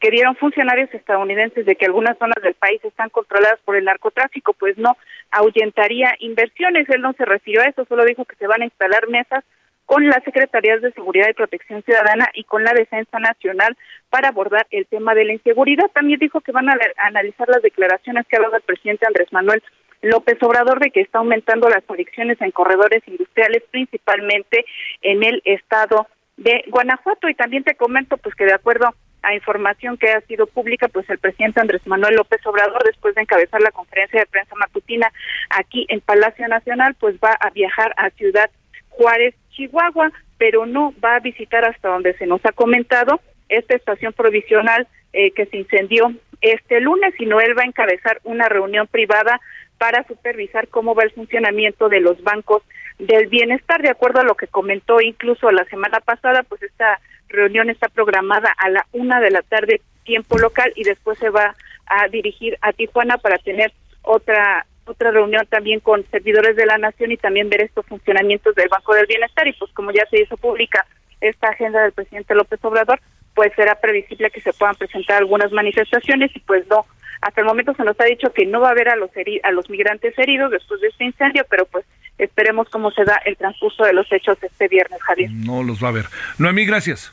que 0.00 0.10
dieron 0.10 0.36
funcionarios 0.36 0.92
estadounidenses 0.92 1.64
de 1.64 1.76
que 1.76 1.86
algunas 1.86 2.18
zonas 2.18 2.42
del 2.42 2.54
país 2.54 2.84
están 2.84 3.08
controladas 3.10 3.58
por 3.64 3.76
el 3.76 3.84
narcotráfico, 3.84 4.52
pues 4.52 4.76
no 4.76 4.96
ahuyentaría 5.30 6.14
inversiones. 6.18 6.88
Él 6.90 7.00
no 7.00 7.12
se 7.14 7.24
refirió 7.24 7.62
a 7.62 7.66
eso, 7.66 7.84
solo 7.86 8.04
dijo 8.04 8.24
que 8.24 8.36
se 8.36 8.46
van 8.46 8.62
a 8.62 8.66
instalar 8.66 9.08
mesas 9.08 9.44
con 9.86 10.06
las 10.06 10.22
Secretarías 10.24 10.80
de 10.80 10.92
Seguridad 10.92 11.28
y 11.28 11.34
Protección 11.34 11.82
Ciudadana 11.82 12.28
y 12.34 12.44
con 12.44 12.64
la 12.64 12.72
Defensa 12.72 13.18
Nacional 13.18 13.76
para 14.10 14.28
abordar 14.28 14.66
el 14.70 14.86
tema 14.86 15.14
de 15.14 15.24
la 15.24 15.34
inseguridad. 15.34 15.90
También 15.92 16.18
dijo 16.18 16.40
que 16.40 16.52
van 16.52 16.68
a 16.70 16.78
analizar 16.98 17.48
las 17.48 17.62
declaraciones 17.62 18.26
que 18.26 18.36
ha 18.36 18.40
dado 18.40 18.56
el 18.56 18.62
presidente 18.62 19.06
Andrés 19.06 19.32
Manuel 19.32 19.62
López 20.02 20.38
Obrador 20.42 20.80
de 20.80 20.90
que 20.90 21.00
está 21.00 21.18
aumentando 21.18 21.68
las 21.68 21.82
adicciones 21.88 22.40
en 22.40 22.50
corredores 22.50 23.02
industriales, 23.06 23.62
principalmente 23.70 24.64
en 25.02 25.22
el 25.22 25.42
estado 25.44 26.06
de 26.36 26.64
Guanajuato. 26.68 27.28
Y 27.28 27.34
también 27.34 27.64
te 27.64 27.74
comento 27.74 28.16
pues 28.16 28.34
que 28.34 28.44
de 28.44 28.54
acuerdo 28.54 28.94
a 29.24 29.34
información 29.34 29.96
que 29.96 30.10
ha 30.10 30.20
sido 30.22 30.46
pública, 30.46 30.88
pues 30.88 31.08
el 31.10 31.18
presidente 31.18 31.60
Andrés 31.60 31.86
Manuel 31.86 32.16
López 32.16 32.44
Obrador, 32.46 32.82
después 32.84 33.14
de 33.14 33.22
encabezar 33.22 33.60
la 33.60 33.70
conferencia 33.70 34.20
de 34.20 34.26
prensa 34.26 34.54
matutina 34.56 35.10
aquí 35.50 35.86
en 35.88 36.00
Palacio 36.00 36.46
Nacional, 36.48 36.94
pues 36.98 37.16
va 37.16 37.32
a 37.40 37.50
viajar 37.50 37.94
a 37.96 38.10
Ciudad 38.10 38.50
Juárez, 38.90 39.34
Chihuahua, 39.50 40.12
pero 40.38 40.66
no 40.66 40.92
va 41.02 41.16
a 41.16 41.20
visitar 41.20 41.64
hasta 41.64 41.88
donde 41.88 42.16
se 42.18 42.26
nos 42.26 42.44
ha 42.44 42.52
comentado 42.52 43.20
esta 43.48 43.74
estación 43.74 44.12
provisional 44.12 44.86
eh, 45.12 45.30
que 45.32 45.46
se 45.46 45.58
incendió 45.58 46.12
este 46.40 46.80
lunes, 46.80 47.14
sino 47.16 47.40
él 47.40 47.56
va 47.56 47.62
a 47.62 47.66
encabezar 47.66 48.20
una 48.24 48.48
reunión 48.48 48.86
privada 48.86 49.40
para 49.78 50.06
supervisar 50.06 50.68
cómo 50.68 50.94
va 50.94 51.02
el 51.02 51.12
funcionamiento 51.12 51.88
de 51.88 52.00
los 52.00 52.22
bancos 52.22 52.62
del 52.98 53.26
bienestar, 53.26 53.82
de 53.82 53.90
acuerdo 53.90 54.20
a 54.20 54.24
lo 54.24 54.34
que 54.34 54.46
comentó 54.46 55.00
incluso 55.00 55.50
la 55.50 55.64
semana 55.64 56.00
pasada, 56.00 56.42
pues 56.42 56.62
esta 56.62 57.00
reunión 57.34 57.70
está 57.70 57.88
programada 57.88 58.50
a 58.56 58.70
la 58.70 58.86
una 58.92 59.20
de 59.20 59.30
la 59.30 59.42
tarde 59.42 59.80
tiempo 60.04 60.38
local 60.38 60.72
y 60.76 60.84
después 60.84 61.18
se 61.18 61.30
va 61.30 61.54
a 61.86 62.08
dirigir 62.08 62.56
a 62.60 62.72
Tijuana 62.72 63.18
para 63.18 63.38
tener 63.38 63.72
otra 64.02 64.66
otra 64.86 65.10
reunión 65.10 65.46
también 65.48 65.80
con 65.80 66.04
servidores 66.10 66.56
de 66.56 66.66
la 66.66 66.76
nación 66.76 67.10
y 67.10 67.16
también 67.16 67.48
ver 67.48 67.62
estos 67.62 67.86
funcionamientos 67.86 68.54
del 68.54 68.68
Banco 68.68 68.94
del 68.94 69.06
Bienestar 69.06 69.48
y 69.48 69.54
pues 69.54 69.72
como 69.72 69.92
ya 69.92 70.04
se 70.10 70.20
hizo 70.20 70.36
pública 70.36 70.86
esta 71.20 71.48
agenda 71.48 71.82
del 71.82 71.92
presidente 71.92 72.34
López 72.34 72.62
Obrador, 72.62 73.00
pues 73.34 73.50
será 73.56 73.80
previsible 73.80 74.30
que 74.30 74.42
se 74.42 74.52
puedan 74.52 74.74
presentar 74.74 75.16
algunas 75.16 75.52
manifestaciones 75.52 76.36
y 76.36 76.40
pues 76.40 76.66
no 76.68 76.84
hasta 77.24 77.40
el 77.40 77.46
momento 77.46 77.74
se 77.74 77.84
nos 77.84 77.98
ha 77.98 78.04
dicho 78.04 78.32
que 78.34 78.44
no 78.44 78.60
va 78.60 78.68
a 78.68 78.72
haber 78.72 78.90
a 78.90 78.96
los 78.96 79.10
a 79.42 79.50
los 79.50 79.70
migrantes 79.70 80.18
heridos 80.18 80.50
después 80.50 80.80
de 80.82 80.88
este 80.88 81.04
incendio, 81.04 81.46
pero 81.48 81.64
pues 81.64 81.86
esperemos 82.18 82.68
cómo 82.68 82.90
se 82.90 83.04
da 83.04 83.16
el 83.24 83.36
transcurso 83.38 83.84
de 83.84 83.94
los 83.94 84.10
hechos 84.12 84.36
este 84.42 84.68
viernes, 84.68 85.02
Javier. 85.02 85.30
No 85.32 85.62
los 85.62 85.82
va 85.82 85.88
a 85.88 85.92
ver. 85.92 86.04
Noemí, 86.38 86.66
gracias. 86.66 87.12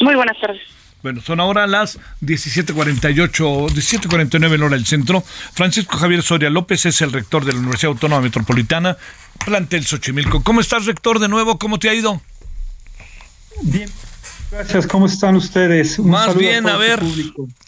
Muy 0.00 0.14
buenas 0.14 0.40
tardes. 0.40 0.60
Bueno, 1.02 1.20
son 1.20 1.38
ahora 1.38 1.66
las 1.66 1.98
17:48, 2.20 3.68
17:49 3.68 4.54
en 4.54 4.62
hora 4.62 4.76
del 4.76 4.86
centro. 4.86 5.22
Francisco 5.54 5.96
Javier 5.96 6.22
Soria 6.22 6.50
López 6.50 6.86
es 6.86 7.00
el 7.02 7.12
rector 7.12 7.44
de 7.44 7.52
la 7.52 7.58
Universidad 7.58 7.92
Autónoma 7.92 8.22
Metropolitana, 8.22 8.96
plantel 9.44 9.86
Xochimilco. 9.86 10.42
¿Cómo 10.42 10.60
estás, 10.60 10.86
rector, 10.86 11.20
de 11.20 11.28
nuevo? 11.28 11.58
¿Cómo 11.58 11.78
te 11.78 11.88
ha 11.88 11.94
ido? 11.94 12.20
Bien, 13.62 13.88
gracias. 14.50 14.88
¿Cómo 14.88 15.06
están 15.06 15.36
ustedes? 15.36 16.00
Más 16.00 16.36
bien, 16.36 16.68
a, 16.68 16.76
ver, 16.76 17.00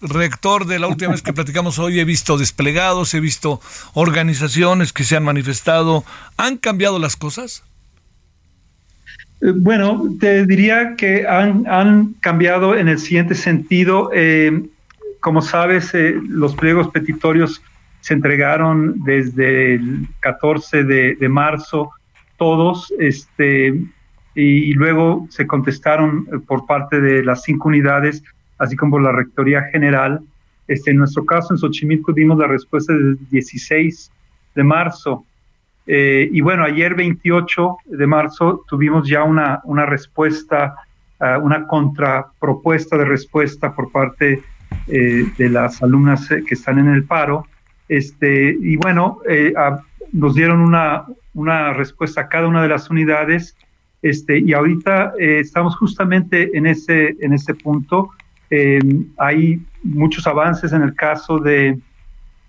rector, 0.01 0.67
de 0.67 0.81
la 0.81 0.89
última 0.89 1.13
vez 1.13 1.23
que 1.23 1.33
platicamos 1.33 1.79
hoy 1.79 2.01
he 2.01 2.05
visto 2.05 2.37
desplegados, 2.37 3.15
he 3.15 3.21
visto 3.21 3.61
organizaciones 3.95 4.93
que 4.93 5.05
se 5.05 5.17
han 5.17 5.23
manifestado. 5.23 6.05
¿Han 6.37 6.57
cambiado 6.57 6.99
las 6.99 7.15
cosas? 7.15 7.63
Eh, 9.41 9.53
bueno, 9.57 10.03
te 10.19 10.47
diría 10.47 10.97
que 10.97 11.27
han, 11.27 12.15
cambiado 12.21 12.77
en 12.77 12.89
el 12.89 12.99
siguiente 12.99 13.35
sentido. 13.35 14.11
Eh, 14.15 14.63
como 15.21 15.43
sabes, 15.43 15.95
eh, 15.95 16.15
los 16.29 16.55
pliegos 16.55 16.89
petitorios 16.89 17.63
se 18.01 18.15
entregaron 18.15 19.03
desde 19.05 19.75
el 19.75 20.09
14 20.21 20.85
de, 20.85 21.29
marzo, 21.29 21.91
todos, 22.39 22.93
este, 22.99 23.79
y, 24.35 24.73
luego 24.73 25.27
se 25.29 25.47
contestaron 25.47 26.25
por 26.47 26.65
parte 26.65 26.99
de 27.01 27.23
las 27.23 27.43
cinco 27.43 27.69
unidades, 27.69 28.23
así 28.57 28.75
como 28.77 28.93
por 28.93 29.03
la 29.03 29.13
Rectoría 29.13 29.65
General. 29.65 30.21
Este, 30.67 30.93
en 30.93 30.97
nuestro 30.97 31.27
caso, 31.27 31.53
en 31.53 31.59
Xochimilco, 31.59 32.13
dimos 32.15 32.39
la 32.39 32.47
respuesta 32.47 32.95
del 32.95 33.19
16 33.31 34.11
de 34.55 34.65
marzo. 34.65 35.27
Eh, 35.93 36.29
y 36.31 36.41
bueno, 36.41 36.63
ayer 36.63 36.95
28 36.95 37.77
de 37.87 38.07
marzo 38.07 38.65
tuvimos 38.69 39.09
ya 39.09 39.25
una, 39.25 39.61
una 39.65 39.87
respuesta, 39.87 40.77
uh, 41.19 41.45
una 41.45 41.67
contrapropuesta 41.67 42.97
de 42.97 43.05
respuesta 43.05 43.75
por 43.75 43.91
parte 43.91 44.41
eh, 44.87 45.25
de 45.37 45.49
las 45.49 45.83
alumnas 45.83 46.29
que 46.29 46.55
están 46.55 46.79
en 46.79 46.89
el 46.89 47.05
paro. 47.05 47.47
Este, 47.89 48.57
y 48.61 48.77
bueno, 48.77 49.19
a, 49.57 49.81
nos 50.13 50.35
dieron 50.37 50.61
una, 50.61 51.07
una 51.35 51.73
respuesta 51.73 52.21
a 52.21 52.29
cada 52.29 52.47
una 52.47 52.63
de 52.63 52.69
las 52.69 52.89
unidades 52.89 53.57
este, 54.03 54.39
y 54.39 54.53
ahorita 54.53 55.13
eh, 55.19 55.41
estamos 55.41 55.77
justamente 55.77 56.57
en 56.57 56.67
ese, 56.67 57.17
en 57.21 57.33
ese 57.33 57.55
punto. 57.55 58.11
Eh, 58.51 58.81
hay 59.19 59.61
muchos 59.83 60.27
avances 60.27 60.73
en 60.73 60.83
el 60.83 60.95
caso 60.95 61.39
de, 61.39 61.79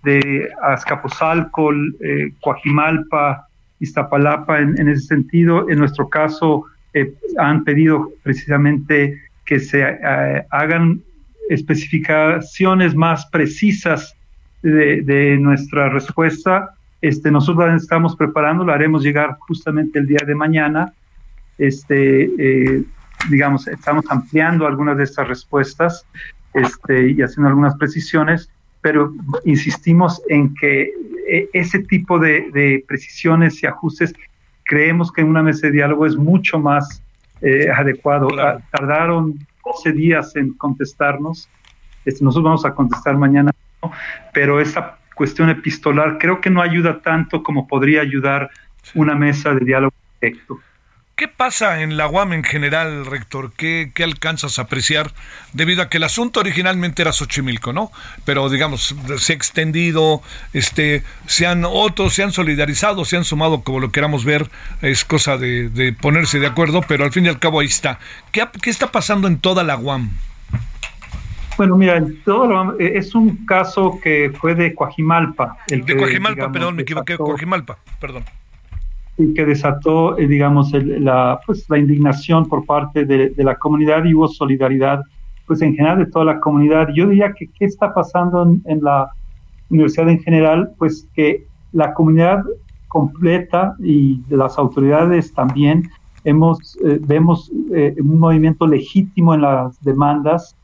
de 0.04 0.50
Azcapotzalco, 0.62 1.72
eh, 1.74 2.34
Coajimalpa, 2.42 3.48
Iztapalapa 3.80 4.60
en, 4.60 4.88
ese 4.88 5.08
sentido. 5.08 5.70
En 5.70 5.80
nuestro 5.80 6.08
caso 6.10 6.66
eh, 6.94 7.14
han 7.38 7.64
pedido 7.64 8.12
precisamente 8.24 9.22
que 9.46 9.60
se 9.60 9.84
hagan 10.52 11.02
especificaciones 11.50 12.96
más 12.96 13.26
precisas 13.28 14.16
de, 14.62 15.38
nuestra 15.40 15.90
respuesta 15.90 16.76
este, 17.02 17.32
nosotros 17.32 17.82
estamos 17.82 18.16
preparando, 18.16 18.64
lo 18.64 18.72
haremos 18.72 19.02
llegar 19.02 19.38
justamente 19.40 19.98
el 19.98 20.06
día 20.06 20.20
de 20.26 20.36
mañana. 20.36 20.94
Este, 21.58 22.24
eh, 22.38 22.84
digamos, 23.30 23.68
estamos 23.68 24.06
ampliando 24.10 24.68
algunas 24.68 24.98
de 24.98 25.04
estas 25.04 25.28
respuestas 25.28 26.06
este, 26.54 27.10
y 27.10 27.22
haciendo 27.22 27.50
algunas 27.50 27.76
precisiones, 27.76 28.50
pero 28.82 29.14
insistimos 29.46 30.22
en 30.28 30.54
que 30.56 30.92
eh, 31.28 31.50
ese 31.54 31.80
tipo 31.80 32.20
de, 32.20 32.84
precisiones 32.88 33.62
y 33.64 33.68
ajustes 33.68 34.14
creemos 34.64 35.12
que 35.12 35.22
en 35.22 35.28
una 35.28 35.44
mesa 35.44 35.68
de 35.68 35.74
diálogo 35.74 36.06
es 36.06 36.16
mucho 36.16 36.60
más 36.60 37.04
eh, 37.42 37.70
adecuado. 37.70 38.28
Tardaron 38.72 39.40
12 39.66 39.92
días 39.94 40.36
en 40.36 40.54
contestarnos. 40.54 41.50
Este, 42.06 42.24
nosotros 42.24 42.46
vamos 42.46 42.66
a 42.66 42.74
contestar 42.74 43.16
mañana, 43.18 43.52
pero 44.34 44.60
esa 44.60 44.98
cuestión 45.16 45.50
epistolar 45.50 46.18
creo 46.18 46.42
que 46.42 46.50
no 46.50 46.62
ayuda 46.62 47.00
tanto 47.02 47.44
como 47.44 47.68
podría 47.68 48.02
ayudar 48.02 48.50
una 48.96 49.14
mesa 49.14 49.54
de 49.54 49.66
diálogo 49.66 49.94
directo. 50.20 50.60
¿Qué 51.16 51.28
pasa 51.28 51.82
en 51.82 51.98
la 51.98 52.08
UAM 52.08 52.34
en 52.34 52.44
general, 52.44 53.06
rector? 53.06 53.52
¿Qué, 53.56 53.92
¿Qué, 53.94 54.04
alcanzas 54.04 54.58
a 54.58 54.64
apreciar? 54.64 55.12
Debido 55.54 55.84
a 55.84 55.90
que 55.90 55.98
el 55.98 56.04
asunto 56.04 56.40
originalmente 56.40 57.04
era 57.04 57.12
Xochimilco, 57.12 57.74
¿no? 57.74 57.92
Pero 58.26 58.50
digamos, 58.50 58.96
se 59.18 59.34
ha 59.34 59.36
extendido, 59.36 60.24
este, 60.54 61.04
se 61.28 61.46
han 61.46 61.64
otros 61.64 62.14
se 62.14 62.24
han 62.24 62.32
solidarizado, 62.32 63.06
se 63.06 63.18
han 63.18 63.24
sumado, 63.24 63.62
como 63.62 63.80
lo 63.80 63.92
queramos 63.92 64.26
ver, 64.26 64.50
es 64.82 65.06
cosa 65.06 65.38
de, 65.38 65.70
de 65.70 65.94
ponerse 65.94 66.40
de 66.40 66.48
acuerdo, 66.48 66.82
pero 66.88 67.04
al 67.04 67.12
fin 67.12 67.26
y 67.26 67.30
al 67.30 67.38
cabo 67.38 67.60
ahí 67.60 67.68
está. 67.68 68.00
¿Qué, 68.32 68.48
qué 68.60 68.72
está 68.72 68.92
pasando 68.92 69.28
en 69.28 69.38
toda 69.38 69.64
la 69.64 69.78
UAM? 69.78 70.10
Bueno, 71.58 71.78
mira, 71.78 72.04
todo 72.26 72.80
eh, 72.80 72.94
es 72.96 73.14
un 73.14 73.46
caso 73.46 74.00
que 74.02 74.32
fue 74.40 74.56
de 74.56 74.74
Coajimalpa. 74.74 75.58
El 75.68 75.86
de 75.86 75.96
Coajimalpa, 75.96 76.52
perdón, 76.52 76.76
me 76.78 76.82
equivoqué, 76.82 77.18
Coajimalpa, 77.18 77.78
perdón. 78.00 78.24
Y 79.18 79.34
que 79.34 79.46
desató, 79.46 80.18
eh, 80.18 80.28
digamos, 80.28 80.72
la, 80.74 81.40
pues, 81.46 81.70
la 81.70 81.78
indignación 81.78 82.48
por 82.48 82.66
parte 82.66 83.06
de, 83.06 83.34
la 83.38 83.56
comunidad 83.56 84.04
y 84.06 84.14
hubo 84.14 84.28
solidaridad, 84.28 85.02
pues 85.46 85.62
en 85.62 85.76
general 85.76 86.00
de 86.00 86.06
toda 86.06 86.26
la 86.26 86.40
comunidad. 86.40 86.88
Yo 86.96 87.08
diría 87.08 87.34
que 87.34 87.48
qué 87.48 87.66
está 87.66 87.94
pasando 87.94 88.56
en, 88.66 88.84
la 88.84 89.12
universidad 89.70 90.10
en 90.10 90.20
general, 90.22 90.72
pues 90.78 91.08
que 91.14 91.46
la 91.74 91.94
comunidad 91.94 92.44
completa 92.88 93.76
y 93.80 94.22
las 94.30 94.58
autoridades 94.58 95.34
también 95.34 95.90
hemos 96.24 96.78
eh, 96.84 97.00
vemos 97.02 97.50
un 97.50 98.20
movimiento 98.20 98.68
legítimo 98.68 99.34
en 99.34 99.42
las 99.42 99.82
demandas 99.82 100.56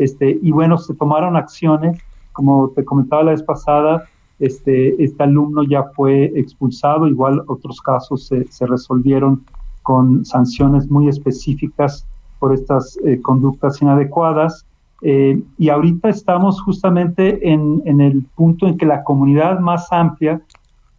este, 0.00 0.38
y 0.40 0.50
bueno, 0.50 0.78
se 0.78 0.94
tomaron 0.94 1.36
acciones, 1.36 1.98
como 2.32 2.70
te 2.70 2.84
comentaba 2.84 3.22
la 3.24 3.30
vez 3.32 3.42
pasada, 3.42 4.08
este, 4.40 5.02
este 5.02 5.22
alumno 5.22 5.62
ya 5.62 5.84
fue 5.94 6.32
expulsado, 6.34 7.06
igual 7.06 7.42
otros 7.46 7.80
casos 7.80 8.26
se, 8.26 8.50
se 8.50 8.66
resolvieron 8.66 9.44
con 9.82 10.24
sanciones 10.24 10.90
muy 10.90 11.08
específicas 11.08 12.06
por 12.38 12.54
estas 12.54 12.98
eh, 13.04 13.20
conductas 13.20 13.80
inadecuadas. 13.82 14.66
Eh, 15.02 15.40
y 15.56 15.68
ahorita 15.68 16.08
estamos 16.08 16.60
justamente 16.60 17.48
en, 17.50 17.82
en, 17.86 18.00
el 18.00 18.22
punto 18.34 18.66
en 18.66 18.76
que 18.76 18.86
la 18.86 19.02
comunidad 19.02 19.60
más 19.60 19.90
amplia, 19.92 20.40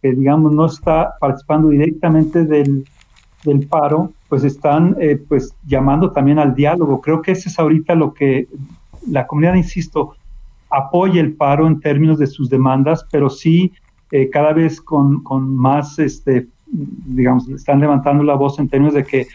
que 0.00 0.12
digamos 0.12 0.52
no 0.52 0.66
está 0.66 1.14
participando 1.20 1.68
directamente 1.68 2.44
del, 2.44 2.84
del 3.44 3.66
paro, 3.66 4.12
pues 4.28 4.44
están 4.44 4.96
eh, 5.00 5.22
pues 5.28 5.54
llamando 5.66 6.10
también 6.10 6.38
al 6.38 6.54
diálogo. 6.54 7.00
Creo 7.00 7.22
que 7.22 7.32
ese 7.32 7.48
es 7.48 7.58
ahorita 7.58 7.94
lo 7.94 8.14
que 8.14 8.48
la 9.06 9.26
comunidad, 9.26 9.54
insisto, 9.54 10.14
apoya 10.72 11.20
el 11.20 11.34
paro 11.34 11.66
en 11.66 11.80
términos 11.80 12.18
de 12.18 12.26
sus 12.26 12.48
demandas, 12.48 13.06
pero 13.12 13.28
sí 13.28 13.72
eh, 14.10 14.28
cada 14.30 14.52
vez 14.52 14.80
con, 14.80 15.22
más, 15.54 15.98
este, 15.98 16.48
digamos, 16.66 17.48
están 17.48 17.80
levantando 17.80 18.24
la 18.24 18.34
voz 18.34 18.58
en 18.58 18.68
términos 18.68 18.94
de 18.94 19.04
que 19.04 19.28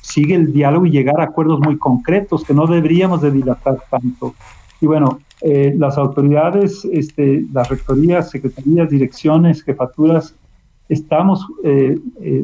sigue 0.00 0.34
el 0.34 0.52
diálogo 0.52 0.86
y 0.86 0.90
llegar 0.90 1.20
a 1.20 1.24
acuerdos 1.24 1.60
muy 1.60 1.76
concretos, 1.76 2.44
que 2.44 2.54
no 2.54 2.66
deberíamos 2.66 3.20
de 3.20 3.30
dilatar 3.30 3.78
tanto. 3.90 4.34
Y 4.80 4.86
bueno, 4.86 5.20
eh, 5.42 5.74
las 5.76 5.98
autoridades, 5.98 6.84
este, 6.84 7.44
las 7.52 7.68
rectorías, 7.68 8.30
secretarías, 8.30 8.90
direcciones, 8.90 9.62
jefaturas, 9.62 10.34
estamos, 10.88 11.46
eh, 11.64 11.98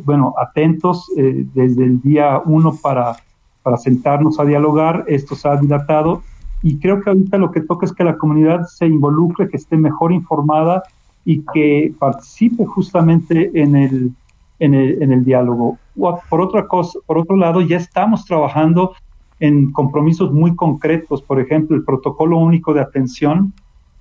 bueno, 0.04 0.34
atentos 0.38 1.06
desde 1.16 1.84
el 1.84 2.00
día 2.00 2.40
uno 2.44 2.76
para, 2.80 3.16
para 3.62 3.76
sentarnos 3.76 4.38
a 4.38 4.44
dialogar. 4.44 5.04
Esto 5.08 5.34
se 5.34 5.48
ha 5.48 5.56
dilatado 5.56 6.22
y 6.66 6.80
creo 6.80 7.00
que 7.00 7.10
ahorita 7.10 7.38
lo 7.38 7.52
que 7.52 7.60
toca 7.60 7.86
es 7.86 7.92
que 7.92 8.02
la 8.02 8.18
comunidad 8.18 8.64
se 8.64 8.86
involucre, 8.86 9.48
que 9.48 9.56
esté 9.56 9.76
mejor 9.76 10.10
informada 10.10 10.82
y 11.24 11.44
que 11.54 11.94
participe 11.96 12.66
justamente 12.66 13.52
en 13.54 13.76
el, 13.76 14.12
en 14.58 14.74
el, 14.74 15.00
en 15.00 15.12
el 15.12 15.24
diálogo. 15.24 15.78
Por 15.94 16.40
otra 16.40 16.66
cosa, 16.66 16.98
por 17.06 17.18
otro 17.18 17.36
lado, 17.36 17.60
ya 17.60 17.76
estamos 17.76 18.24
trabajando 18.24 18.94
en 19.38 19.70
compromisos 19.70 20.32
muy 20.32 20.56
concretos, 20.56 21.22
por 21.22 21.38
ejemplo, 21.38 21.76
el 21.76 21.84
protocolo 21.84 22.36
único 22.36 22.74
de 22.74 22.80
atención, 22.80 23.52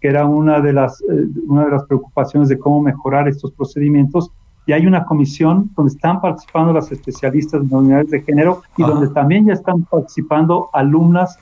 que 0.01 0.07
era 0.07 0.25
una 0.25 0.59
de 0.59 0.73
las, 0.73 1.01
eh, 1.01 1.27
una 1.47 1.65
de 1.65 1.71
las 1.71 1.83
preocupaciones 1.83 2.49
de 2.49 2.57
cómo 2.57 2.81
mejorar 2.81 3.27
estos 3.27 3.51
procedimientos, 3.51 4.31
y 4.65 4.73
hay 4.73 4.87
una 4.87 5.05
comisión 5.05 5.69
donde 5.75 5.93
están 5.93 6.19
participando 6.19 6.73
las 6.73 6.91
especialistas 6.91 7.69
de 7.69 7.75
unidades 7.75 8.09
de 8.09 8.23
género 8.23 8.63
y 8.75 8.81
donde 8.81 9.09
también 9.09 9.45
ya 9.45 9.53
están 9.53 9.83
participando 9.83 10.69
alumnas 10.73 11.37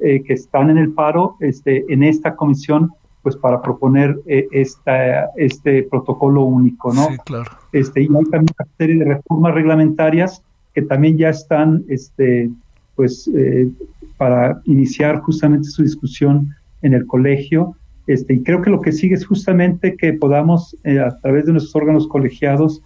eh, 0.00 0.22
que 0.24 0.32
están 0.32 0.70
en 0.70 0.78
el 0.78 0.92
paro 0.92 1.36
este, 1.40 1.84
en 1.88 2.02
esta 2.02 2.34
comisión 2.34 2.90
pues 3.22 3.36
para 3.36 3.62
proponer 3.62 4.18
eh, 4.26 4.46
esta, 4.50 5.26
este 5.36 5.84
protocolo 5.84 6.42
único, 6.42 6.92
¿no? 6.92 7.06
Sí, 7.06 7.16
claro. 7.24 7.50
Este, 7.72 8.02
y 8.02 8.04
hay 8.04 8.24
también 8.24 8.54
una 8.58 8.68
serie 8.76 8.96
de 8.96 9.04
reformas 9.04 9.54
reglamentarias 9.54 10.42
que 10.74 10.82
también 10.82 11.16
ya 11.16 11.30
están, 11.30 11.84
este, 11.88 12.50
pues, 12.96 13.30
eh, 13.34 13.70
para 14.18 14.60
iniciar 14.64 15.20
justamente 15.20 15.68
su 15.68 15.82
discusión 15.82 16.54
en 16.82 16.92
el 16.92 17.06
colegio. 17.06 17.76
Este, 18.06 18.34
y 18.34 18.42
creo 18.42 18.60
que 18.60 18.70
lo 18.70 18.82
que 18.82 18.92
sigue 18.92 19.14
es 19.14 19.24
justamente 19.24 19.96
que 19.96 20.12
podamos, 20.12 20.76
a 20.84 21.16
través 21.20 21.46
de 21.46 21.52
nuestros 21.52 21.76
órganos 21.76 22.06
colegiados, 22.08 22.82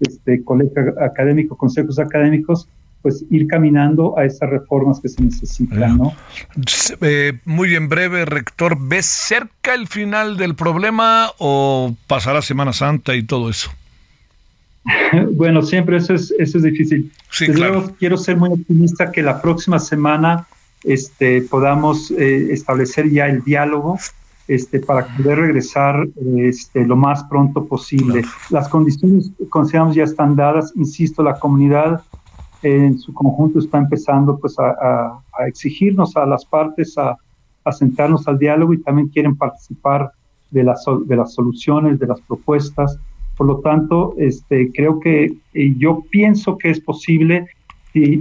este, 0.00 0.42
colegio 0.42 0.94
académico, 1.00 1.56
consejos 1.56 1.98
académicos, 1.98 2.68
pues 3.06 3.24
ir 3.30 3.46
caminando 3.46 4.18
a 4.18 4.24
esas 4.24 4.50
reformas 4.50 4.98
que 4.98 5.08
se 5.08 5.22
necesitan, 5.22 5.96
¿no? 5.96 6.12
Eh, 7.00 7.34
muy 7.44 7.72
en 7.76 7.88
breve, 7.88 8.24
rector, 8.24 8.76
¿ves 8.80 9.06
cerca 9.06 9.74
el 9.74 9.86
final 9.86 10.36
del 10.36 10.56
problema 10.56 11.30
o 11.38 11.94
pasará 12.08 12.42
Semana 12.42 12.72
Santa 12.72 13.14
y 13.14 13.22
todo 13.22 13.48
eso? 13.48 13.70
bueno, 15.34 15.62
siempre 15.62 15.98
eso 15.98 16.14
es, 16.14 16.34
eso 16.36 16.58
es 16.58 16.64
difícil. 16.64 17.12
Sí, 17.30 17.46
claro. 17.46 17.94
quiero 17.96 18.16
ser 18.16 18.38
muy 18.38 18.50
optimista 18.50 19.12
que 19.12 19.22
la 19.22 19.40
próxima 19.40 19.78
semana 19.78 20.48
este, 20.82 21.42
podamos 21.42 22.10
eh, 22.10 22.48
establecer 22.50 23.08
ya 23.08 23.26
el 23.26 23.44
diálogo 23.44 24.00
este, 24.48 24.80
para 24.80 25.06
poder 25.16 25.38
regresar 25.38 26.08
este, 26.38 26.84
lo 26.84 26.96
más 26.96 27.22
pronto 27.22 27.66
posible. 27.66 28.24
Las 28.50 28.68
condiciones, 28.68 29.30
consideramos, 29.48 29.94
ya 29.94 30.02
están 30.02 30.34
dadas. 30.34 30.72
Insisto, 30.74 31.22
la 31.22 31.38
comunidad 31.38 32.02
en 32.62 32.98
su 32.98 33.12
conjunto 33.12 33.58
está 33.58 33.78
empezando 33.78 34.38
pues 34.38 34.56
a, 34.58 35.20
exigirnos 35.46 36.16
a 36.16 36.26
las 36.26 36.44
partes 36.44 36.96
a, 36.98 37.16
sentarnos 37.72 38.28
al 38.28 38.38
diálogo 38.38 38.72
y 38.74 38.82
también 38.82 39.08
quieren 39.08 39.36
participar 39.36 40.12
de 40.52 40.62
las, 40.62 40.84
de 41.06 41.16
las 41.16 41.34
soluciones, 41.34 41.98
de 41.98 42.06
las 42.06 42.20
propuestas. 42.20 42.96
Por 43.36 43.48
lo 43.48 43.58
tanto, 43.58 44.14
este, 44.18 44.70
creo 44.72 45.00
que 45.00 45.32
eh, 45.52 45.74
yo 45.76 46.04
pienso 46.08 46.56
que 46.56 46.70
es 46.70 46.80
posible 46.80 47.48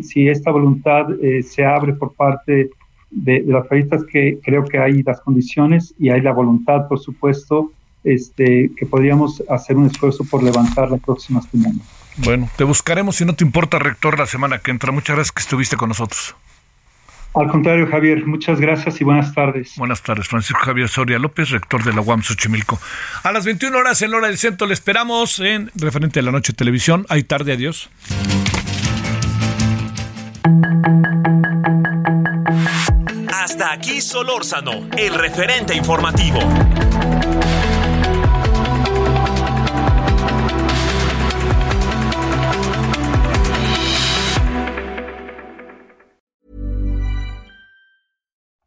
si, 0.01 0.27
esta 0.27 0.51
voluntad 0.51 1.07
eh, 1.21 1.43
se 1.43 1.65
abre 1.65 1.93
por 1.93 2.13
parte 2.13 2.69
de, 3.11 3.43
las 3.45 3.67
países 3.67 4.03
que 4.05 4.39
creo 4.43 4.63
que 4.65 4.77
hay 4.77 5.03
las 5.03 5.21
condiciones 5.21 5.93
y 5.99 6.09
hay 6.09 6.21
la 6.21 6.33
voluntad, 6.33 6.87
por 6.87 6.99
supuesto, 6.99 7.71
este, 8.03 8.71
que 8.75 8.85
podríamos 8.85 9.43
hacer 9.49 9.77
un 9.77 9.87
esfuerzo 9.87 10.23
por 10.29 10.43
levantar 10.43 10.91
la 10.91 10.97
próxima 10.97 11.41
semana. 11.41 11.79
Bueno, 12.17 12.49
te 12.55 12.63
buscaremos 12.63 13.15
si 13.15 13.25
no 13.25 13.35
te 13.35 13.43
importa, 13.43 13.79
rector, 13.79 14.17
la 14.17 14.25
semana 14.25 14.59
que 14.59 14.71
entra. 14.71 14.91
Muchas 14.91 15.15
gracias 15.15 15.31
que 15.31 15.41
estuviste 15.41 15.75
con 15.77 15.89
nosotros. 15.89 16.35
Al 17.35 17.49
contrario, 17.49 17.85
Javier, 17.87 18.25
muchas 18.25 18.61
gracias 18.61 19.01
y 19.01 19.03
buenas 19.03 19.33
tardes. 19.33 19.73
Buenas 19.75 20.01
tardes, 20.01 20.27
Francisco 20.29 20.61
Javier 20.63 20.87
Soria 20.87 21.19
López, 21.19 21.49
rector 21.49 21.83
de 21.83 21.91
la 21.91 21.99
UAM 21.99 22.23
Xochimilco. 22.23 22.79
A 23.23 23.31
las 23.33 23.43
21 23.43 23.77
horas 23.77 24.01
en 24.01 24.13
hora 24.13 24.27
del 24.27 24.37
centro 24.37 24.67
le 24.67 24.73
esperamos 24.73 25.39
en 25.41 25.69
referente 25.75 26.21
a 26.21 26.23
la 26.23 26.31
noche 26.31 26.53
de 26.53 26.57
televisión. 26.57 27.05
Hay 27.09 27.23
tarde, 27.23 27.51
adiós. 27.51 27.89
Hasta 33.33 33.73
aquí 33.73 33.99
Solórzano, 33.99 34.87
el 34.97 35.13
referente 35.15 35.75
informativo. 35.75 36.39